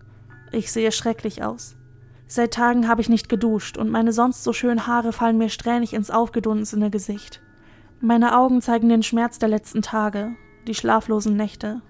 Ich 0.51 0.71
sehe 0.71 0.91
schrecklich 0.91 1.43
aus. 1.43 1.77
Seit 2.25 2.51
Tagen 2.51 2.87
habe 2.87 3.01
ich 3.01 3.09
nicht 3.09 3.29
geduscht 3.29 3.77
und 3.77 3.91
meine 3.91 4.11
sonst 4.11 4.43
so 4.43 4.51
schönen 4.51 4.87
Haare 4.87 5.13
fallen 5.13 5.37
mir 5.37 5.49
strähnig 5.49 5.93
ins 5.93 6.09
aufgedunsene 6.09 6.89
Gesicht. 6.89 7.41
Meine 8.01 8.35
Augen 8.35 8.63
zeigen 8.63 8.89
den 8.89 9.03
Schmerz 9.03 9.37
der 9.37 9.49
letzten 9.49 9.83
Tage, 9.83 10.35
die 10.67 10.73
schlaflosen 10.73 11.37
Nächte. 11.37 11.83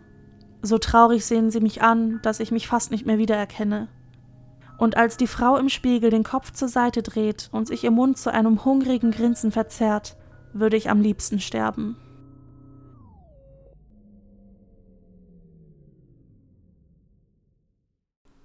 So 0.62 0.80
traurig 0.80 1.26
sehen 1.26 1.50
sie 1.50 1.62
mich 1.62 1.82
an, 1.82 2.20
dass 2.24 2.42
ich 2.42 2.52
mich 2.52 2.68
fast 2.68 2.92
nicht 2.92 3.06
mehr 3.06 3.18
wiedererkenne. 3.18 3.88
Und 4.78 4.98
als 4.98 5.18
die 5.18 5.28
Frau 5.28 5.58
im 5.58 5.70
Spiegel 5.70 6.10
den 6.10 6.24
Kopf 6.24 6.52
zur 6.52 6.68
Seite 6.68 7.02
dreht 7.02 7.50
und 7.52 7.68
sich 7.68 7.84
ihr 7.84 7.92
Mund 7.92 8.18
zu 8.18 8.34
einem 8.34 8.66
hungrigen 8.66 9.12
Grinsen 9.12 9.52
verzerrt, 9.52 10.18
würde 10.54 10.78
ich 10.78 10.90
am 10.90 11.02
liebsten 11.02 11.40
sterben. 11.40 11.98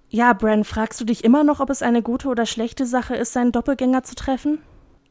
Ja, 0.09 0.33
Bran, 0.33 0.65
fragst 0.65 0.99
du 0.99 1.05
dich 1.05 1.23
immer 1.23 1.45
noch, 1.45 1.61
ob 1.61 1.69
es 1.69 1.81
eine 1.81 2.01
gute 2.01 2.27
oder 2.27 2.45
schlechte 2.45 2.85
Sache 2.85 3.15
ist, 3.15 3.31
seinen 3.31 3.53
Doppelgänger 3.53 4.03
zu 4.03 4.15
treffen? 4.15 4.61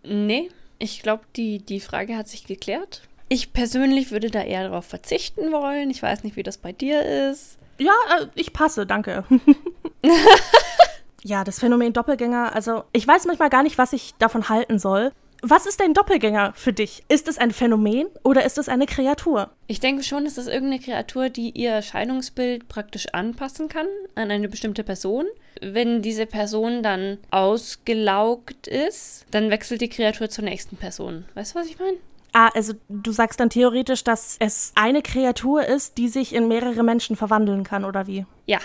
Nee, 0.02 0.50
ich 0.78 1.02
glaube, 1.02 1.22
die, 1.36 1.58
die 1.58 1.80
Frage 1.80 2.16
hat 2.16 2.28
sich 2.28 2.44
geklärt. 2.44 3.02
Ich 3.30 3.54
persönlich 3.54 4.10
würde 4.10 4.30
da 4.30 4.42
eher 4.42 4.68
darauf 4.68 4.84
verzichten 4.84 5.52
wollen. 5.52 5.88
Ich 5.90 6.02
weiß 6.02 6.22
nicht, 6.22 6.36
wie 6.36 6.42
das 6.42 6.58
bei 6.58 6.72
dir 6.72 7.30
ist. 7.30 7.58
Ja, 7.78 7.92
äh, 8.18 8.26
ich 8.34 8.52
passe, 8.52 8.86
danke. 8.86 9.24
ja, 11.22 11.44
das 11.44 11.58
Phänomen 11.58 11.92
Doppelgänger, 11.92 12.54
also 12.54 12.84
ich 12.92 13.06
weiß 13.06 13.26
manchmal 13.26 13.50
gar 13.50 13.62
nicht, 13.62 13.78
was 13.78 13.92
ich 13.92 14.14
davon 14.18 14.48
halten 14.48 14.78
soll. 14.78 15.12
Was 15.42 15.64
ist 15.64 15.80
ein 15.80 15.94
Doppelgänger 15.94 16.52
für 16.54 16.74
dich? 16.74 17.02
Ist 17.08 17.26
es 17.26 17.38
ein 17.38 17.50
Phänomen 17.50 18.08
oder 18.24 18.44
ist 18.44 18.58
es 18.58 18.68
eine 18.68 18.84
Kreatur? 18.84 19.50
Ich 19.68 19.80
denke 19.80 20.02
schon, 20.02 20.26
es 20.26 20.36
ist 20.36 20.48
irgendeine 20.48 20.82
Kreatur, 20.82 21.30
die 21.30 21.50
ihr 21.50 21.70
Erscheinungsbild 21.70 22.68
praktisch 22.68 23.06
anpassen 23.14 23.68
kann 23.68 23.86
an 24.14 24.30
eine 24.30 24.50
bestimmte 24.50 24.84
Person. 24.84 25.24
Wenn 25.62 26.02
diese 26.02 26.26
Person 26.26 26.82
dann 26.82 27.16
ausgelaugt 27.30 28.66
ist, 28.66 29.24
dann 29.30 29.50
wechselt 29.50 29.80
die 29.80 29.88
Kreatur 29.88 30.28
zur 30.28 30.44
nächsten 30.44 30.76
Person. 30.76 31.24
Weißt 31.34 31.54
du, 31.54 31.60
was 31.60 31.68
ich 31.68 31.78
meine? 31.78 31.96
Ah, 32.32 32.50
also 32.54 32.74
du 32.88 33.10
sagst 33.10 33.40
dann 33.40 33.50
theoretisch, 33.50 34.04
dass 34.04 34.36
es 34.40 34.72
eine 34.74 35.00
Kreatur 35.00 35.64
ist, 35.64 35.96
die 35.96 36.08
sich 36.08 36.34
in 36.34 36.48
mehrere 36.48 36.82
Menschen 36.82 37.16
verwandeln 37.16 37.64
kann, 37.64 37.84
oder 37.84 38.06
wie? 38.06 38.26
Ja. 38.46 38.58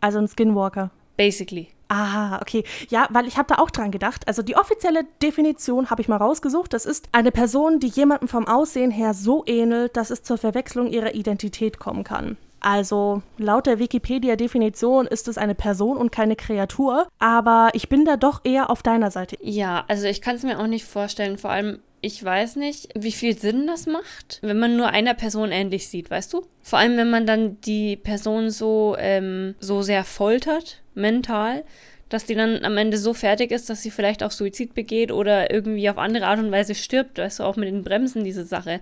Also 0.00 0.18
ein 0.18 0.28
Skinwalker. 0.28 0.90
Basically. 1.16 1.68
Ah, 1.88 2.38
okay. 2.40 2.64
Ja, 2.90 3.08
weil 3.10 3.26
ich 3.26 3.38
habe 3.38 3.52
da 3.54 3.62
auch 3.62 3.70
dran 3.70 3.90
gedacht. 3.90 4.28
Also 4.28 4.42
die 4.42 4.56
offizielle 4.56 5.04
Definition 5.22 5.90
habe 5.90 6.02
ich 6.02 6.08
mal 6.08 6.16
rausgesucht. 6.16 6.72
Das 6.72 6.84
ist 6.84 7.08
eine 7.12 7.32
Person, 7.32 7.80
die 7.80 7.88
jemandem 7.88 8.28
vom 8.28 8.46
Aussehen 8.46 8.90
her 8.90 9.14
so 9.14 9.42
ähnelt, 9.46 9.96
dass 9.96 10.10
es 10.10 10.22
zur 10.22 10.38
Verwechslung 10.38 10.88
ihrer 10.88 11.14
Identität 11.14 11.78
kommen 11.78 12.04
kann. 12.04 12.36
Also 12.60 13.22
laut 13.38 13.66
der 13.66 13.78
Wikipedia-Definition 13.78 15.06
ist 15.06 15.28
es 15.28 15.38
eine 15.38 15.54
Person 15.54 15.96
und 15.96 16.10
keine 16.10 16.36
Kreatur, 16.36 17.06
aber 17.18 17.70
ich 17.72 17.88
bin 17.88 18.04
da 18.04 18.16
doch 18.16 18.40
eher 18.44 18.70
auf 18.70 18.82
deiner 18.82 19.10
Seite. 19.10 19.36
Ja, 19.40 19.84
also 19.88 20.06
ich 20.06 20.20
kann 20.20 20.36
es 20.36 20.42
mir 20.42 20.58
auch 20.58 20.66
nicht 20.66 20.84
vorstellen. 20.84 21.38
Vor 21.38 21.50
allem, 21.50 21.78
ich 22.00 22.22
weiß 22.22 22.56
nicht, 22.56 22.88
wie 22.96 23.12
viel 23.12 23.38
Sinn 23.38 23.66
das 23.66 23.86
macht, 23.86 24.38
wenn 24.42 24.58
man 24.58 24.76
nur 24.76 24.88
einer 24.88 25.14
Person 25.14 25.52
ähnlich 25.52 25.88
sieht, 25.88 26.10
weißt 26.10 26.32
du? 26.32 26.46
Vor 26.62 26.78
allem, 26.78 26.96
wenn 26.96 27.10
man 27.10 27.26
dann 27.26 27.60
die 27.60 27.96
Person 27.96 28.50
so, 28.50 28.96
ähm, 28.98 29.54
so 29.60 29.82
sehr 29.82 30.04
foltert, 30.04 30.82
mental, 30.98 31.64
dass 32.08 32.24
die 32.24 32.34
dann 32.34 32.64
am 32.64 32.76
Ende 32.76 32.98
so 32.98 33.14
fertig 33.14 33.50
ist, 33.50 33.68
dass 33.70 33.82
sie 33.82 33.90
vielleicht 33.90 34.22
auch 34.22 34.30
Suizid 34.30 34.74
begeht 34.74 35.12
oder 35.12 35.50
irgendwie 35.52 35.88
auf 35.90 35.98
andere 35.98 36.26
Art 36.26 36.38
und 36.38 36.50
Weise 36.50 36.74
stirbt, 36.74 37.18
weißt 37.18 37.40
du, 37.40 37.44
auch 37.44 37.56
mit 37.56 37.68
den 37.68 37.84
Bremsen 37.84 38.24
diese 38.24 38.44
Sache. 38.44 38.80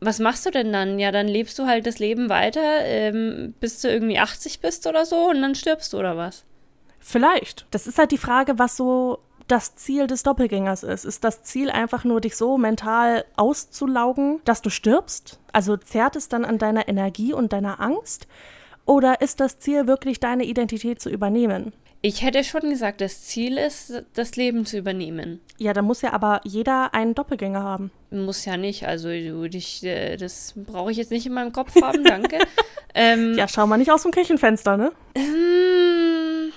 Was 0.00 0.18
machst 0.18 0.44
du 0.46 0.50
denn 0.50 0.72
dann? 0.72 0.98
Ja, 0.98 1.12
dann 1.12 1.28
lebst 1.28 1.58
du 1.58 1.66
halt 1.66 1.86
das 1.86 1.98
Leben 1.98 2.28
weiter, 2.28 2.84
ähm, 2.84 3.54
bis 3.60 3.80
du 3.82 3.88
irgendwie 3.88 4.18
80 4.18 4.60
bist 4.60 4.86
oder 4.86 5.04
so 5.06 5.30
und 5.30 5.40
dann 5.42 5.54
stirbst 5.54 5.92
du 5.92 5.98
oder 5.98 6.16
was? 6.16 6.44
Vielleicht. 6.98 7.66
Das 7.70 7.86
ist 7.86 7.98
halt 7.98 8.10
die 8.10 8.18
Frage, 8.18 8.58
was 8.58 8.76
so 8.76 9.20
das 9.48 9.74
Ziel 9.74 10.06
des 10.06 10.22
Doppelgängers 10.22 10.82
ist. 10.82 11.04
Ist 11.04 11.24
das 11.24 11.42
Ziel 11.42 11.70
einfach 11.70 12.04
nur, 12.04 12.20
dich 12.20 12.36
so 12.36 12.58
mental 12.58 13.24
auszulaugen, 13.36 14.40
dass 14.44 14.62
du 14.62 14.70
stirbst? 14.70 15.40
Also 15.52 15.76
zerrt 15.76 16.16
es 16.16 16.28
dann 16.28 16.44
an 16.44 16.58
deiner 16.58 16.88
Energie 16.88 17.32
und 17.32 17.52
deiner 17.52 17.80
Angst? 17.80 18.26
Oder 18.84 19.20
ist 19.20 19.40
das 19.40 19.58
Ziel 19.58 19.86
wirklich, 19.86 20.20
deine 20.20 20.44
Identität 20.44 21.00
zu 21.00 21.08
übernehmen? 21.10 21.72
Ich 22.04 22.22
hätte 22.22 22.42
schon 22.42 22.62
gesagt, 22.62 23.00
das 23.00 23.22
Ziel 23.22 23.56
ist, 23.56 24.02
das 24.14 24.34
Leben 24.34 24.66
zu 24.66 24.76
übernehmen. 24.76 25.40
Ja, 25.58 25.72
da 25.72 25.82
muss 25.82 26.02
ja 26.02 26.12
aber 26.12 26.40
jeder 26.42 26.92
einen 26.94 27.14
Doppelgänger 27.14 27.62
haben. 27.62 27.92
Muss 28.10 28.44
ja 28.44 28.56
nicht. 28.56 28.88
Also 28.88 29.08
ich, 29.08 29.84
äh, 29.84 30.16
das 30.16 30.54
brauche 30.56 30.90
ich 30.90 30.96
jetzt 30.96 31.12
nicht 31.12 31.26
in 31.26 31.32
meinem 31.32 31.52
Kopf 31.52 31.80
haben, 31.80 32.02
danke. 32.04 32.38
ähm, 32.96 33.34
ja, 33.34 33.46
schau 33.46 33.68
mal 33.68 33.76
nicht 33.76 33.92
aus 33.92 34.02
dem 34.02 34.10
Küchenfenster, 34.10 34.76
ne? 34.76 34.90
Ähm, 35.14 36.52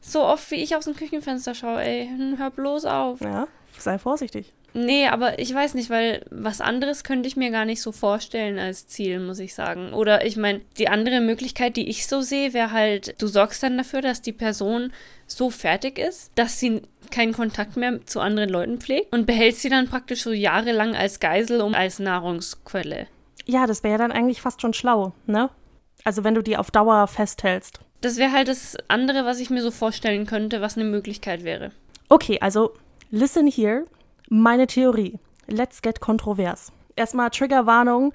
so 0.00 0.22
oft 0.22 0.50
wie 0.50 0.62
ich 0.62 0.74
aus 0.74 0.86
dem 0.86 0.96
Küchenfenster 0.96 1.54
schaue, 1.54 1.82
ey, 1.82 2.08
hör 2.38 2.50
bloß 2.50 2.86
auf. 2.86 3.20
Ja, 3.20 3.46
sei 3.76 3.98
vorsichtig. 3.98 4.54
Nee, 4.74 5.08
aber 5.08 5.38
ich 5.38 5.52
weiß 5.52 5.74
nicht, 5.74 5.90
weil 5.90 6.24
was 6.30 6.60
anderes 6.60 7.02
könnte 7.02 7.26
ich 7.26 7.36
mir 7.36 7.50
gar 7.50 7.64
nicht 7.64 7.80
so 7.80 7.90
vorstellen 7.90 8.58
als 8.58 8.86
Ziel, 8.86 9.18
muss 9.18 9.38
ich 9.38 9.54
sagen. 9.54 9.92
Oder 9.92 10.26
ich 10.26 10.36
meine, 10.36 10.60
die 10.76 10.88
andere 10.88 11.20
Möglichkeit, 11.20 11.76
die 11.76 11.88
ich 11.88 12.06
so 12.06 12.20
sehe, 12.20 12.52
wäre 12.52 12.70
halt, 12.70 13.20
du 13.20 13.26
sorgst 13.26 13.62
dann 13.62 13.78
dafür, 13.78 14.02
dass 14.02 14.22
die 14.22 14.32
Person 14.32 14.92
so 15.26 15.50
fertig 15.50 15.98
ist, 15.98 16.30
dass 16.34 16.60
sie 16.60 16.82
keinen 17.10 17.32
Kontakt 17.32 17.76
mehr 17.76 18.04
zu 18.06 18.20
anderen 18.20 18.50
Leuten 18.50 18.78
pflegt 18.78 19.12
und 19.12 19.26
behältst 19.26 19.62
sie 19.62 19.70
dann 19.70 19.88
praktisch 19.88 20.22
so 20.22 20.32
jahrelang 20.32 20.94
als 20.94 21.18
Geisel 21.20 21.60
und 21.60 21.74
als 21.74 21.98
Nahrungsquelle. 21.98 23.06
Ja, 23.46 23.66
das 23.66 23.82
wäre 23.82 23.92
ja 23.92 23.98
dann 23.98 24.12
eigentlich 24.12 24.42
fast 24.42 24.60
schon 24.60 24.74
schlau, 24.74 25.14
ne? 25.26 25.50
Also 26.04 26.24
wenn 26.24 26.34
du 26.34 26.42
die 26.42 26.56
auf 26.56 26.70
Dauer 26.70 27.06
festhältst. 27.06 27.80
Das 28.00 28.16
wäre 28.16 28.32
halt 28.32 28.48
das 28.48 28.76
andere, 28.88 29.24
was 29.24 29.40
ich 29.40 29.50
mir 29.50 29.62
so 29.62 29.70
vorstellen 29.70 30.26
könnte, 30.26 30.60
was 30.60 30.76
eine 30.76 30.84
Möglichkeit 30.84 31.42
wäre. 31.42 31.72
Okay, 32.08 32.38
also 32.40 32.74
listen 33.10 33.46
here. 33.46 33.84
Meine 34.28 34.66
Theorie. 34.66 35.18
Let's 35.46 35.80
get 35.80 36.00
kontrovers. 36.00 36.70
Erstmal 36.96 37.30
Triggerwarnung. 37.30 38.12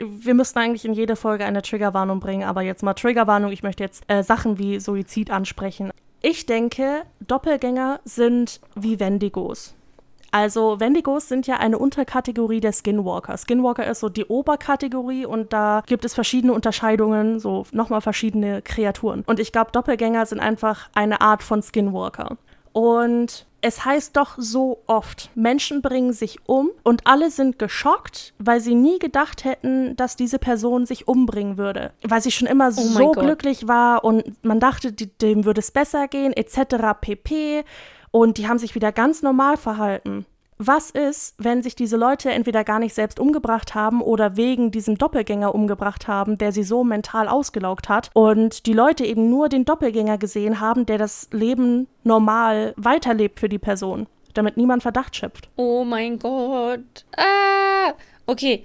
Wir 0.00 0.34
müssten 0.34 0.58
eigentlich 0.58 0.84
in 0.84 0.92
jede 0.92 1.14
Folge 1.14 1.44
eine 1.44 1.62
Triggerwarnung 1.62 2.18
bringen, 2.18 2.42
aber 2.42 2.62
jetzt 2.62 2.82
mal 2.82 2.94
Triggerwarnung. 2.94 3.52
Ich 3.52 3.62
möchte 3.62 3.84
jetzt 3.84 4.02
äh, 4.08 4.24
Sachen 4.24 4.58
wie 4.58 4.80
Suizid 4.80 5.30
ansprechen. 5.30 5.92
Ich 6.20 6.46
denke, 6.46 7.02
Doppelgänger 7.20 8.00
sind 8.04 8.60
wie 8.74 8.98
Wendigos. 8.98 9.76
Also 10.32 10.80
Wendigos 10.80 11.28
sind 11.28 11.46
ja 11.46 11.58
eine 11.58 11.78
Unterkategorie 11.78 12.58
der 12.58 12.72
Skinwalker. 12.72 13.36
Skinwalker 13.36 13.86
ist 13.86 14.00
so 14.00 14.08
die 14.08 14.24
Oberkategorie 14.24 15.26
und 15.26 15.52
da 15.52 15.84
gibt 15.86 16.04
es 16.04 16.14
verschiedene 16.14 16.52
Unterscheidungen, 16.52 17.38
so 17.38 17.66
nochmal 17.70 18.00
verschiedene 18.00 18.60
Kreaturen. 18.60 19.22
Und 19.26 19.38
ich 19.38 19.52
glaube, 19.52 19.70
Doppelgänger 19.70 20.26
sind 20.26 20.40
einfach 20.40 20.88
eine 20.96 21.20
Art 21.20 21.44
von 21.44 21.62
Skinwalker. 21.62 22.36
Und 22.72 23.46
es 23.64 23.82
heißt 23.82 24.14
doch 24.18 24.34
so 24.36 24.82
oft, 24.86 25.30
Menschen 25.34 25.80
bringen 25.80 26.12
sich 26.12 26.38
um 26.44 26.68
und 26.82 27.06
alle 27.06 27.30
sind 27.30 27.58
geschockt, 27.58 28.34
weil 28.38 28.60
sie 28.60 28.74
nie 28.74 28.98
gedacht 28.98 29.44
hätten, 29.44 29.96
dass 29.96 30.16
diese 30.16 30.38
Person 30.38 30.84
sich 30.84 31.08
umbringen 31.08 31.56
würde. 31.56 31.92
Weil 32.02 32.20
sie 32.20 32.30
schon 32.30 32.46
immer 32.46 32.68
oh 32.68 32.82
so 32.82 33.12
glücklich 33.12 33.66
war 33.66 34.04
und 34.04 34.44
man 34.44 34.60
dachte, 34.60 34.92
dem 34.92 35.46
würde 35.46 35.60
es 35.60 35.70
besser 35.70 36.08
gehen, 36.08 36.34
etc. 36.34 36.76
pp. 37.00 37.64
Und 38.10 38.36
die 38.36 38.48
haben 38.48 38.58
sich 38.58 38.74
wieder 38.74 38.92
ganz 38.92 39.22
normal 39.22 39.56
verhalten. 39.56 40.26
Was 40.58 40.90
ist, 40.90 41.34
wenn 41.38 41.62
sich 41.62 41.74
diese 41.74 41.96
Leute 41.96 42.30
entweder 42.30 42.62
gar 42.62 42.78
nicht 42.78 42.94
selbst 42.94 43.18
umgebracht 43.18 43.74
haben 43.74 44.00
oder 44.00 44.36
wegen 44.36 44.70
diesem 44.70 44.96
Doppelgänger 44.96 45.54
umgebracht 45.54 46.06
haben, 46.06 46.38
der 46.38 46.52
sie 46.52 46.62
so 46.62 46.84
mental 46.84 47.28
ausgelaugt 47.28 47.88
hat 47.88 48.10
und 48.14 48.66
die 48.66 48.72
Leute 48.72 49.04
eben 49.04 49.28
nur 49.28 49.48
den 49.48 49.64
Doppelgänger 49.64 50.16
gesehen 50.16 50.60
haben, 50.60 50.86
der 50.86 50.98
das 50.98 51.28
Leben 51.32 51.88
normal 52.04 52.72
weiterlebt 52.76 53.40
für 53.40 53.48
die 53.48 53.58
Person, 53.58 54.06
damit 54.32 54.56
niemand 54.56 54.82
Verdacht 54.82 55.16
schöpft? 55.16 55.48
Oh 55.56 55.84
mein 55.84 56.20
Gott. 56.20 57.04
Ah! 57.16 57.92
Okay. 58.26 58.64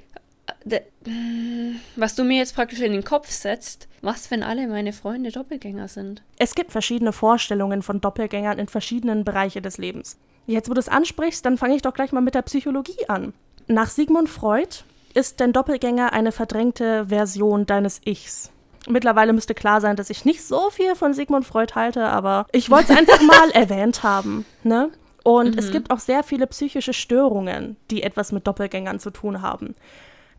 Was 1.96 2.16
du 2.16 2.24
mir 2.24 2.38
jetzt 2.38 2.56
praktisch 2.56 2.82
in 2.82 2.92
den 2.92 3.04
Kopf 3.04 3.30
setzt, 3.30 3.88
was, 4.02 4.30
wenn 4.30 4.44
alle 4.44 4.68
meine 4.68 4.94
Freunde 4.94 5.32
Doppelgänger 5.32 5.88
sind? 5.88 6.22
Es 6.38 6.54
gibt 6.54 6.72
verschiedene 6.72 7.14
Vorstellungen 7.14 7.82
von 7.82 8.02
Doppelgängern 8.02 8.60
in 8.60 8.68
verschiedenen 8.68 9.24
Bereichen 9.24 9.64
des 9.64 9.78
Lebens. 9.78 10.18
Jetzt, 10.50 10.68
wo 10.68 10.74
du 10.74 10.80
es 10.80 10.90
ansprichst, 10.90 11.46
dann 11.46 11.60
fange 11.60 11.76
ich 11.76 11.84
doch 11.84 11.94
gleich 11.94 12.12
mal 12.12 12.22
mit 12.22 12.34
der 12.34 12.42
Psychologie 12.42 13.08
an. 13.08 13.34
Nach 13.68 13.88
Sigmund 13.88 14.30
Freud 14.30 14.78
ist 15.14 15.40
dein 15.40 15.54
Doppelgänger 15.54 16.12
eine 16.12 16.32
verdrängte 16.32 17.06
Version 17.10 17.68
deines 17.68 18.02
Ichs. 18.04 18.52
Mittlerweile 18.88 19.34
müsste 19.34 19.54
klar 19.54 19.80
sein, 19.80 19.96
dass 19.96 20.10
ich 20.10 20.26
nicht 20.26 20.44
so 20.44 20.72
viel 20.72 20.96
von 20.96 21.14
Sigmund 21.14 21.46
Freud 21.46 21.74
halte, 21.76 22.08
aber 22.08 22.48
ich 22.52 22.72
wollte 22.72 22.94
es 22.94 22.98
einfach 22.98 23.22
mal 23.28 23.52
erwähnt 23.52 24.02
haben. 24.02 24.44
Ne? 24.64 24.90
Und 25.24 25.52
mhm. 25.52 25.60
es 25.60 25.72
gibt 25.72 25.92
auch 25.92 26.00
sehr 26.00 26.24
viele 26.24 26.48
psychische 26.48 26.94
Störungen, 26.94 27.78
die 27.92 28.02
etwas 28.02 28.32
mit 28.32 28.48
Doppelgängern 28.48 29.00
zu 29.00 29.12
tun 29.12 29.44
haben. 29.44 29.76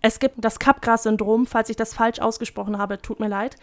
Es 0.00 0.18
gibt 0.18 0.36
das 0.38 0.58
Capgras-Syndrom, 0.58 1.46
falls 1.46 1.70
ich 1.70 1.76
das 1.76 1.94
falsch 1.94 2.18
ausgesprochen 2.18 2.78
habe, 2.78 3.00
tut 3.00 3.20
mir 3.20 3.28
leid. 3.28 3.54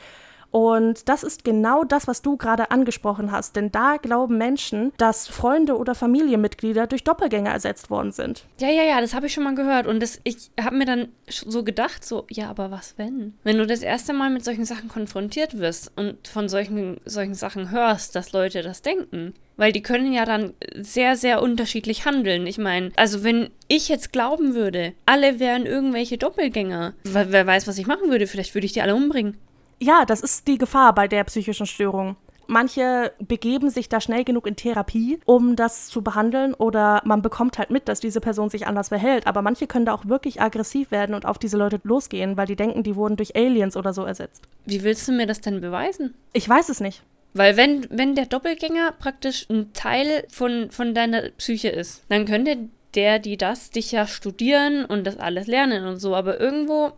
Und 0.52 1.10
das 1.10 1.24
ist 1.24 1.44
genau 1.44 1.84
das, 1.84 2.08
was 2.08 2.22
du 2.22 2.38
gerade 2.38 2.72
angesprochen 2.72 3.32
hast. 3.32 3.56
Denn 3.56 3.72
da 3.72 3.98
glauben 3.98 4.38
Menschen, 4.38 4.94
dass 4.98 5.28
Freunde 5.28 5.78
oder 5.78 5.96
Familienmitglieder 5.96 6.88
durch 6.88 7.04
Doppelgänger 7.04 7.52
ersetzt 7.52 7.90
worden 7.90 8.12
sind. 8.12 8.46
Ja, 8.60 8.70
ja, 8.70 8.84
ja, 8.84 9.02
das 9.02 9.14
habe 9.14 9.28
ich 9.28 9.34
schon 9.34 9.44
mal 9.44 9.56
gehört. 9.56 9.88
Und 9.88 10.02
das, 10.02 10.20
ich 10.24 10.52
habe 10.60 10.76
mir 10.76 10.86
dann 10.86 11.10
so 11.28 11.64
gedacht, 11.64 12.06
so, 12.06 12.26
ja, 12.30 12.50
aber 12.50 12.72
was 12.72 12.98
wenn? 12.98 13.34
Wenn 13.44 13.58
du 13.58 13.68
das 13.68 13.82
erste 13.82 14.14
Mal 14.14 14.30
mit 14.30 14.44
solchen 14.44 14.66
Sachen 14.66 14.90
konfrontiert 14.90 15.58
wirst 15.58 15.92
und 15.96 16.28
von 16.28 16.50
solchen, 16.50 17.00
solchen 17.06 17.34
Sachen 17.34 17.72
hörst, 17.72 18.16
dass 18.16 18.32
Leute 18.32 18.62
das 18.62 18.82
denken. 18.82 19.34
Weil 19.58 19.72
die 19.72 19.82
können 19.82 20.14
ja 20.14 20.24
dann 20.24 20.54
sehr, 20.76 21.16
sehr 21.16 21.42
unterschiedlich 21.42 22.06
handeln. 22.06 22.46
Ich 22.46 22.60
meine, 22.60 22.92
also 22.96 23.24
wenn 23.24 23.50
ich 23.68 23.90
jetzt 23.90 24.14
glauben 24.14 24.54
würde, 24.54 24.94
alle 25.08 25.40
wären 25.40 25.66
irgendwelche 25.66 26.20
Doppelgänger, 26.20 26.94
wer 27.04 27.48
weiß, 27.48 27.68
was 27.68 27.80
ich 27.80 27.88
machen 27.88 28.12
würde, 28.12 28.28
vielleicht 28.28 28.54
würde 28.54 28.66
ich 28.66 28.74
die 28.74 28.82
alle 28.82 28.96
umbringen. 28.96 29.36
Ja, 29.80 30.06
das 30.06 30.22
ist 30.22 30.48
die 30.48 30.58
Gefahr 30.58 30.94
bei 30.94 31.08
der 31.08 31.24
psychischen 31.26 31.66
Störung. 31.66 32.16
Manche 32.48 33.12
begeben 33.20 33.70
sich 33.70 33.90
da 33.90 34.00
schnell 34.00 34.24
genug 34.24 34.48
in 34.48 34.56
Therapie, 34.56 35.20
um 35.26 35.58
das 35.58 35.88
zu 35.88 36.02
behandeln, 36.02 36.54
oder 36.54 37.02
man 37.04 37.22
bekommt 37.22 37.58
halt 37.58 37.70
mit, 37.70 37.90
dass 37.90 38.00
diese 38.00 38.22
Person 38.22 38.50
sich 38.50 38.66
anders 38.66 38.88
verhält. 38.88 39.28
Aber 39.28 39.42
manche 39.42 39.68
können 39.68 39.86
da 39.86 39.94
auch 39.94 40.06
wirklich 40.06 40.42
aggressiv 40.42 40.90
werden 40.92 41.14
und 41.14 41.26
auf 41.26 41.38
diese 41.38 41.58
Leute 41.58 41.82
losgehen, 41.84 42.38
weil 42.38 42.48
die 42.48 42.56
denken, 42.56 42.84
die 42.84 42.96
wurden 42.96 43.18
durch 43.18 43.36
Aliens 43.36 43.76
oder 43.76 43.94
so 43.94 44.06
ersetzt. 44.06 44.46
Wie 44.66 44.84
willst 44.84 45.08
du 45.08 45.12
mir 45.12 45.28
das 45.28 45.42
denn 45.42 45.60
beweisen? 45.60 46.16
Ich 46.32 46.48
weiß 46.48 46.70
es 46.70 46.80
nicht. 46.80 47.04
Weil 47.34 47.58
wenn, 47.58 47.86
wenn 47.90 48.16
der 48.16 48.26
Doppelgänger 48.26 48.94
praktisch 48.94 49.46
ein 49.50 49.74
Teil 49.74 50.26
von, 50.30 50.72
von 50.72 50.96
deiner 50.96 51.30
Psyche 51.32 51.68
ist, 51.68 52.04
dann 52.08 52.26
könnte 52.26 52.70
der, 52.96 53.20
die 53.20 53.36
das, 53.36 53.70
dich 53.70 53.92
ja 53.92 54.08
studieren 54.08 54.86
und 54.86 55.06
das 55.06 55.18
alles 55.18 55.48
lernen 55.48 55.86
und 55.86 55.98
so. 55.98 56.16
Aber 56.16 56.40
irgendwo 56.40 56.94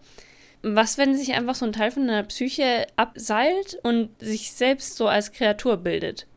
was, 0.62 0.97
wenn 0.97 1.16
sich 1.16 1.34
einfach 1.34 1.55
so 1.55 1.66
ein 1.66 1.74
Teil 1.74 1.91
von 1.91 2.07
deiner 2.07 2.24
Psyche 2.24 2.88
abseilt 2.95 3.80
und 3.84 4.10
sich 4.20 4.51
selbst 4.51 4.95
so 4.95 5.07
als 5.07 5.32
Kreatur 5.32 5.78
bildet? 5.78 6.28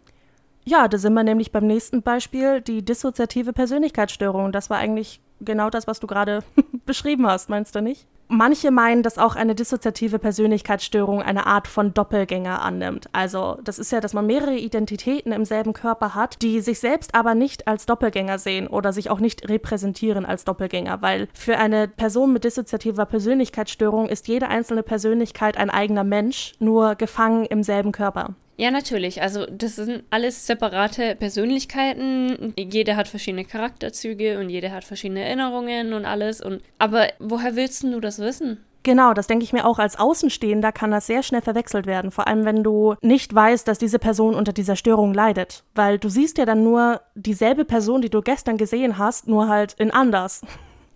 Ja, 0.64 0.86
da 0.86 0.96
sind 0.98 1.14
wir 1.14 1.24
nämlich 1.24 1.50
beim 1.50 1.66
nächsten 1.66 2.02
Beispiel, 2.02 2.60
die 2.60 2.84
dissoziative 2.84 3.52
Persönlichkeitsstörung. 3.52 4.52
Das 4.52 4.70
war 4.70 4.78
eigentlich 4.78 5.20
genau 5.40 5.70
das, 5.70 5.86
was 5.86 5.98
du 5.98 6.06
gerade 6.06 6.44
beschrieben 6.86 7.26
hast, 7.26 7.48
meinst 7.48 7.74
du 7.74 7.82
nicht? 7.82 8.06
Manche 8.28 8.70
meinen, 8.70 9.02
dass 9.02 9.18
auch 9.18 9.36
eine 9.36 9.54
dissoziative 9.54 10.18
Persönlichkeitsstörung 10.18 11.22
eine 11.22 11.46
Art 11.46 11.68
von 11.68 11.92
Doppelgänger 11.92 12.62
annimmt. 12.62 13.08
Also, 13.12 13.58
das 13.62 13.78
ist 13.78 13.92
ja, 13.92 14.00
dass 14.00 14.14
man 14.14 14.26
mehrere 14.26 14.56
Identitäten 14.56 15.32
im 15.32 15.44
selben 15.44 15.74
Körper 15.74 16.14
hat, 16.14 16.40
die 16.40 16.60
sich 16.60 16.80
selbst 16.80 17.14
aber 17.14 17.34
nicht 17.34 17.68
als 17.68 17.84
Doppelgänger 17.84 18.38
sehen 18.38 18.68
oder 18.68 18.92
sich 18.92 19.10
auch 19.10 19.20
nicht 19.20 19.48
repräsentieren 19.48 20.24
als 20.24 20.44
Doppelgänger, 20.44 21.02
weil 21.02 21.28
für 21.34 21.58
eine 21.58 21.88
Person 21.88 22.32
mit 22.32 22.44
dissoziativer 22.44 23.04
Persönlichkeitsstörung 23.04 24.08
ist 24.08 24.28
jede 24.28 24.48
einzelne 24.48 24.82
Persönlichkeit 24.82 25.58
ein 25.58 25.68
eigener 25.70 26.04
Mensch, 26.04 26.54
nur 26.58 26.94
gefangen 26.94 27.44
im 27.44 27.62
selben 27.62 27.92
Körper. 27.92 28.34
Ja, 28.57 28.70
natürlich. 28.70 29.22
Also 29.22 29.46
das 29.46 29.76
sind 29.76 30.05
alles 30.11 30.46
separate 30.46 31.16
Persönlichkeiten. 31.16 32.55
Jeder 32.57 32.96
hat 32.96 33.09
verschiedene 33.09 33.44
Charakterzüge 33.44 34.38
und 34.38 34.50
jeder 34.50 34.70
hat 34.72 34.84
verschiedene 34.84 35.24
Erinnerungen 35.24 35.92
und 35.92 36.05
alles. 36.05 36.40
Und 36.40 36.62
aber 36.78 37.09
woher 37.18 37.57
willst 37.57 37.82
du 37.82 38.00
das 38.00 38.18
wissen? 38.18 38.62
Genau, 38.84 39.14
das 39.14 39.28
denke 39.28 39.44
ich 39.44 39.53
mir 39.53 39.64
auch 39.64 39.78
als 39.78 39.98
Außenstehender 39.98 40.72
kann 40.72 40.90
das 40.90 41.07
sehr 41.07 41.22
schnell 41.22 41.40
verwechselt 41.40 41.86
werden. 41.86 42.11
Vor 42.11 42.26
allem, 42.26 42.44
wenn 42.44 42.64
du 42.64 42.96
nicht 43.00 43.32
weißt, 43.32 43.66
dass 43.66 43.78
diese 43.78 44.00
Person 44.00 44.34
unter 44.34 44.53
dieser 44.53 44.74
Störung 44.74 45.14
leidet. 45.14 45.62
Weil 45.74 45.98
du 45.98 46.09
siehst 46.09 46.36
ja 46.38 46.46
dann 46.46 46.64
nur 46.64 47.00
dieselbe 47.14 47.64
Person, 47.64 48.03
die 48.03 48.11
du 48.11 48.22
gestern 48.22 48.57
gesehen 48.57 48.98
hast, 48.98 49.28
nur 49.28 49.48
halt 49.48 49.74
in 49.74 49.92
anders. 49.92 50.42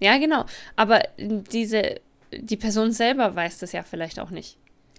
Ja, 0.01 0.19
genau. 0.19 0.45
Aber 0.75 1.01
diese, 1.19 2.01
die 2.33 2.57
Person 2.57 2.91
selber 2.91 3.35
weiß 3.35 3.59
das 3.59 3.73
ja 3.73 3.83
vielleicht 3.83 4.19
auch 4.19 4.31
nicht. 4.31 4.59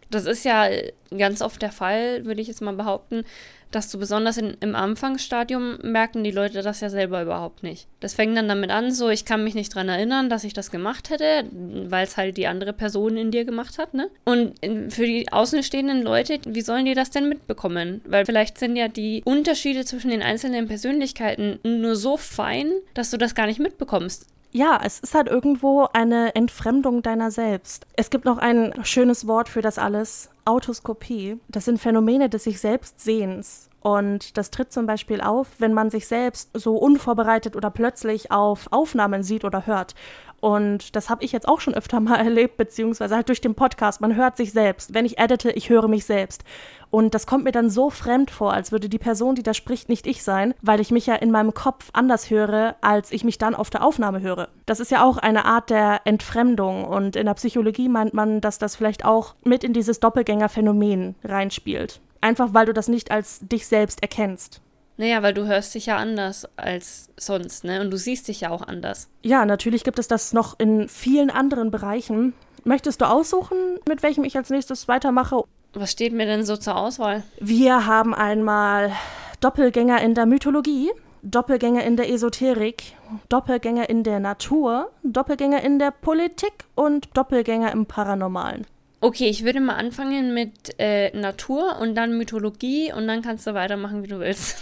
Das 0.09 0.25
ist 0.25 0.45
ja 0.45 0.67
ganz 1.15 1.41
oft 1.41 1.61
der 1.61 1.71
Fall, 1.71 2.25
würde 2.25 2.41
ich 2.41 2.47
jetzt 2.47 2.61
mal 2.61 2.73
behaupten, 2.73 3.23
dass 3.71 3.89
du 3.89 3.99
besonders 3.99 4.37
in, 4.37 4.55
im 4.61 4.75
Anfangsstadium 4.75 5.79
merken 5.83 6.23
die 6.23 6.31
Leute 6.31 6.61
das 6.61 6.79
ja 6.79 6.89
selber 6.89 7.21
überhaupt 7.21 7.63
nicht. 7.63 7.87
Das 7.99 8.13
fängt 8.13 8.37
dann 8.37 8.47
damit 8.47 8.71
an, 8.71 8.91
so 8.91 9.09
ich 9.09 9.25
kann 9.25 9.43
mich 9.43 9.55
nicht 9.55 9.75
dran 9.75 9.89
erinnern, 9.89 10.29
dass 10.29 10.43
ich 10.43 10.53
das 10.53 10.71
gemacht 10.71 11.09
hätte, 11.09 11.45
weil 11.51 12.05
es 12.05 12.15
halt 12.17 12.37
die 12.37 12.47
andere 12.47 12.73
Person 12.73 13.17
in 13.17 13.31
dir 13.31 13.45
gemacht 13.45 13.77
hat, 13.77 13.93
ne? 13.93 14.09
Und 14.23 14.53
für 14.89 15.05
die 15.05 15.31
außenstehenden 15.31 16.01
Leute, 16.01 16.39
wie 16.47 16.61
sollen 16.61 16.85
die 16.85 16.93
das 16.93 17.09
denn 17.09 17.27
mitbekommen? 17.27 18.01
Weil 18.05 18.25
vielleicht 18.25 18.57
sind 18.57 18.75
ja 18.75 18.87
die 18.87 19.21
Unterschiede 19.25 19.83
zwischen 19.83 20.11
den 20.11 20.21
einzelnen 20.21 20.67
Persönlichkeiten 20.67 21.59
nur 21.63 21.95
so 21.95 22.15
fein, 22.17 22.71
dass 22.93 23.11
du 23.11 23.17
das 23.17 23.35
gar 23.35 23.47
nicht 23.47 23.59
mitbekommst 23.59 24.27
ja, 24.51 24.79
es 24.83 24.99
ist 24.99 25.13
halt 25.13 25.27
irgendwo 25.27 25.87
eine 25.93 26.35
Entfremdung 26.35 27.01
deiner 27.01 27.31
selbst. 27.31 27.85
Es 27.95 28.09
gibt 28.09 28.25
noch 28.25 28.37
ein 28.37 28.73
schönes 28.83 29.27
Wort 29.27 29.49
für 29.49 29.61
das 29.61 29.77
alles, 29.77 30.29
Autoskopie. 30.45 31.37
Das 31.49 31.65
sind 31.65 31.79
Phänomene 31.79 32.29
des 32.29 32.45
sich 32.45 32.59
selbst 32.59 32.99
Sehens. 33.01 33.69
Und 33.81 34.37
das 34.37 34.49
tritt 34.49 34.71
zum 34.73 34.85
Beispiel 34.85 35.21
auf, 35.21 35.47
wenn 35.59 35.73
man 35.73 35.89
sich 35.89 36.07
selbst 36.07 36.49
so 36.53 36.75
unvorbereitet 36.75 37.55
oder 37.55 37.69
plötzlich 37.69 38.31
auf 38.31 38.67
Aufnahmen 38.71 39.23
sieht 39.23 39.45
oder 39.45 39.65
hört. 39.65 39.93
Und 40.39 40.95
das 40.95 41.09
habe 41.09 41.23
ich 41.23 41.31
jetzt 41.31 41.47
auch 41.47 41.59
schon 41.59 41.73
öfter 41.73 41.99
mal 41.99 42.15
erlebt, 42.19 42.57
beziehungsweise 42.57 43.15
halt 43.15 43.29
durch 43.29 43.41
den 43.41 43.55
Podcast. 43.55 44.01
Man 44.01 44.15
hört 44.15 44.37
sich 44.37 44.51
selbst. 44.51 44.93
Wenn 44.93 45.05
ich 45.05 45.19
edite, 45.19 45.51
ich 45.51 45.69
höre 45.69 45.87
mich 45.87 46.05
selbst. 46.05 46.43
Und 46.89 47.13
das 47.13 47.27
kommt 47.27 47.43
mir 47.43 47.51
dann 47.51 47.69
so 47.69 47.89
fremd 47.89 48.31
vor, 48.31 48.53
als 48.53 48.71
würde 48.71 48.87
die 48.87 48.97
Person, 48.97 49.35
die 49.35 49.43
da 49.43 49.53
spricht, 49.53 49.89
nicht 49.89 50.07
ich 50.07 50.23
sein, 50.23 50.53
weil 50.61 50.79
ich 50.79 50.91
mich 50.91 51.05
ja 51.05 51.15
in 51.15 51.31
meinem 51.31 51.53
Kopf 51.53 51.89
anders 51.91 52.29
höre, 52.29 52.75
als 52.81 53.11
ich 53.11 53.23
mich 53.23 53.37
dann 53.37 53.55
auf 53.55 53.69
der 53.69 53.83
Aufnahme 53.83 54.21
höre. 54.21 54.47
Das 54.65 54.79
ist 54.79 54.91
ja 54.91 55.03
auch 55.03 55.17
eine 55.17 55.45
Art 55.45 55.69
der 55.69 56.01
Entfremdung. 56.05 56.85
Und 56.85 57.15
in 57.15 57.25
der 57.25 57.33
Psychologie 57.33 57.89
meint 57.89 58.13
man, 58.13 58.39
dass 58.39 58.57
das 58.57 58.75
vielleicht 58.75 59.03
auch 59.03 59.35
mit 59.43 59.63
in 59.63 59.73
dieses 59.73 59.99
Doppelgängerphänomen 59.99 61.15
reinspielt. 61.23 61.99
Einfach 62.21 62.49
weil 62.53 62.65
du 62.65 62.73
das 62.73 62.87
nicht 62.87 63.11
als 63.11 63.39
dich 63.41 63.67
selbst 63.67 64.01
erkennst. 64.01 64.61
Naja, 64.97 65.21
weil 65.21 65.33
du 65.33 65.45
hörst 65.45 65.75
dich 65.75 65.85
ja 65.85 65.97
anders 65.97 66.47
als 66.55 67.09
sonst, 67.17 67.63
ne? 67.63 67.81
Und 67.81 67.91
du 67.91 67.97
siehst 67.97 68.27
dich 68.27 68.41
ja 68.41 68.49
auch 68.49 68.63
anders. 68.63 69.09
Ja, 69.21 69.45
natürlich 69.45 69.83
gibt 69.83 69.99
es 69.99 70.07
das 70.07 70.33
noch 70.33 70.59
in 70.59 70.89
vielen 70.89 71.29
anderen 71.29 71.69
Bereichen. 71.69 72.33
Möchtest 72.63 73.01
du 73.01 73.05
aussuchen, 73.05 73.57
mit 73.87 74.01
welchem 74.01 74.23
ich 74.23 74.35
als 74.35 74.49
nächstes 74.49 74.87
weitermache? 74.87 75.43
Was 75.73 75.91
steht 75.91 76.13
mir 76.13 76.25
denn 76.25 76.43
so 76.43 76.57
zur 76.57 76.75
Auswahl? 76.75 77.23
Wir 77.39 77.85
haben 77.85 78.15
einmal 78.15 78.91
Doppelgänger 79.39 80.01
in 80.01 80.15
der 80.15 80.25
Mythologie, 80.25 80.89
Doppelgänger 81.21 81.83
in 81.83 81.95
der 81.95 82.09
Esoterik, 82.09 82.93
Doppelgänger 83.29 83.89
in 83.89 84.03
der 84.03 84.19
Natur, 84.19 84.91
Doppelgänger 85.03 85.61
in 85.61 85.77
der 85.77 85.91
Politik 85.91 86.65
und 86.73 87.15
Doppelgänger 87.15 87.71
im 87.71 87.85
Paranormalen. 87.85 88.65
Okay, 88.99 89.29
ich 89.29 89.45
würde 89.45 89.59
mal 89.59 89.75
anfangen 89.75 90.33
mit 90.33 90.73
äh, 90.79 91.15
Natur 91.15 91.77
und 91.79 91.93
dann 91.93 92.17
Mythologie 92.17 92.91
und 92.91 93.07
dann 93.07 93.21
kannst 93.21 93.45
du 93.45 93.53
weitermachen, 93.53 94.01
wie 94.03 94.07
du 94.07 94.19
willst. 94.19 94.57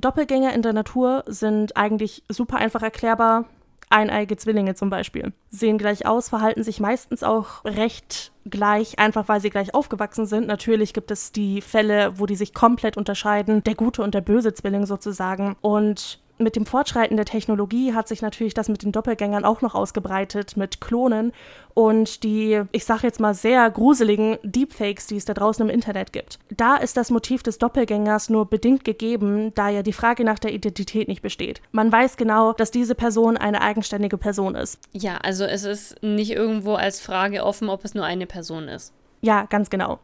Doppelgänger 0.00 0.52
in 0.54 0.62
der 0.62 0.72
Natur 0.72 1.24
sind 1.26 1.76
eigentlich 1.76 2.22
super 2.28 2.56
einfach 2.56 2.82
erklärbar. 2.82 3.46
Eineige 3.88 4.36
Zwillinge 4.36 4.74
zum 4.74 4.90
Beispiel. 4.90 5.32
Sehen 5.50 5.78
gleich 5.78 6.06
aus, 6.06 6.28
verhalten 6.28 6.64
sich 6.64 6.80
meistens 6.80 7.22
auch 7.22 7.64
recht 7.64 8.32
gleich, 8.44 8.98
einfach 8.98 9.28
weil 9.28 9.40
sie 9.40 9.50
gleich 9.50 9.74
aufgewachsen 9.74 10.26
sind. 10.26 10.48
Natürlich 10.48 10.92
gibt 10.92 11.12
es 11.12 11.30
die 11.30 11.60
Fälle, 11.60 12.18
wo 12.18 12.26
die 12.26 12.34
sich 12.34 12.52
komplett 12.52 12.96
unterscheiden, 12.96 13.62
der 13.62 13.76
gute 13.76 14.02
und 14.02 14.12
der 14.14 14.22
böse 14.22 14.52
Zwilling 14.54 14.86
sozusagen. 14.86 15.56
Und 15.60 16.20
mit 16.38 16.56
dem 16.56 16.66
Fortschreiten 16.66 17.16
der 17.16 17.26
Technologie 17.26 17.94
hat 17.94 18.08
sich 18.08 18.22
natürlich 18.22 18.54
das 18.54 18.68
mit 18.68 18.82
den 18.82 18.92
Doppelgängern 18.92 19.44
auch 19.44 19.62
noch 19.62 19.74
ausgebreitet, 19.74 20.56
mit 20.56 20.80
Klonen 20.80 21.32
und 21.76 22.22
die, 22.22 22.62
ich 22.72 22.86
sag 22.86 23.02
jetzt 23.02 23.20
mal, 23.20 23.34
sehr 23.34 23.70
gruseligen 23.70 24.38
Deepfakes, 24.42 25.08
die 25.08 25.16
es 25.16 25.26
da 25.26 25.34
draußen 25.34 25.62
im 25.62 25.70
Internet 25.70 26.10
gibt. 26.10 26.38
Da 26.48 26.76
ist 26.76 26.96
das 26.96 27.10
Motiv 27.10 27.42
des 27.42 27.58
Doppelgängers 27.58 28.30
nur 28.30 28.46
bedingt 28.46 28.82
gegeben, 28.82 29.52
da 29.54 29.68
ja 29.68 29.82
die 29.82 29.92
Frage 29.92 30.24
nach 30.24 30.38
der 30.38 30.54
Identität 30.54 31.06
nicht 31.06 31.20
besteht. 31.20 31.60
Man 31.72 31.92
weiß 31.92 32.16
genau, 32.16 32.54
dass 32.54 32.70
diese 32.70 32.94
Person 32.94 33.36
eine 33.36 33.60
eigenständige 33.60 34.16
Person 34.16 34.54
ist. 34.54 34.78
Ja, 34.92 35.18
also 35.18 35.44
es 35.44 35.64
ist 35.64 36.02
nicht 36.02 36.30
irgendwo 36.30 36.76
als 36.76 36.98
Frage 36.98 37.44
offen, 37.44 37.68
ob 37.68 37.84
es 37.84 37.92
nur 37.92 38.06
eine 38.06 38.24
Person 38.24 38.68
ist. 38.68 38.94
Ja, 39.20 39.44
ganz 39.44 39.68
genau. 39.68 39.98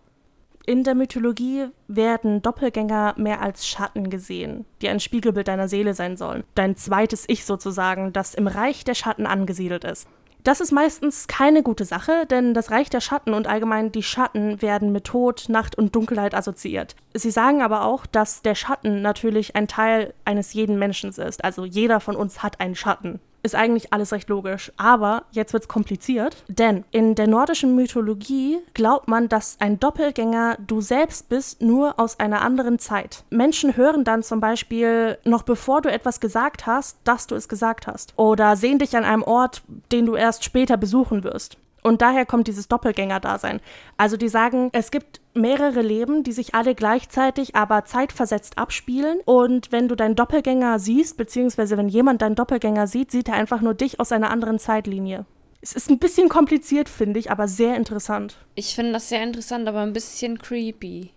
In 0.66 0.84
der 0.84 0.94
Mythologie 0.94 1.68
werden 1.88 2.42
Doppelgänger 2.42 3.14
mehr 3.16 3.40
als 3.40 3.66
Schatten 3.66 4.10
gesehen, 4.10 4.66
die 4.82 4.90
ein 4.90 5.00
Spiegelbild 5.00 5.48
deiner 5.48 5.68
Seele 5.68 5.94
sein 5.94 6.18
sollen. 6.18 6.44
Dein 6.54 6.76
zweites 6.76 7.24
Ich 7.28 7.46
sozusagen, 7.46 8.12
das 8.12 8.34
im 8.34 8.46
Reich 8.46 8.84
der 8.84 8.94
Schatten 8.94 9.26
angesiedelt 9.26 9.84
ist. 9.84 10.06
Das 10.44 10.60
ist 10.60 10.72
meistens 10.72 11.28
keine 11.28 11.62
gute 11.62 11.84
Sache, 11.84 12.26
denn 12.26 12.52
das 12.52 12.72
Reich 12.72 12.90
der 12.90 13.00
Schatten 13.00 13.32
und 13.32 13.46
allgemein 13.46 13.92
die 13.92 14.02
Schatten 14.02 14.60
werden 14.60 14.90
mit 14.90 15.04
Tod, 15.04 15.48
Nacht 15.48 15.78
und 15.78 15.94
Dunkelheit 15.94 16.34
assoziiert. 16.34 16.96
Sie 17.14 17.30
sagen 17.30 17.62
aber 17.62 17.84
auch, 17.84 18.06
dass 18.06 18.42
der 18.42 18.56
Schatten 18.56 19.02
natürlich 19.02 19.54
ein 19.54 19.68
Teil 19.68 20.14
eines 20.24 20.52
jeden 20.52 20.80
Menschen 20.80 21.10
ist. 21.10 21.44
Also 21.44 21.64
jeder 21.64 22.00
von 22.00 22.16
uns 22.16 22.42
hat 22.42 22.60
einen 22.60 22.74
Schatten 22.74 23.20
ist 23.42 23.54
eigentlich 23.54 23.92
alles 23.92 24.12
recht 24.12 24.28
logisch. 24.28 24.72
Aber 24.76 25.24
jetzt 25.32 25.52
wird 25.52 25.64
es 25.64 25.68
kompliziert, 25.68 26.44
denn 26.48 26.84
in 26.90 27.14
der 27.14 27.26
nordischen 27.26 27.74
Mythologie 27.74 28.58
glaubt 28.74 29.08
man, 29.08 29.28
dass 29.28 29.56
ein 29.60 29.80
Doppelgänger 29.80 30.56
du 30.66 30.80
selbst 30.80 31.28
bist, 31.28 31.60
nur 31.62 31.98
aus 31.98 32.20
einer 32.20 32.42
anderen 32.42 32.78
Zeit. 32.78 33.24
Menschen 33.30 33.76
hören 33.76 34.04
dann 34.04 34.22
zum 34.22 34.40
Beispiel, 34.40 35.18
noch 35.24 35.42
bevor 35.42 35.82
du 35.82 35.90
etwas 35.90 36.20
gesagt 36.20 36.66
hast, 36.66 36.98
dass 37.04 37.26
du 37.26 37.34
es 37.34 37.48
gesagt 37.48 37.86
hast. 37.86 38.12
Oder 38.16 38.56
sehen 38.56 38.78
dich 38.78 38.96
an 38.96 39.04
einem 39.04 39.22
Ort, 39.22 39.62
den 39.90 40.06
du 40.06 40.14
erst 40.14 40.44
später 40.44 40.76
besuchen 40.76 41.24
wirst. 41.24 41.56
Und 41.82 42.00
daher 42.00 42.24
kommt 42.26 42.46
dieses 42.46 42.68
Doppelgänger-Dasein. 42.68 43.60
Also 43.96 44.16
die 44.16 44.28
sagen, 44.28 44.70
es 44.72 44.90
gibt 44.90 45.20
mehrere 45.34 45.82
Leben, 45.82 46.22
die 46.22 46.32
sich 46.32 46.54
alle 46.54 46.74
gleichzeitig, 46.74 47.56
aber 47.56 47.84
zeitversetzt 47.84 48.56
abspielen. 48.56 49.20
Und 49.24 49.72
wenn 49.72 49.88
du 49.88 49.96
deinen 49.96 50.14
Doppelgänger 50.14 50.78
siehst, 50.78 51.16
beziehungsweise 51.16 51.76
wenn 51.76 51.88
jemand 51.88 52.22
deinen 52.22 52.36
Doppelgänger 52.36 52.86
sieht, 52.86 53.10
sieht 53.10 53.28
er 53.28 53.34
einfach 53.34 53.60
nur 53.60 53.74
dich 53.74 53.98
aus 53.98 54.12
einer 54.12 54.30
anderen 54.30 54.58
Zeitlinie. 54.58 55.26
Es 55.60 55.72
ist 55.72 55.90
ein 55.90 55.98
bisschen 55.98 56.28
kompliziert, 56.28 56.88
finde 56.88 57.20
ich, 57.20 57.30
aber 57.30 57.46
sehr 57.46 57.76
interessant. 57.76 58.36
Ich 58.54 58.74
finde 58.74 58.92
das 58.92 59.08
sehr 59.08 59.22
interessant, 59.22 59.68
aber 59.68 59.80
ein 59.80 59.92
bisschen 59.92 60.38
creepy. 60.38 61.10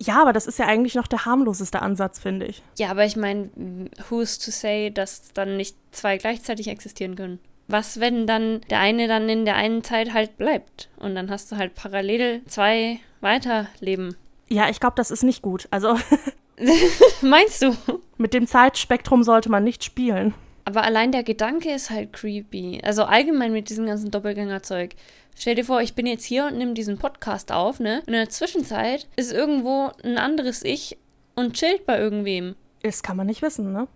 Ja, 0.00 0.22
aber 0.22 0.32
das 0.32 0.46
ist 0.46 0.58
ja 0.60 0.66
eigentlich 0.66 0.94
noch 0.94 1.08
der 1.08 1.24
harmloseste 1.24 1.82
Ansatz, 1.82 2.20
finde 2.20 2.46
ich. 2.46 2.62
Ja, 2.78 2.90
aber 2.90 3.04
ich 3.04 3.16
meine, 3.16 3.50
who's 4.08 4.38
to 4.38 4.52
say, 4.52 4.90
dass 4.90 5.32
dann 5.32 5.56
nicht 5.56 5.76
zwei 5.90 6.18
gleichzeitig 6.18 6.68
existieren 6.68 7.16
können? 7.16 7.40
Was, 7.68 8.00
wenn 8.00 8.26
dann 8.26 8.62
der 8.70 8.80
eine 8.80 9.06
dann 9.06 9.28
in 9.28 9.44
der 9.44 9.56
einen 9.56 9.84
Zeit 9.84 10.12
halt 10.12 10.36
bleibt 10.36 10.88
und 10.98 11.14
dann 11.14 11.30
hast 11.30 11.52
du 11.52 11.56
halt 11.56 11.74
parallel 11.74 12.42
zwei 12.46 12.98
Weiterleben. 13.20 14.16
Ja, 14.48 14.68
ich 14.68 14.80
glaube, 14.80 14.94
das 14.96 15.10
ist 15.10 15.22
nicht 15.22 15.42
gut. 15.42 15.68
Also. 15.70 15.96
Meinst 17.22 17.62
du? 17.62 17.76
Mit 18.16 18.34
dem 18.34 18.46
Zeitspektrum 18.46 19.22
sollte 19.22 19.48
man 19.48 19.62
nicht 19.62 19.84
spielen. 19.84 20.34
Aber 20.64 20.82
allein 20.82 21.12
der 21.12 21.22
Gedanke 21.22 21.70
ist 21.72 21.90
halt 21.90 22.12
creepy. 22.12 22.80
Also 22.82 23.04
allgemein 23.04 23.52
mit 23.52 23.70
diesem 23.70 23.86
ganzen 23.86 24.10
Doppelgängerzeug. 24.10 24.94
Stell 25.34 25.54
dir 25.54 25.64
vor, 25.64 25.80
ich 25.80 25.94
bin 25.94 26.06
jetzt 26.06 26.24
hier 26.24 26.46
und 26.46 26.58
nehme 26.58 26.74
diesen 26.74 26.98
Podcast 26.98 27.52
auf, 27.52 27.78
ne? 27.80 28.00
Und 28.00 28.08
in 28.08 28.14
der 28.14 28.28
Zwischenzeit 28.28 29.06
ist 29.16 29.32
irgendwo 29.32 29.92
ein 30.02 30.18
anderes 30.18 30.64
Ich 30.64 30.98
und 31.36 31.54
chillt 31.54 31.86
bei 31.86 31.98
irgendwem. 31.98 32.56
Das 32.82 33.02
kann 33.02 33.16
man 33.16 33.28
nicht 33.28 33.40
wissen, 33.40 33.72
ne? 33.72 33.86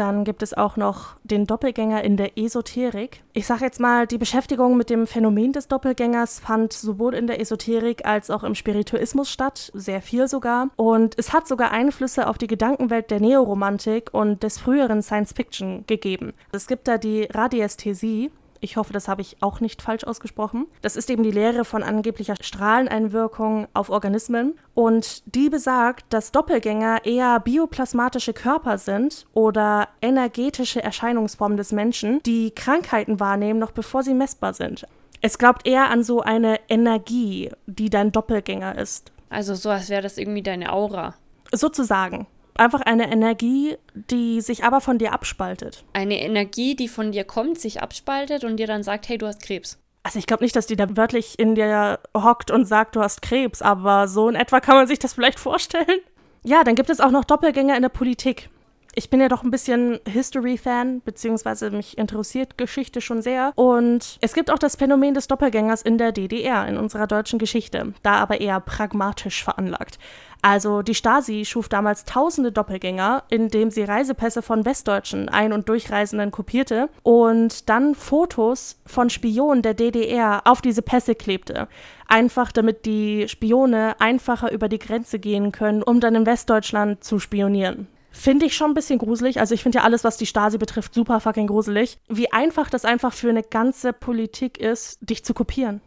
Dann 0.00 0.24
gibt 0.24 0.42
es 0.42 0.54
auch 0.54 0.78
noch 0.78 1.16
den 1.24 1.46
Doppelgänger 1.46 2.02
in 2.02 2.16
der 2.16 2.38
Esoterik. 2.38 3.22
Ich 3.34 3.46
sage 3.46 3.66
jetzt 3.66 3.80
mal, 3.80 4.06
die 4.06 4.16
Beschäftigung 4.16 4.78
mit 4.78 4.88
dem 4.88 5.06
Phänomen 5.06 5.52
des 5.52 5.68
Doppelgängers 5.68 6.40
fand 6.40 6.72
sowohl 6.72 7.14
in 7.14 7.26
der 7.26 7.38
Esoterik 7.38 8.06
als 8.06 8.30
auch 8.30 8.42
im 8.42 8.54
Spirituismus 8.54 9.30
statt, 9.30 9.70
sehr 9.74 10.00
viel 10.00 10.26
sogar. 10.26 10.70
Und 10.76 11.18
es 11.18 11.34
hat 11.34 11.46
sogar 11.46 11.70
Einflüsse 11.70 12.28
auf 12.28 12.38
die 12.38 12.46
Gedankenwelt 12.46 13.10
der 13.10 13.20
Neoromantik 13.20 14.08
und 14.14 14.42
des 14.42 14.58
früheren 14.58 15.02
Science 15.02 15.34
Fiction 15.34 15.84
gegeben. 15.86 16.32
Es 16.50 16.66
gibt 16.66 16.88
da 16.88 16.96
die 16.96 17.24
Radiästhesie, 17.24 18.30
ich 18.60 18.76
hoffe, 18.76 18.92
das 18.92 19.08
habe 19.08 19.22
ich 19.22 19.38
auch 19.40 19.60
nicht 19.60 19.82
falsch 19.82 20.04
ausgesprochen. 20.04 20.66
Das 20.82 20.96
ist 20.96 21.10
eben 21.10 21.22
die 21.22 21.30
Lehre 21.30 21.64
von 21.64 21.82
angeblicher 21.82 22.34
Strahleneinwirkung 22.40 23.68
auf 23.72 23.88
Organismen. 23.88 24.58
Und 24.74 25.22
die 25.34 25.48
besagt, 25.48 26.12
dass 26.12 26.32
Doppelgänger 26.32 27.04
eher 27.04 27.40
bioplasmatische 27.40 28.32
Körper 28.32 28.78
sind 28.78 29.26
oder 29.32 29.88
energetische 30.02 30.82
Erscheinungsformen 30.82 31.56
des 31.56 31.72
Menschen, 31.72 32.22
die 32.24 32.50
Krankheiten 32.50 33.18
wahrnehmen, 33.18 33.58
noch 33.58 33.72
bevor 33.72 34.02
sie 34.02 34.14
messbar 34.14 34.52
sind. 34.52 34.86
Es 35.22 35.38
glaubt 35.38 35.66
eher 35.66 35.90
an 35.90 36.02
so 36.02 36.20
eine 36.20 36.60
Energie, 36.68 37.50
die 37.66 37.90
dein 37.90 38.12
Doppelgänger 38.12 38.78
ist. 38.78 39.12
Also 39.28 39.54
so, 39.54 39.70
als 39.70 39.88
wäre 39.88 40.02
das 40.02 40.18
irgendwie 40.18 40.42
deine 40.42 40.72
Aura. 40.72 41.14
Sozusagen 41.52 42.26
einfach 42.56 42.80
eine 42.80 43.10
Energie, 43.10 43.76
die 43.94 44.40
sich 44.40 44.64
aber 44.64 44.80
von 44.80 44.98
dir 44.98 45.12
abspaltet. 45.12 45.84
Eine 45.92 46.20
Energie, 46.20 46.76
die 46.76 46.88
von 46.88 47.12
dir 47.12 47.24
kommt, 47.24 47.58
sich 47.58 47.82
abspaltet 47.82 48.44
und 48.44 48.56
dir 48.56 48.66
dann 48.66 48.82
sagt, 48.82 49.08
hey, 49.08 49.18
du 49.18 49.26
hast 49.26 49.42
Krebs. 49.42 49.78
Also 50.02 50.18
ich 50.18 50.26
glaube 50.26 50.44
nicht, 50.44 50.56
dass 50.56 50.66
die 50.66 50.76
da 50.76 50.96
wörtlich 50.96 51.38
in 51.38 51.54
dir 51.54 51.98
hockt 52.16 52.50
und 52.50 52.64
sagt, 52.64 52.96
du 52.96 53.00
hast 53.00 53.22
Krebs, 53.22 53.60
aber 53.60 54.08
so 54.08 54.28
in 54.28 54.34
etwa 54.34 54.60
kann 54.60 54.76
man 54.76 54.86
sich 54.86 54.98
das 54.98 55.12
vielleicht 55.12 55.38
vorstellen. 55.38 56.00
Ja, 56.42 56.64
dann 56.64 56.74
gibt 56.74 56.88
es 56.88 57.00
auch 57.00 57.10
noch 57.10 57.24
Doppelgänger 57.24 57.76
in 57.76 57.82
der 57.82 57.90
Politik. 57.90 58.48
Ich 58.94 59.08
bin 59.08 59.20
ja 59.20 59.28
doch 59.28 59.44
ein 59.44 59.52
bisschen 59.52 60.00
History-Fan, 60.06 61.02
beziehungsweise 61.04 61.70
mich 61.70 61.96
interessiert 61.96 62.58
Geschichte 62.58 63.00
schon 63.00 63.22
sehr. 63.22 63.52
Und 63.54 64.18
es 64.20 64.34
gibt 64.34 64.50
auch 64.50 64.58
das 64.58 64.76
Phänomen 64.76 65.14
des 65.14 65.28
Doppelgängers 65.28 65.82
in 65.82 65.96
der 65.96 66.10
DDR, 66.10 66.66
in 66.66 66.76
unserer 66.76 67.06
deutschen 67.06 67.38
Geschichte, 67.38 67.94
da 68.02 68.14
aber 68.14 68.40
eher 68.40 68.58
pragmatisch 68.58 69.44
veranlagt. 69.44 69.98
Also 70.42 70.82
die 70.82 70.94
Stasi 70.94 71.44
schuf 71.44 71.68
damals 71.68 72.04
tausende 72.04 72.50
Doppelgänger, 72.50 73.24
indem 73.28 73.70
sie 73.70 73.82
Reisepässe 73.84 74.42
von 74.42 74.64
westdeutschen 74.64 75.28
Ein- 75.28 75.52
und 75.52 75.68
Durchreisenden 75.68 76.30
kopierte 76.30 76.88
und 77.02 77.68
dann 77.68 77.94
Fotos 77.94 78.80
von 78.86 79.10
Spionen 79.10 79.62
der 79.62 79.74
DDR 79.74 80.42
auf 80.46 80.62
diese 80.62 80.82
Pässe 80.82 81.14
klebte. 81.14 81.68
Einfach 82.08 82.52
damit 82.52 82.86
die 82.86 83.28
Spione 83.28 84.00
einfacher 84.00 84.50
über 84.50 84.68
die 84.68 84.78
Grenze 84.78 85.18
gehen 85.18 85.52
können, 85.52 85.82
um 85.82 86.00
dann 86.00 86.14
in 86.14 86.26
Westdeutschland 86.26 87.04
zu 87.04 87.18
spionieren. 87.18 87.86
Finde 88.10 88.46
ich 88.46 88.56
schon 88.56 88.72
ein 88.72 88.74
bisschen 88.74 88.98
gruselig. 88.98 89.40
Also 89.40 89.54
ich 89.54 89.62
finde 89.62 89.78
ja 89.78 89.84
alles, 89.84 90.04
was 90.04 90.16
die 90.16 90.26
Stasi 90.26 90.58
betrifft, 90.58 90.94
super 90.94 91.20
fucking 91.20 91.46
gruselig. 91.46 91.98
Wie 92.08 92.32
einfach 92.32 92.68
das 92.68 92.84
einfach 92.84 93.12
für 93.12 93.30
eine 93.30 93.42
ganze 93.42 93.92
Politik 93.92 94.58
ist, 94.58 94.98
dich 95.00 95.24
zu 95.24 95.32
kopieren. 95.32 95.80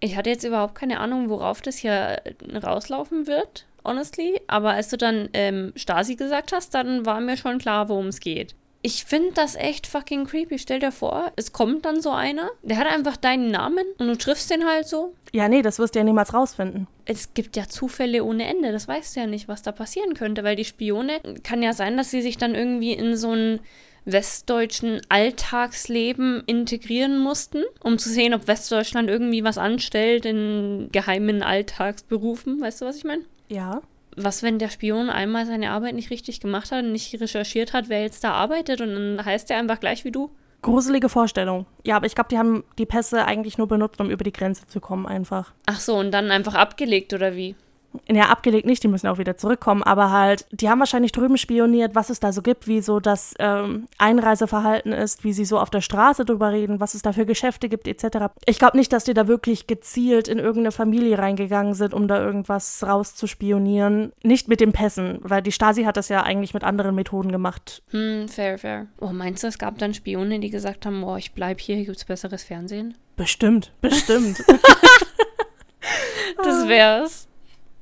Ich 0.00 0.16
hatte 0.16 0.30
jetzt 0.30 0.44
überhaupt 0.44 0.74
keine 0.74 1.00
Ahnung, 1.00 1.28
worauf 1.28 1.60
das 1.60 1.76
hier 1.76 2.22
rauslaufen 2.62 3.26
wird 3.26 3.66
honestly. 3.84 4.40
Aber 4.46 4.70
als 4.70 4.88
du 4.88 4.96
dann 4.96 5.28
ähm, 5.32 5.72
Stasi 5.76 6.16
gesagt 6.16 6.52
hast, 6.52 6.74
dann 6.74 7.06
war 7.06 7.20
mir 7.20 7.36
schon 7.36 7.58
klar, 7.58 7.88
worum 7.88 8.06
es 8.06 8.20
geht. 8.20 8.54
Ich 8.82 9.04
finde 9.04 9.32
das 9.32 9.56
echt 9.56 9.86
fucking 9.86 10.26
creepy. 10.26 10.58
Stell 10.58 10.80
dir 10.80 10.92
vor, 10.92 11.32
es 11.36 11.52
kommt 11.52 11.84
dann 11.84 12.00
so 12.00 12.10
einer, 12.10 12.50
der 12.62 12.78
hat 12.78 12.86
einfach 12.86 13.16
deinen 13.16 13.50
Namen 13.50 13.84
und 13.98 14.06
du 14.06 14.16
triffst 14.16 14.50
den 14.50 14.64
halt 14.64 14.88
so. 14.88 15.14
Ja, 15.32 15.48
nee, 15.48 15.62
das 15.62 15.78
wirst 15.78 15.94
du 15.94 15.98
ja 15.98 16.04
niemals 16.04 16.32
rausfinden. 16.32 16.86
Es 17.04 17.34
gibt 17.34 17.56
ja 17.56 17.68
Zufälle 17.68 18.24
ohne 18.24 18.46
Ende. 18.46 18.72
Das 18.72 18.88
weißt 18.88 19.14
du 19.14 19.20
ja 19.20 19.26
nicht, 19.26 19.48
was 19.48 19.62
da 19.62 19.72
passieren 19.72 20.14
könnte, 20.14 20.44
weil 20.44 20.56
die 20.56 20.64
Spione, 20.64 21.20
kann 21.42 21.62
ja 21.62 21.74
sein, 21.74 21.96
dass 21.96 22.10
sie 22.10 22.22
sich 22.22 22.38
dann 22.38 22.54
irgendwie 22.54 22.92
in 22.92 23.16
so 23.16 23.32
ein 23.32 23.60
westdeutschen 24.06 25.02
Alltagsleben 25.08 26.42
integrieren 26.46 27.18
mussten, 27.18 27.62
um 27.82 27.98
zu 27.98 28.08
sehen, 28.08 28.32
ob 28.32 28.46
Westdeutschland 28.48 29.10
irgendwie 29.10 29.44
was 29.44 29.58
anstellt 29.58 30.24
in 30.24 30.88
geheimen 30.90 31.42
Alltagsberufen. 31.42 32.60
Weißt 32.60 32.80
du, 32.80 32.86
was 32.86 32.96
ich 32.96 33.04
meine? 33.04 33.22
Ja. 33.48 33.82
Was, 34.16 34.42
wenn 34.42 34.58
der 34.58 34.70
Spion 34.70 35.10
einmal 35.10 35.46
seine 35.46 35.70
Arbeit 35.70 35.94
nicht 35.94 36.10
richtig 36.10 36.40
gemacht 36.40 36.72
hat 36.72 36.84
und 36.84 36.92
nicht 36.92 37.20
recherchiert 37.20 37.72
hat, 37.72 37.88
wer 37.88 38.02
jetzt 38.02 38.24
da 38.24 38.32
arbeitet 38.32 38.80
und 38.80 38.94
dann 38.94 39.24
heißt 39.24 39.50
er 39.50 39.58
einfach 39.58 39.80
gleich 39.80 40.04
wie 40.04 40.10
du? 40.12 40.30
Gruselige 40.62 41.08
Vorstellung. 41.08 41.66
Ja, 41.86 41.96
aber 41.96 42.06
ich 42.06 42.14
glaube, 42.14 42.28
die 42.28 42.38
haben 42.38 42.64
die 42.78 42.86
Pässe 42.86 43.24
eigentlich 43.24 43.56
nur 43.56 43.66
benutzt, 43.66 44.00
um 44.00 44.10
über 44.10 44.24
die 44.24 44.32
Grenze 44.32 44.66
zu 44.66 44.80
kommen, 44.80 45.06
einfach. 45.06 45.52
Ach 45.66 45.80
so, 45.80 45.96
und 45.96 46.10
dann 46.10 46.30
einfach 46.30 46.54
abgelegt 46.54 47.14
oder 47.14 47.34
wie? 47.34 47.54
Ja, 48.08 48.28
abgelegt 48.28 48.66
nicht, 48.66 48.82
die 48.82 48.88
müssen 48.88 49.08
auch 49.08 49.18
wieder 49.18 49.36
zurückkommen, 49.36 49.82
aber 49.82 50.10
halt, 50.10 50.46
die 50.52 50.68
haben 50.68 50.78
wahrscheinlich 50.78 51.12
drüben 51.12 51.36
spioniert, 51.36 51.94
was 51.94 52.10
es 52.10 52.20
da 52.20 52.32
so 52.32 52.42
gibt, 52.42 52.66
wie 52.66 52.80
so 52.80 53.00
das 53.00 53.34
ähm, 53.38 53.88
Einreiseverhalten 53.98 54.92
ist, 54.92 55.24
wie 55.24 55.32
sie 55.32 55.44
so 55.44 55.58
auf 55.58 55.70
der 55.70 55.80
Straße 55.80 56.24
drüber 56.24 56.52
reden, 56.52 56.80
was 56.80 56.94
es 56.94 57.02
da 57.02 57.12
für 57.12 57.26
Geschäfte 57.26 57.68
gibt, 57.68 57.88
etc. 57.88 58.32
Ich 58.46 58.58
glaube 58.58 58.76
nicht, 58.76 58.92
dass 58.92 59.04
die 59.04 59.14
da 59.14 59.26
wirklich 59.26 59.66
gezielt 59.66 60.28
in 60.28 60.38
irgendeine 60.38 60.72
Familie 60.72 61.18
reingegangen 61.18 61.74
sind, 61.74 61.94
um 61.94 62.06
da 62.06 62.22
irgendwas 62.22 62.84
rauszuspionieren. 62.86 64.12
Nicht 64.22 64.48
mit 64.48 64.60
den 64.60 64.72
Pässen, 64.72 65.18
weil 65.22 65.42
die 65.42 65.52
Stasi 65.52 65.84
hat 65.84 65.96
das 65.96 66.08
ja 66.08 66.22
eigentlich 66.22 66.54
mit 66.54 66.64
anderen 66.64 66.94
Methoden 66.94 67.32
gemacht. 67.32 67.82
Hm, 67.90 68.28
fair, 68.28 68.58
fair. 68.58 68.86
Oh, 69.00 69.08
meinst 69.08 69.42
du, 69.42 69.48
es 69.48 69.58
gab 69.58 69.78
dann 69.78 69.94
Spione, 69.94 70.38
die 70.38 70.50
gesagt 70.50 70.86
haben, 70.86 71.02
oh, 71.02 71.16
ich 71.16 71.32
bleib 71.32 71.60
hier, 71.60 71.76
hier 71.76 71.86
gibt's 71.86 72.04
besseres 72.04 72.44
Fernsehen? 72.44 72.94
Bestimmt, 73.16 73.72
bestimmt. 73.80 74.38
das 76.36 76.68
wär's. 76.68 77.29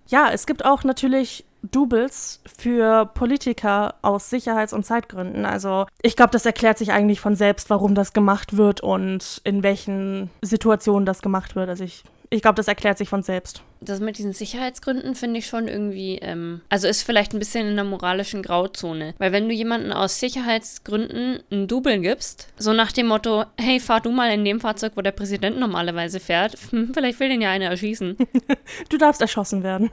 Ja, 0.08 0.30
es 0.32 0.46
gibt 0.46 0.64
auch 0.64 0.84
natürlich 0.84 1.44
Doubles 1.62 2.40
für 2.46 3.06
Politiker 3.06 3.94
aus 4.00 4.30
Sicherheits- 4.30 4.72
und 4.72 4.84
Zeitgründen. 4.84 5.44
Also 5.44 5.86
ich 6.02 6.16
glaube, 6.16 6.30
das 6.30 6.46
erklärt 6.46 6.78
sich 6.78 6.92
eigentlich 6.92 7.20
von 7.20 7.36
selbst, 7.36 7.68
warum 7.68 7.94
das 7.94 8.12
gemacht 8.12 8.56
wird 8.56 8.80
und 8.80 9.40
in 9.44 9.62
welchen 9.62 10.30
Situationen 10.40 11.04
das 11.04 11.20
gemacht 11.20 11.56
wird. 11.56 11.68
Also 11.68 11.84
ich 11.84 12.04
ich 12.30 12.42
glaube, 12.42 12.56
das 12.56 12.68
erklärt 12.68 12.98
sich 12.98 13.08
von 13.08 13.22
selbst. 13.22 13.62
Das 13.80 14.00
mit 14.00 14.18
diesen 14.18 14.32
Sicherheitsgründen 14.32 15.14
finde 15.14 15.38
ich 15.38 15.46
schon 15.46 15.68
irgendwie, 15.68 16.16
ähm, 16.16 16.60
also 16.68 16.88
ist 16.88 17.02
vielleicht 17.02 17.32
ein 17.32 17.38
bisschen 17.38 17.68
in 17.68 17.76
der 17.76 17.84
moralischen 17.84 18.42
Grauzone. 18.42 19.14
Weil 19.18 19.32
wenn 19.32 19.48
du 19.48 19.54
jemanden 19.54 19.92
aus 19.92 20.20
Sicherheitsgründen 20.20 21.40
ein 21.50 21.68
Double 21.68 21.98
gibst, 22.00 22.48
so 22.58 22.72
nach 22.72 22.92
dem 22.92 23.06
Motto, 23.06 23.44
hey, 23.56 23.80
fahr 23.80 24.00
du 24.00 24.10
mal 24.10 24.30
in 24.30 24.44
dem 24.44 24.60
Fahrzeug, 24.60 24.92
wo 24.96 25.00
der 25.00 25.12
Präsident 25.12 25.58
normalerweise 25.58 26.20
fährt, 26.20 26.56
hm, 26.70 26.92
vielleicht 26.92 27.20
will 27.20 27.28
den 27.28 27.40
ja 27.40 27.50
einer 27.50 27.66
erschießen. 27.66 28.16
du 28.88 28.98
darfst 28.98 29.22
erschossen 29.22 29.62
werden. 29.62 29.90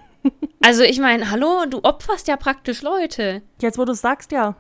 also 0.62 0.84
ich 0.84 1.00
meine, 1.00 1.32
hallo, 1.32 1.66
du 1.70 1.80
opferst 1.84 2.28
ja 2.28 2.36
praktisch 2.36 2.82
Leute. 2.82 3.44
Jetzt, 3.62 3.78
wo 3.78 3.86
du 3.86 3.94
es 3.94 4.02
sagst, 4.02 4.32
ja. 4.32 4.56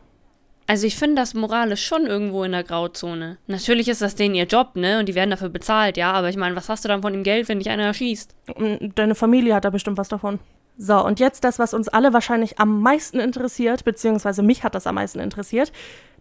Also 0.67 0.87
ich 0.87 0.95
finde 0.95 1.21
das 1.21 1.35
moralisch 1.35 1.85
schon 1.85 2.07
irgendwo 2.07 2.43
in 2.43 2.51
der 2.51 2.63
Grauzone. 2.63 3.37
Natürlich 3.45 3.87
ist 3.87 4.01
das 4.01 4.15
denen 4.15 4.33
ihr 4.33 4.45
Job, 4.45 4.75
ne? 4.75 4.99
Und 4.99 5.07
die 5.07 5.15
werden 5.15 5.29
dafür 5.29 5.49
bezahlt, 5.49 5.95
ja. 5.95 6.11
Aber 6.11 6.29
ich 6.29 6.37
meine, 6.37 6.55
was 6.55 6.69
hast 6.69 6.83
du 6.83 6.89
dann 6.89 7.03
von 7.03 7.13
dem 7.13 7.23
Geld, 7.23 7.47
wenn 7.47 7.59
dich 7.59 7.69
einer 7.69 7.83
erschießt? 7.83 8.35
Deine 8.95 9.15
Familie 9.15 9.53
hat 9.53 9.65
da 9.65 9.69
bestimmt 9.69 9.97
was 9.97 10.09
davon. 10.09 10.39
So, 10.77 11.03
und 11.05 11.19
jetzt 11.19 11.43
das, 11.43 11.59
was 11.59 11.73
uns 11.73 11.87
alle 11.87 12.13
wahrscheinlich 12.13 12.59
am 12.59 12.81
meisten 12.81 13.19
interessiert, 13.19 13.85
beziehungsweise 13.85 14.41
mich 14.41 14.63
hat 14.63 14.75
das 14.75 14.87
am 14.87 14.95
meisten 14.95 15.19
interessiert. 15.19 15.71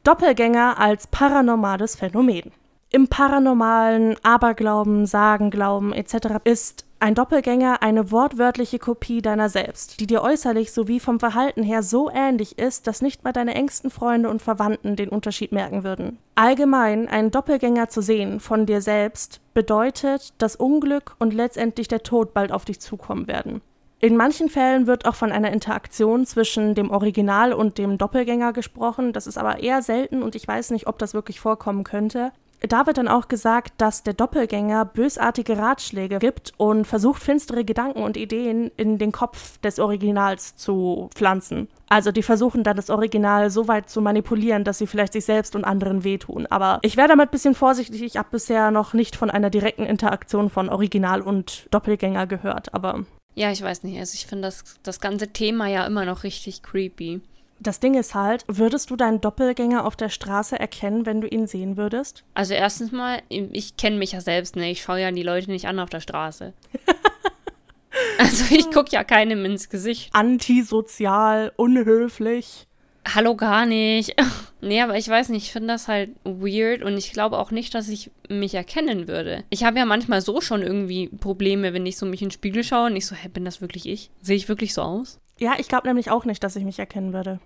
Doppelgänger 0.05 0.79
als 0.79 1.07
paranormales 1.07 1.97
Phänomen. 1.97 2.53
Im 2.91 3.09
paranormalen 3.09 4.17
Aberglauben, 4.23 5.07
Sagenglauben 5.07 5.93
etc. 5.93 6.15
ist 6.45 6.85
ein 7.05 7.15
Doppelgänger 7.15 7.83
eine 7.83 8.11
wortwörtliche 8.11 8.79
Kopie 8.79 9.21
deiner 9.21 9.51
selbst, 9.51 10.01
die 10.01 10.07
dir 10.07 10.23
äußerlich 10.23 10.73
sowie 10.73 11.01
vom 11.01 11.21
Verhalten 11.21 11.63
her 11.63 11.83
so 11.83 12.11
ähnlich 12.11 12.59
ist, 12.59 12.87
dass 12.87 13.03
nicht 13.03 13.25
mal 13.25 13.33
deine 13.35 13.55
engsten 13.55 13.91
Freunde 13.91 14.31
und 14.31 14.41
Verwandten 14.41 14.97
den 14.97 15.11
Unterschied 15.11 15.53
merken 15.53 15.85
würden. 15.85 16.17
Allgemein 16.35 17.07
einen 17.07 17.31
Doppelgänger 17.31 17.91
zu 17.91 18.01
sehen 18.01 18.41
von 18.41 18.65
dir 18.65 18.81
selbst 18.81 19.43
bedeutet, 19.53 20.33
dass 20.39 20.57
Unglück 20.57 21.15
und 21.19 21.35
letztendlich 21.35 21.89
der 21.89 22.05
Tod 22.05 22.33
bald 22.33 22.53
auf 22.53 22.65
dich 22.65 22.81
zukommen 22.81 23.29
werden. 23.29 23.61
In 24.01 24.17
manchen 24.17 24.49
Fällen 24.49 24.87
wird 24.87 25.05
auch 25.05 25.15
von 25.15 25.31
einer 25.31 25.53
Interaktion 25.53 26.25
zwischen 26.25 26.75
dem 26.75 26.91
Original 26.91 27.53
und 27.53 27.77
dem 27.77 27.99
Doppelgänger 27.99 28.55
gesprochen, 28.55 29.13
das 29.13 29.27
ist 29.27 29.37
aber 29.37 29.59
eher 29.59 29.83
selten 29.83 30.23
und 30.23 30.35
ich 30.35 30.49
weiß 30.49 30.71
nicht, 30.71 30.87
ob 30.87 30.99
das 30.99 31.13
wirklich 31.13 31.39
vorkommen 31.39 31.85
könnte. 31.85 32.33
Da 32.69 32.87
wird 32.87 32.99
dann 32.99 33.09
auch 33.09 33.29
gesagt, 33.29 33.75
dass 33.79 34.03
der 34.03 34.15
Doppelgänger 34.15 34.85
bösartige 34.85 35.59
Ratschläge 35.59 36.19
gibt 36.19 36.53
und 36.57 36.87
versucht, 36.87 37.23
finstere 37.23 37.65
Gedanken 37.65 38.03
und 38.03 38.17
Ideen 38.17 38.71
in 38.77 38.99
den 38.99 39.13
Kopf 39.13 39.59
des 39.59 39.79
Originals 39.79 40.57
zu 40.57 41.11
pflanzen. 41.15 41.69
Also 41.89 42.11
die 42.11 42.23
versuchen 42.23 42.65
dann 42.65 42.77
das 42.77 42.91
Original 42.91 43.51
so 43.51 43.69
weit 43.69 43.91
zu 43.91 44.01
manipulieren, 44.01 44.65
dass 44.65 44.79
sie 44.79 44.87
vielleicht 44.87 45.13
sich 45.13 45.25
selbst 45.25 45.55
und 45.55 45.65
anderen 45.65 46.05
wehtun. 46.05 46.47
Aber 46.47 46.79
ich 46.83 46.97
wäre 46.97 47.09
damit 47.09 47.29
ein 47.29 47.33
bisschen 47.33 47.55
vorsichtig. 47.55 48.03
Ich 48.03 48.17
habe 48.17 48.29
bisher 48.31 48.71
noch 48.71 48.95
nicht 48.95 49.17
von 49.17 49.31
einer 49.31 49.51
direkten 49.51 49.85
Interaktion 49.85 50.51
von 50.51 50.69
Original 50.69 51.21
und 51.21 51.67
Doppelgänger 51.71 52.27
gehört. 52.27 52.73
Aber 52.73 53.05
ja, 53.35 53.51
ich 53.51 53.63
weiß 53.63 53.83
nicht. 53.83 53.99
Also 53.99 54.15
ich 54.15 54.27
finde 54.27 54.49
das, 54.49 54.65
das 54.83 55.01
ganze 55.01 55.29
Thema 55.29 55.69
ja 55.69 55.87
immer 55.87 56.05
noch 56.05 56.23
richtig 56.23 56.63
creepy. 56.63 57.21
Das 57.61 57.81
Ding 57.81 57.95
ist 57.95 58.15
halt, 58.15 58.45
würdest 58.47 58.91
du 58.91 58.97
deinen 58.97 59.21
Doppelgänger 59.21 59.87
auf 59.87 59.97
der 59.97 60.09
Straße 60.09 60.59
erkennen, 60.59 61.07
wenn 61.07 61.21
du 61.21 61.29
ihn 61.29 61.47
sehen 61.47 61.77
würdest? 61.77 62.25
Also 62.35 62.55
erstens 62.55 62.93
mal, 62.93 63.23
ich 63.29 63.77
kenne 63.77 63.97
mich 63.97 64.13
ja 64.13 64.21
selbst, 64.21 64.57
ne? 64.57 64.71
Ich 64.71 64.83
schaue 64.83 65.01
ja 65.01 65.11
die 65.11 65.23
Leute 65.23 65.51
nicht 65.51 65.67
an 65.67 65.79
auf 65.79 65.91
der 65.91 66.01
Straße. 66.01 66.53
also 68.19 68.55
ich 68.55 68.71
gucke 68.71 68.91
ja 68.91 69.05
keinem 69.05 69.45
ins 69.45 69.69
Gesicht. 69.69 70.11
Antisozial, 70.13 71.53
unhöflich. 71.57 72.67
Hallo 73.07 73.37
gar 73.37 73.67
nicht. 73.67 74.15
nee, 74.61 74.81
aber 74.81 74.97
ich 74.97 75.09
weiß 75.09 75.29
nicht, 75.29 75.45
ich 75.45 75.53
finde 75.53 75.69
das 75.69 75.89
halt 75.89 76.11
weird 76.25 76.83
und 76.83 76.97
ich 76.97 77.13
glaube 77.13 77.39
auch 77.39 77.51
nicht, 77.51 77.75
dass 77.75 77.89
ich 77.89 78.11
mich 78.29 78.55
erkennen 78.55 79.09
würde. 79.09 79.45
Ich 79.51 79.65
habe 79.65 79.79
ja 79.79 79.85
manchmal 79.85 80.23
so 80.23 80.41
schon 80.41 80.63
irgendwie 80.63 81.09
Probleme, 81.09 81.73
wenn 81.73 81.87
ich 81.87 81.99
so 81.99 82.07
mich 82.07 82.23
in 82.23 82.29
den 82.29 82.35
Spiegel 82.35 82.65
schaue 82.65 82.87
und 82.87 82.97
ich 82.97 83.07
so, 83.07 83.15
hä, 83.15 83.29
bin 83.29 83.45
das 83.45 83.61
wirklich 83.61 83.87
ich? 83.87 84.11
Sehe 84.23 84.37
ich 84.37 84.49
wirklich 84.49 84.73
so 84.75 84.83
aus? 84.83 85.21
Ja, 85.39 85.55
ich 85.59 85.69
glaube 85.69 85.87
nämlich 85.87 86.11
auch 86.11 86.25
nicht, 86.25 86.43
dass 86.45 86.57
ich 86.57 86.65
mich 86.65 86.79
erkennen 86.79 87.13
würde. 87.13 87.41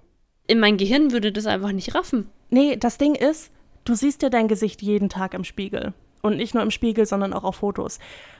In 0.46 0.60
mein 0.60 0.76
Gehirn 0.76 1.12
würde 1.12 1.32
das 1.32 1.46
einfach 1.46 1.72
nicht 1.72 1.94
raffen. 1.94 2.30
Nee, 2.50 2.76
das 2.76 2.98
Ding 2.98 3.14
ist, 3.14 3.50
du 3.84 3.94
siehst 3.94 4.22
ja 4.22 4.30
dein 4.30 4.48
Gesicht 4.48 4.82
jeden 4.82 5.08
Tag 5.08 5.34
im 5.34 5.44
Spiegel. 5.44 5.92
Und 6.22 6.36
nicht 6.36 6.54
nur 6.54 6.62
im 6.62 6.70
Spiegel, 6.70 7.06
sondern 7.06 7.32
auch 7.32 7.44
auf 7.44 7.56
Fotos. 7.56 7.98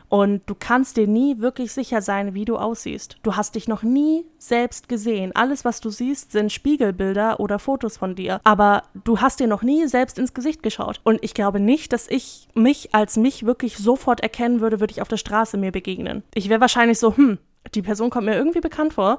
Und 0.09 0.43
du 0.47 0.55
kannst 0.59 0.97
dir 0.97 1.07
nie 1.07 1.39
wirklich 1.39 1.73
sicher 1.73 2.01
sein, 2.01 2.35
wie 2.35 2.45
du 2.45 2.57
aussiehst. 2.57 3.19
Du 3.23 3.37
hast 3.37 3.55
dich 3.55 3.69
noch 3.69 3.83
nie 3.83 4.25
selbst 4.39 4.89
gesehen. 4.89 5.33
Alles, 5.35 5.65
was 5.65 5.81
du 5.81 5.91
siehst, 5.91 6.33
sind 6.33 6.51
Spiegelbilder 6.51 7.41
oder 7.41 7.59
Fotos 7.59 7.99
von 7.99 8.15
dir. 8.15 8.41
Aber 8.43 8.85
du 9.05 9.21
hast 9.21 9.39
dir 9.39 9.47
noch 9.47 9.63
nie 9.63 9.87
selbst 9.87 10.19
ins 10.19 10.35
Gesicht 10.35 10.63
geschaut. 10.63 11.01
Und 11.05 11.23
ich 11.23 11.35
glaube 11.35 11.61
nicht, 11.61 11.93
dass 11.93 12.09
ich 12.09 12.49
mich 12.55 12.95
als 12.95 13.17
mich 13.17 13.45
wirklich 13.45 13.77
sofort 13.77 14.21
erkennen 14.21 14.61
würde, 14.61 14.81
würde 14.81 14.93
ich 14.93 15.03
auf 15.03 15.09
der 15.09 15.19
Straße 15.19 15.59
mir 15.59 15.73
begegnen. 15.73 16.23
Ich 16.35 16.49
wäre 16.49 16.61
wahrscheinlich 16.61 16.99
so, 16.99 17.15
hm, 17.17 17.39
die 17.75 17.83
Person 17.83 18.11
kommt 18.11 18.27
mir 18.27 18.37
irgendwie 18.37 18.61
bekannt 18.61 18.95
vor. 18.95 19.19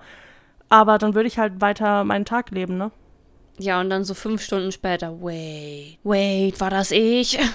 Aber 0.69 0.97
dann 0.97 1.15
würde 1.15 1.27
ich 1.27 1.39
halt 1.39 1.61
weiter 1.61 2.03
meinen 2.03 2.25
Tag 2.25 2.51
leben, 2.51 2.77
ne? 2.77 2.91
Ja, 3.57 3.81
und 3.81 3.89
dann 3.89 4.03
so 4.05 4.13
fünf 4.13 4.41
Stunden 4.41 4.71
später, 4.71 5.21
wait, 5.21 5.99
wait, 6.03 6.59
war 6.61 6.69
das 6.69 6.91
ich? 6.91 7.39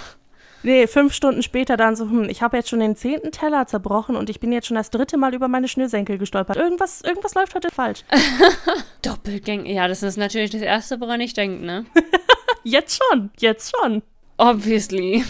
Nee, 0.67 0.87
fünf 0.87 1.13
Stunden 1.13 1.43
später 1.43 1.77
dann 1.77 1.95
so, 1.95 2.09
hm, 2.09 2.27
ich 2.31 2.41
habe 2.41 2.57
jetzt 2.57 2.71
schon 2.71 2.81
den 2.81 2.97
zehnten 2.97 3.31
Teller 3.33 3.67
zerbrochen 3.67 4.17
und 4.17 4.31
ich 4.31 4.41
bin 4.41 4.51
jetzt 4.51 4.67
schon 4.67 4.79
das 4.79 4.89
dritte 4.89 5.19
Mal 5.19 5.35
über 5.35 5.47
meine 5.47 5.69
Schnürsenkel 5.69 6.17
gestolpert. 6.17 6.57
Irgendwas, 6.57 7.03
irgendwas 7.03 7.35
läuft 7.35 7.55
heute 7.55 7.71
falsch. 7.71 8.03
Doppelgänger. 9.03 9.69
Ja, 9.69 9.89
das 9.89 10.03
ist 10.03 10.17
natürlich 10.17 10.53
das 10.53 10.63
Erste, 10.63 11.03
woran 11.03 11.21
ich 11.21 11.35
denke, 11.35 11.63
ne? 11.63 11.85
jetzt 12.65 12.99
schon, 12.99 13.29
jetzt 13.39 13.77
schon. 13.77 14.03
Obviously. 14.39 15.23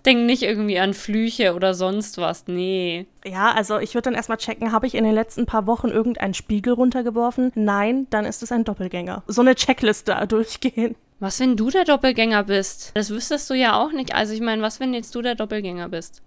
Ich 0.00 0.04
denke 0.04 0.24
nicht 0.24 0.42
irgendwie 0.42 0.78
an 0.78 0.94
Flüche 0.94 1.54
oder 1.54 1.74
sonst 1.74 2.16
was. 2.16 2.44
Nee. 2.46 3.06
Ja, 3.22 3.52
also 3.52 3.78
ich 3.78 3.92
würde 3.92 4.04
dann 4.04 4.14
erstmal 4.14 4.38
checken, 4.38 4.72
habe 4.72 4.86
ich 4.86 4.94
in 4.94 5.04
den 5.04 5.12
letzten 5.12 5.44
paar 5.44 5.66
Wochen 5.66 5.88
irgendeinen 5.88 6.32
Spiegel 6.32 6.72
runtergeworfen? 6.72 7.52
Nein, 7.54 8.06
dann 8.08 8.24
ist 8.24 8.42
es 8.42 8.50
ein 8.50 8.64
Doppelgänger. 8.64 9.22
So 9.26 9.42
eine 9.42 9.54
Checkliste 9.54 10.16
durchgehen. 10.26 10.96
Was, 11.18 11.38
wenn 11.38 11.54
du 11.54 11.68
der 11.68 11.84
Doppelgänger 11.84 12.44
bist? 12.44 12.92
Das 12.94 13.10
wüsstest 13.10 13.50
du 13.50 13.54
ja 13.54 13.78
auch 13.78 13.92
nicht. 13.92 14.14
Also 14.14 14.32
ich 14.32 14.40
meine, 14.40 14.62
was, 14.62 14.80
wenn 14.80 14.94
jetzt 14.94 15.14
du 15.14 15.20
der 15.20 15.34
Doppelgänger 15.34 15.90
bist? 15.90 16.22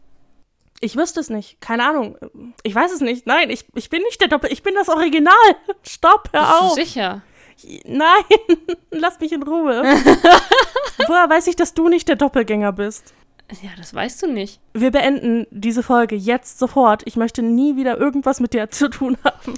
Ich 0.80 0.96
wüsste 0.96 1.22
es 1.22 1.32
nicht. 1.32 1.60
Keine 1.60 1.90
Ahnung. 1.90 2.16
Ich 2.62 2.76
weiß 2.76 2.94
es 2.94 3.02
nicht. 3.02 3.26
Nein, 3.26 3.50
ich, 3.50 3.66
ich 3.74 3.90
bin 3.90 4.04
nicht 4.04 4.22
der 4.22 4.28
Doppel... 4.28 4.52
Ich 4.54 4.62
bin 4.62 4.76
das 4.76 4.88
Original. 4.88 5.34
Stopp, 5.82 6.30
hör 6.32 6.42
Bist 6.42 6.62
auf. 6.62 6.76
du 6.76 6.76
sicher? 6.76 7.24
Nein, 7.86 8.24
lass 8.92 9.20
mich 9.20 9.32
in 9.32 9.42
Ruhe. 9.42 9.82
Woher 11.08 11.28
weiß 11.28 11.48
ich, 11.48 11.56
dass 11.56 11.74
du 11.74 11.90
nicht 11.90 12.08
der 12.08 12.18
Doppelgänger 12.18 12.72
bist? 12.72 13.16
Ja, 13.62 13.70
das 13.78 13.94
weißt 13.94 14.24
du 14.24 14.28
nicht. 14.28 14.60
Wir 14.74 14.92
beenden 14.92 15.46
diese 15.52 15.84
Folge 15.84 16.16
jetzt 16.16 16.60
sofort. 16.60 17.04
Ich 17.06 17.16
möchte 17.16 17.42
nie 17.42 17.76
wieder 17.76 17.98
irgendwas 17.98 18.40
mit 18.40 18.54
dir 18.54 18.70
zu 18.70 18.90
tun 18.90 19.18
haben. 19.24 19.54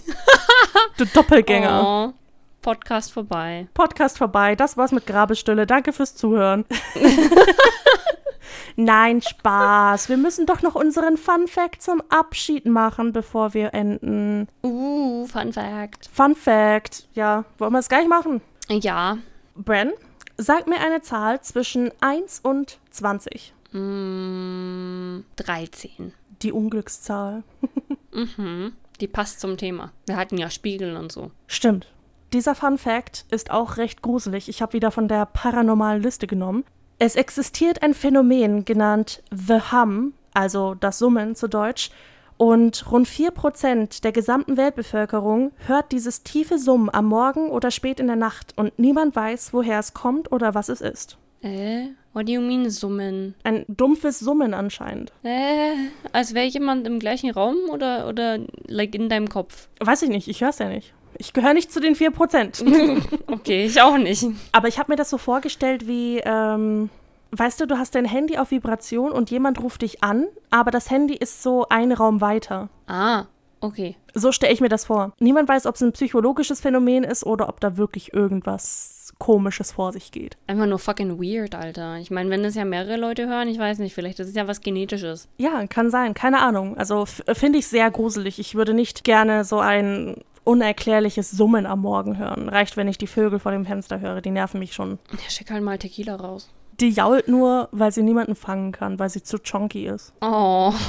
du 0.98 1.06
Doppelgänger. 1.06 2.12
Oh, 2.12 2.14
Podcast 2.62 3.14
vorbei. 3.14 3.68
Podcast 3.74 4.18
vorbei. 4.18 4.56
Das 4.56 4.76
war's 4.76 4.92
mit 4.92 5.06
Grabestille. 5.06 5.66
Danke 5.66 5.94
fürs 5.94 6.16
Zuhören. 6.16 6.66
Nein, 8.76 9.22
Spaß. 9.22 10.10
Wir 10.10 10.18
müssen 10.18 10.46
doch 10.46 10.62
noch 10.62 10.76
unseren 10.76 11.16
Fun 11.16 11.48
Fact 11.48 11.82
zum 11.82 12.02
Abschied 12.10 12.66
machen, 12.66 13.14
bevor 13.14 13.54
wir 13.54 13.74
enden. 13.74 14.48
Uh, 14.64 15.26
Fun 15.28 15.54
Fact. 15.54 16.10
Fun 16.12 16.36
Fact. 16.36 17.08
Ja, 17.14 17.46
wollen 17.58 17.72
wir 17.72 17.80
es 17.80 17.88
gleich 17.88 18.08
machen? 18.08 18.42
Ja. 18.68 19.18
Bren, 19.56 19.94
sag 20.38 20.68
mir 20.68 20.80
eine 20.82 21.02
Zahl 21.02 21.40
zwischen 21.42 21.92
1 22.02 22.42
und 22.42 22.80
20. 22.92 23.55
Mm, 23.76 25.24
13. 25.36 26.14
Die 26.42 26.52
Unglückszahl. 26.52 27.44
Mhm. 28.16 28.72
Die 29.02 29.10
passt 29.10 29.42
zum 29.42 29.58
Thema. 29.58 29.92
Wir 30.06 30.16
hatten 30.16 30.38
ja 30.38 30.50
Spiegel 30.50 30.96
und 30.96 31.12
so. 31.12 31.32
Stimmt. 31.48 31.92
Dieser 32.32 32.56
Fun 32.56 32.78
Fact 32.78 33.26
ist 33.30 33.52
auch 33.52 33.76
recht 33.76 34.02
gruselig. 34.02 34.48
Ich 34.48 34.62
habe 34.62 34.72
wieder 34.72 34.90
von 34.90 35.10
der 35.10 35.26
paranormalen 35.26 36.02
Liste 36.02 36.28
genommen. 36.28 36.64
Es 36.98 37.18
existiert 37.18 37.84
ein 37.84 37.94
Phänomen 37.94 38.64
genannt 38.64 39.22
The 39.32 39.60
Hum, 39.74 40.14
also 40.34 40.76
das 40.76 40.98
Summen 40.98 41.36
zu 41.36 41.50
Deutsch, 41.50 41.92
und 42.38 42.90
rund 42.92 43.08
4% 43.08 44.02
der 44.02 44.12
gesamten 44.12 44.58
Weltbevölkerung 44.58 45.52
hört 45.68 45.92
dieses 45.92 46.24
tiefe 46.24 46.58
Summen 46.58 46.90
am 46.90 47.06
Morgen 47.06 47.50
oder 47.50 47.72
spät 47.72 48.00
in 48.00 48.08
der 48.08 48.16
Nacht 48.16 48.54
und 48.58 48.78
niemand 48.78 49.16
weiß, 49.16 49.54
woher 49.54 49.80
es 49.80 49.94
kommt 49.94 50.32
oder 50.32 50.54
was 50.54 50.70
es 50.70 50.82
ist. 50.82 51.18
Äh, 51.42 51.88
what 52.16 52.28
do 52.28 52.32
you 52.32 52.42
mean 52.42 52.70
summen? 52.70 53.36
Ein 53.44 53.66
dumpfes 53.68 54.20
Summen 54.20 54.54
anscheinend. 54.54 55.12
Äh, 55.24 55.74
als 56.14 56.34
wäre 56.34 56.48
jemand 56.48 56.88
im 56.88 56.98
gleichen 56.98 57.30
Raum 57.30 57.58
oder, 57.70 58.08
oder 58.08 58.40
like 58.68 58.96
in 58.96 59.10
deinem 59.10 59.30
Kopf? 59.30 59.68
Weiß 59.80 60.02
ich 60.02 60.10
nicht, 60.10 60.28
ich 60.28 60.42
höre 60.42 60.50
es 60.50 60.60
ja 60.60 60.70
nicht. 60.70 60.94
Ich 61.18 61.34
gehöre 61.34 61.54
nicht 61.54 61.72
zu 61.72 61.80
den 61.80 61.96
4%. 61.96 63.02
Okay, 63.28 63.66
ich 63.66 63.82
auch 63.82 63.98
nicht. 63.98 64.26
Aber 64.54 64.68
ich 64.68 64.80
habe 64.80 64.92
mir 64.92 64.96
das 64.96 65.10
so 65.10 65.18
vorgestellt 65.18 65.88
wie, 65.88 66.20
ähm, 66.24 66.90
weißt 67.32 67.62
du, 67.62 67.68
du 67.68 67.78
hast 67.78 67.94
dein 67.94 68.06
Handy 68.06 68.38
auf 68.38 68.52
Vibration 68.52 69.12
und 69.12 69.30
jemand 69.30 69.62
ruft 69.62 69.82
dich 69.82 70.04
an, 70.04 70.26
aber 70.50 70.72
das 70.72 70.90
Handy 70.90 71.14
ist 71.16 71.44
so 71.44 71.68
ein 71.70 71.92
Raum 71.92 72.22
weiter. 72.22 72.70
Ah, 72.88 73.26
okay. 73.60 73.98
So 74.14 74.32
stelle 74.32 74.54
ich 74.54 74.62
mir 74.62 74.70
das 74.70 74.86
vor. 74.86 75.14
Niemand 75.20 75.48
weiß, 75.48 75.68
ob 75.68 75.76
es 75.76 75.82
ein 75.82 75.92
psychologisches 75.92 76.62
Phänomen 76.62 77.04
ist 77.04 77.26
oder 77.26 77.50
ob 77.50 77.60
da 77.60 77.78
wirklich 77.78 78.14
irgendwas 78.14 79.05
Komisches 79.18 79.72
vor 79.72 79.94
sich 79.94 80.12
geht. 80.12 80.38
Einfach 80.48 80.66
nur 80.66 80.80
fucking 80.80 81.20
weird, 81.20 81.56
Alter. 81.56 81.98
Ich 81.98 82.12
meine, 82.12 82.30
wenn 82.30 82.44
das 82.44 82.56
ja 82.56 82.66
mehrere 82.66 82.98
Leute 82.98 83.28
hören, 83.28 83.48
ich 83.48 83.58
weiß 83.58 83.80
nicht, 83.80 83.94
vielleicht 83.94 84.20
ist 84.20 84.30
es 84.30 84.36
ja 84.36 84.48
was 84.48 84.62
Genetisches. 84.62 85.28
Ja, 85.38 85.66
kann 85.68 85.90
sein, 85.90 86.14
keine 86.14 86.42
Ahnung. 86.42 86.78
Also 86.78 87.06
finde 87.06 87.60
ich 87.60 87.68
sehr 87.68 87.90
gruselig. 87.92 88.40
Ich 88.40 88.56
würde 88.56 88.74
nicht 88.74 89.04
gerne 89.04 89.46
so 89.46 89.60
ein 89.60 90.18
unerklärliches 90.44 91.32
Summen 91.32 91.66
am 91.66 91.82
Morgen 91.82 92.18
hören. 92.18 92.50
Reicht, 92.50 92.78
wenn 92.78 92.88
ich 92.88 92.98
die 92.98 93.08
Vögel 93.08 93.40
vor 93.40 93.52
dem 93.52 93.66
Fenster 93.66 94.00
höre. 94.00 94.22
Die 94.22 94.32
nerven 94.32 94.60
mich 94.60 94.74
schon. 94.74 95.00
Ja, 95.12 95.30
schick 95.30 95.50
halt 95.50 95.64
mal 95.64 95.78
Tequila 95.78 96.16
raus. 96.16 96.50
Die 96.80 96.90
jault 96.90 97.28
nur, 97.28 97.70
weil 97.72 97.92
sie 97.92 98.04
niemanden 98.04 98.36
fangen 98.36 98.74
kann, 98.74 99.00
weil 99.00 99.10
sie 99.10 99.24
zu 99.24 99.38
chonky 99.40 99.88
ist. 99.88 100.14
Oh. 100.22 100.74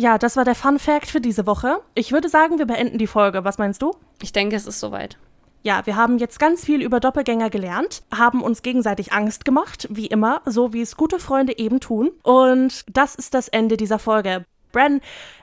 Ja, 0.00 0.16
das 0.16 0.38
war 0.38 0.46
der 0.46 0.54
Fun 0.54 0.78
Fact 0.78 1.10
für 1.10 1.20
diese 1.20 1.44
Woche. 1.44 1.82
Ich 1.94 2.10
würde 2.10 2.30
sagen, 2.30 2.58
wir 2.58 2.64
beenden 2.64 2.96
die 2.96 3.06
Folge. 3.06 3.44
Was 3.44 3.58
meinst 3.58 3.82
du? 3.82 3.94
Ich 4.22 4.32
denke, 4.32 4.56
es 4.56 4.66
ist 4.66 4.80
soweit. 4.80 5.18
Ja, 5.62 5.84
wir 5.84 5.96
haben 5.96 6.18
jetzt 6.18 6.38
ganz 6.38 6.64
viel 6.64 6.82
über 6.82 7.00
Doppelgänger 7.00 7.50
gelernt, 7.50 8.02
haben 8.14 8.42
uns 8.42 8.62
gegenseitig 8.62 9.12
Angst 9.12 9.44
gemacht, 9.44 9.86
wie 9.90 10.06
immer, 10.06 10.40
so 10.46 10.72
wie 10.72 10.80
es 10.80 10.96
gute 10.96 11.18
Freunde 11.18 11.58
eben 11.58 11.80
tun. 11.80 12.12
Und 12.22 12.84
das 12.90 13.14
ist 13.14 13.34
das 13.34 13.48
Ende 13.48 13.76
dieser 13.76 13.98
Folge. 13.98 14.46
Bren, 14.72 15.02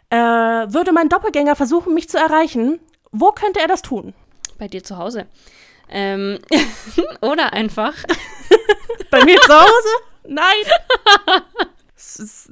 äh, 0.10 0.18
würde 0.18 0.92
mein 0.92 1.10
Doppelgänger 1.10 1.56
versuchen, 1.56 1.94
mich 1.94 2.10
zu 2.10 2.18
erreichen, 2.18 2.80
wo 3.12 3.32
könnte 3.32 3.60
er 3.60 3.68
das 3.68 3.84
tun? 3.84 4.14
Bei 4.58 4.68
dir 4.68 4.84
zu 4.84 4.98
Hause. 4.98 5.28
Ähm, 5.90 6.40
oder 7.22 7.54
einfach. 7.54 7.94
Bei 9.12 9.24
mir 9.24 9.40
zu 9.42 9.54
Hause? 9.54 9.90
Nein. 10.28 10.44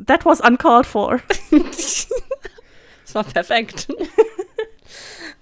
That 0.05 0.25
was 0.25 0.39
uncalled 0.41 0.85
for. 0.85 1.19
Das 3.05 3.13
war 3.13 3.23
perfekt. 3.23 3.87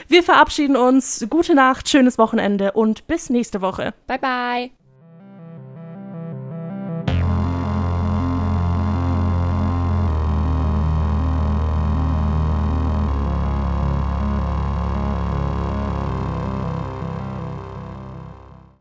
Wir 0.10 0.24
verabschieden 0.24 0.76
uns. 0.76 1.26
Gute 1.30 1.56
Nacht, 1.56 1.88
schönes 1.88 2.18
Wochenende 2.18 2.74
und 2.74 3.08
bis 3.08 3.30
nächste 3.30 3.62
Woche. 3.62 3.93
Bye, 4.08 4.20
bye. 4.20 4.72